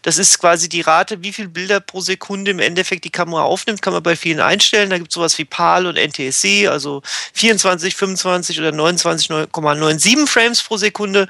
Das 0.03 0.18
ist 0.18 0.38
quasi 0.38 0.68
die 0.68 0.81
Rate, 0.81 1.22
wie 1.22 1.33
viele 1.33 1.48
Bilder 1.48 1.81
pro 1.81 2.01
Sekunde 2.01 2.51
im 2.51 2.59
Endeffekt 2.59 3.05
die 3.05 3.11
Kamera 3.11 3.42
aufnimmt, 3.42 3.83
kann 3.83 3.92
man 3.92 4.03
bei 4.03 4.16
vielen 4.16 4.40
einstellen. 4.40 4.90
Da 4.90 4.98
gibt 4.98 5.11
es 5.11 5.14
sowas 5.14 5.37
wie 5.38 5.44
PAL 5.44 5.87
und 5.87 5.96
NTSC, 5.96 6.68
also 6.68 7.03
24, 7.35 7.94
25 7.96 8.59
oder 8.61 8.70
29,97 8.70 10.27
Frames 10.27 10.62
pro 10.62 10.77
Sekunde. 10.77 11.29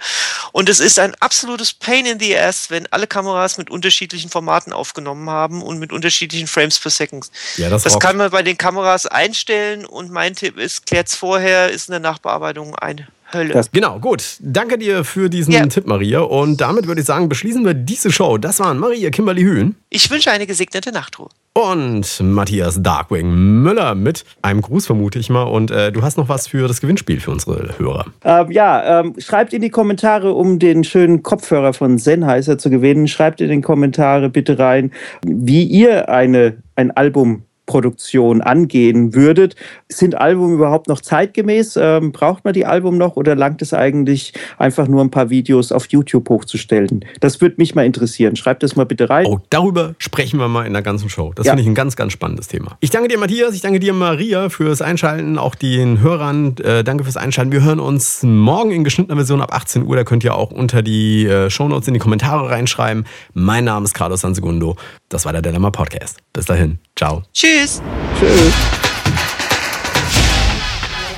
Und 0.53 0.69
es 0.69 0.81
ist 0.81 0.99
ein 0.99 1.15
absolutes 1.17 1.73
Pain 1.73 2.07
in 2.07 2.21
the 2.21 2.37
Ass, 2.37 2.71
wenn 2.71 2.87
alle 2.93 3.07
Kameras 3.07 3.59
mit 3.59 3.71
unterschiedlichen 3.71 4.31
Formaten 4.31 4.73
aufgenommen 4.73 5.29
haben 5.31 5.63
und 5.63 5.79
mit 5.79 5.93
unterschiedlichen 5.93 6.47
Frames 6.47 6.79
per 6.79 6.91
Second. 6.91 7.31
Ja, 7.57 7.71
das, 7.71 7.83
das 7.83 7.99
kann 7.99 8.17
man 8.17 8.31
bei 8.31 8.43
den 8.43 8.59
Kameras 8.59 9.07
einstellen 9.07 9.85
und 9.85 10.11
mein 10.11 10.35
Tipp 10.35 10.59
ist, 10.59 10.87
klärt 10.87 11.09
es 11.09 11.15
vorher, 11.15 11.71
ist 11.71 11.89
in 11.89 11.93
der 11.93 12.01
Nachbearbeitung 12.01 12.75
ein 12.77 13.07
Hölle. 13.33 13.53
Das- 13.55 13.71
Genau, 13.71 13.99
gut. 13.99 14.25
Danke 14.41 14.79
dir 14.79 15.05
für 15.05 15.29
diesen 15.29 15.53
Ja. 15.53 15.67
Tipp, 15.67 15.87
Maria. 15.87 16.21
Und 16.21 16.61
damit 16.61 16.87
würde 16.87 17.01
ich 17.01 17.07
sagen, 17.07 17.29
beschließen 17.29 17.65
wir 17.65 17.75
diese 17.75 18.11
Show. 18.11 18.39
Das 18.39 18.61
waren 18.61 18.79
Maria 18.79 19.11
Kimberly 19.11 19.43
Hühn 19.43 19.75
Ich 19.91 20.11
wünsche 20.11 20.31
eine 20.31 20.47
gesegnete 20.47 20.93
Nachtruhe. 20.93 21.29
und 21.55 22.21
Matthias 22.21 22.81
Darkwing 22.83 23.63
Müller 23.63 23.95
mit 23.97 24.25
einem 24.43 24.61
Gruß, 24.63 24.87
vermute 24.87 25.19
ich 25.19 25.29
mal. 25.29 25.43
Und 25.43 25.71
äh, 25.73 25.91
du 25.91 26.03
hast 26.03 26.17
noch 26.17 26.29
was 26.29 26.47
für 26.47 26.69
das 26.69 26.81
Gewinnspiel 26.81 27.19
für 27.21 27.33
unsere 27.33 27.77
Hörer. 27.79 28.07
Ähm, 28.25 28.53
ja, 28.53 29.01
ähm, 29.01 29.15
schreibt 29.19 29.53
in 29.53 29.63
die 29.63 29.71
Kommentare, 29.71 30.33
um 30.35 30.59
den 30.61 30.85
schönen 30.85 31.23
Kopfhörer 31.25 31.73
von 31.73 31.99
Sennheiser 31.99 32.59
zu 32.59 32.71
gewinnen. 32.71 33.09
Schreibt 33.09 33.41
in 33.41 33.49
den 33.49 33.63
Kommentare 33.63 34.31
bitte 34.31 34.59
rein, 34.59 34.93
wie 35.27 35.65
ihr 35.65 36.09
eine, 36.09 36.59
ein 36.77 36.93
Album 36.93 37.43
Produktion 37.69 38.41
angehen 38.41 39.15
würdet. 39.15 39.55
Sind 39.89 40.17
Album 40.17 40.53
überhaupt 40.55 40.89
noch 40.89 41.01
zeitgemäß? 41.01 41.79
Ähm, 41.81 42.11
braucht 42.11 42.45
man 42.45 42.55
die 42.55 42.67
Album 42.67 42.99
noch 42.99 43.15
oder 43.15 43.37
langt 43.37 43.63
es 43.63 43.73
eigentlich 43.73 44.33
einfach 44.59 44.89
nur 44.89 45.03
ein 45.05 45.11
paar 45.11 45.31
Videos 45.31 45.71
auf 45.71 45.87
YouTube 45.91 46.29
hochzustellen? 46.29 47.05
Das 47.21 47.41
würde 47.41 47.55
mich 47.59 47.77
mal 47.77 47.87
interessieren. 47.87 48.35
Schreibt 48.35 48.65
das 48.65 48.75
mal 48.75 48.87
bitte 48.87 49.09
rein. 49.09 49.27
Oh, 49.27 49.39
darüber 49.51 49.95
sprechen 49.99 50.41
wir 50.41 50.49
mal 50.49 50.67
in 50.67 50.73
der 50.73 50.83
ganzen 50.83 51.09
Show. 51.09 51.33
Das 51.37 51.47
Ja. 51.47 51.53
finde 51.53 51.63
ich 51.63 51.69
ein 51.69 51.75
ganz, 51.77 51.95
ganz 51.95 52.13
spannendes 52.13 52.49
Thema. 52.49 52.77
Ich 52.81 52.91
danke 52.91 53.09
dir, 53.09 53.19
Matthias. 53.19 53.55
Ich 53.55 53.61
danke 53.61 53.79
dir, 53.79 53.93
Maria, 53.93 54.49
fürs 54.49 54.83
Einschalten. 54.83 55.39
Auch 55.39 55.55
den 55.55 56.01
Hörern, 56.01 56.57
äh, 56.65 56.83
danke 56.83 57.05
fürs 57.05 57.17
Einschalten. 57.19 57.53
Wir 57.53 57.63
hören 57.63 57.79
uns 57.81 58.23
morgen 58.23 58.71
in 58.71 58.83
geschnittener 58.83 59.17
Version 59.17 59.43
ab 59.43 59.55
18 59.55 59.85
Uhr. 59.87 59.95
Da 59.95 60.05
könnt 60.05 60.25
ihr 60.25 60.35
auch 60.35 60.51
unter 60.51 60.81
die 60.83 61.27
äh, 61.27 61.51
Shownotes 61.51 61.87
in 61.87 61.95
die 61.95 62.01
Kommentare 62.01 62.49
reinschreiben. 62.51 63.05
Mein 63.35 63.65
Name 63.65 63.85
ist 63.85 63.93
Carlos 63.95 64.23
Sansegundo. 64.23 64.77
Das 65.11 65.27
war 65.27 65.33
der 65.33 65.43
Dilemma 65.43 65.71
Podcast. 65.71 66.19
Bis 66.33 66.47
dahin. 66.47 66.79
Ciao. 66.97 67.23
Tschüss. 67.59 67.83
Tschüss. 68.21 68.55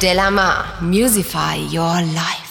Delamar, 0.01 0.65
Musify 0.81 1.59
Your 1.71 2.01
Life. 2.15 2.50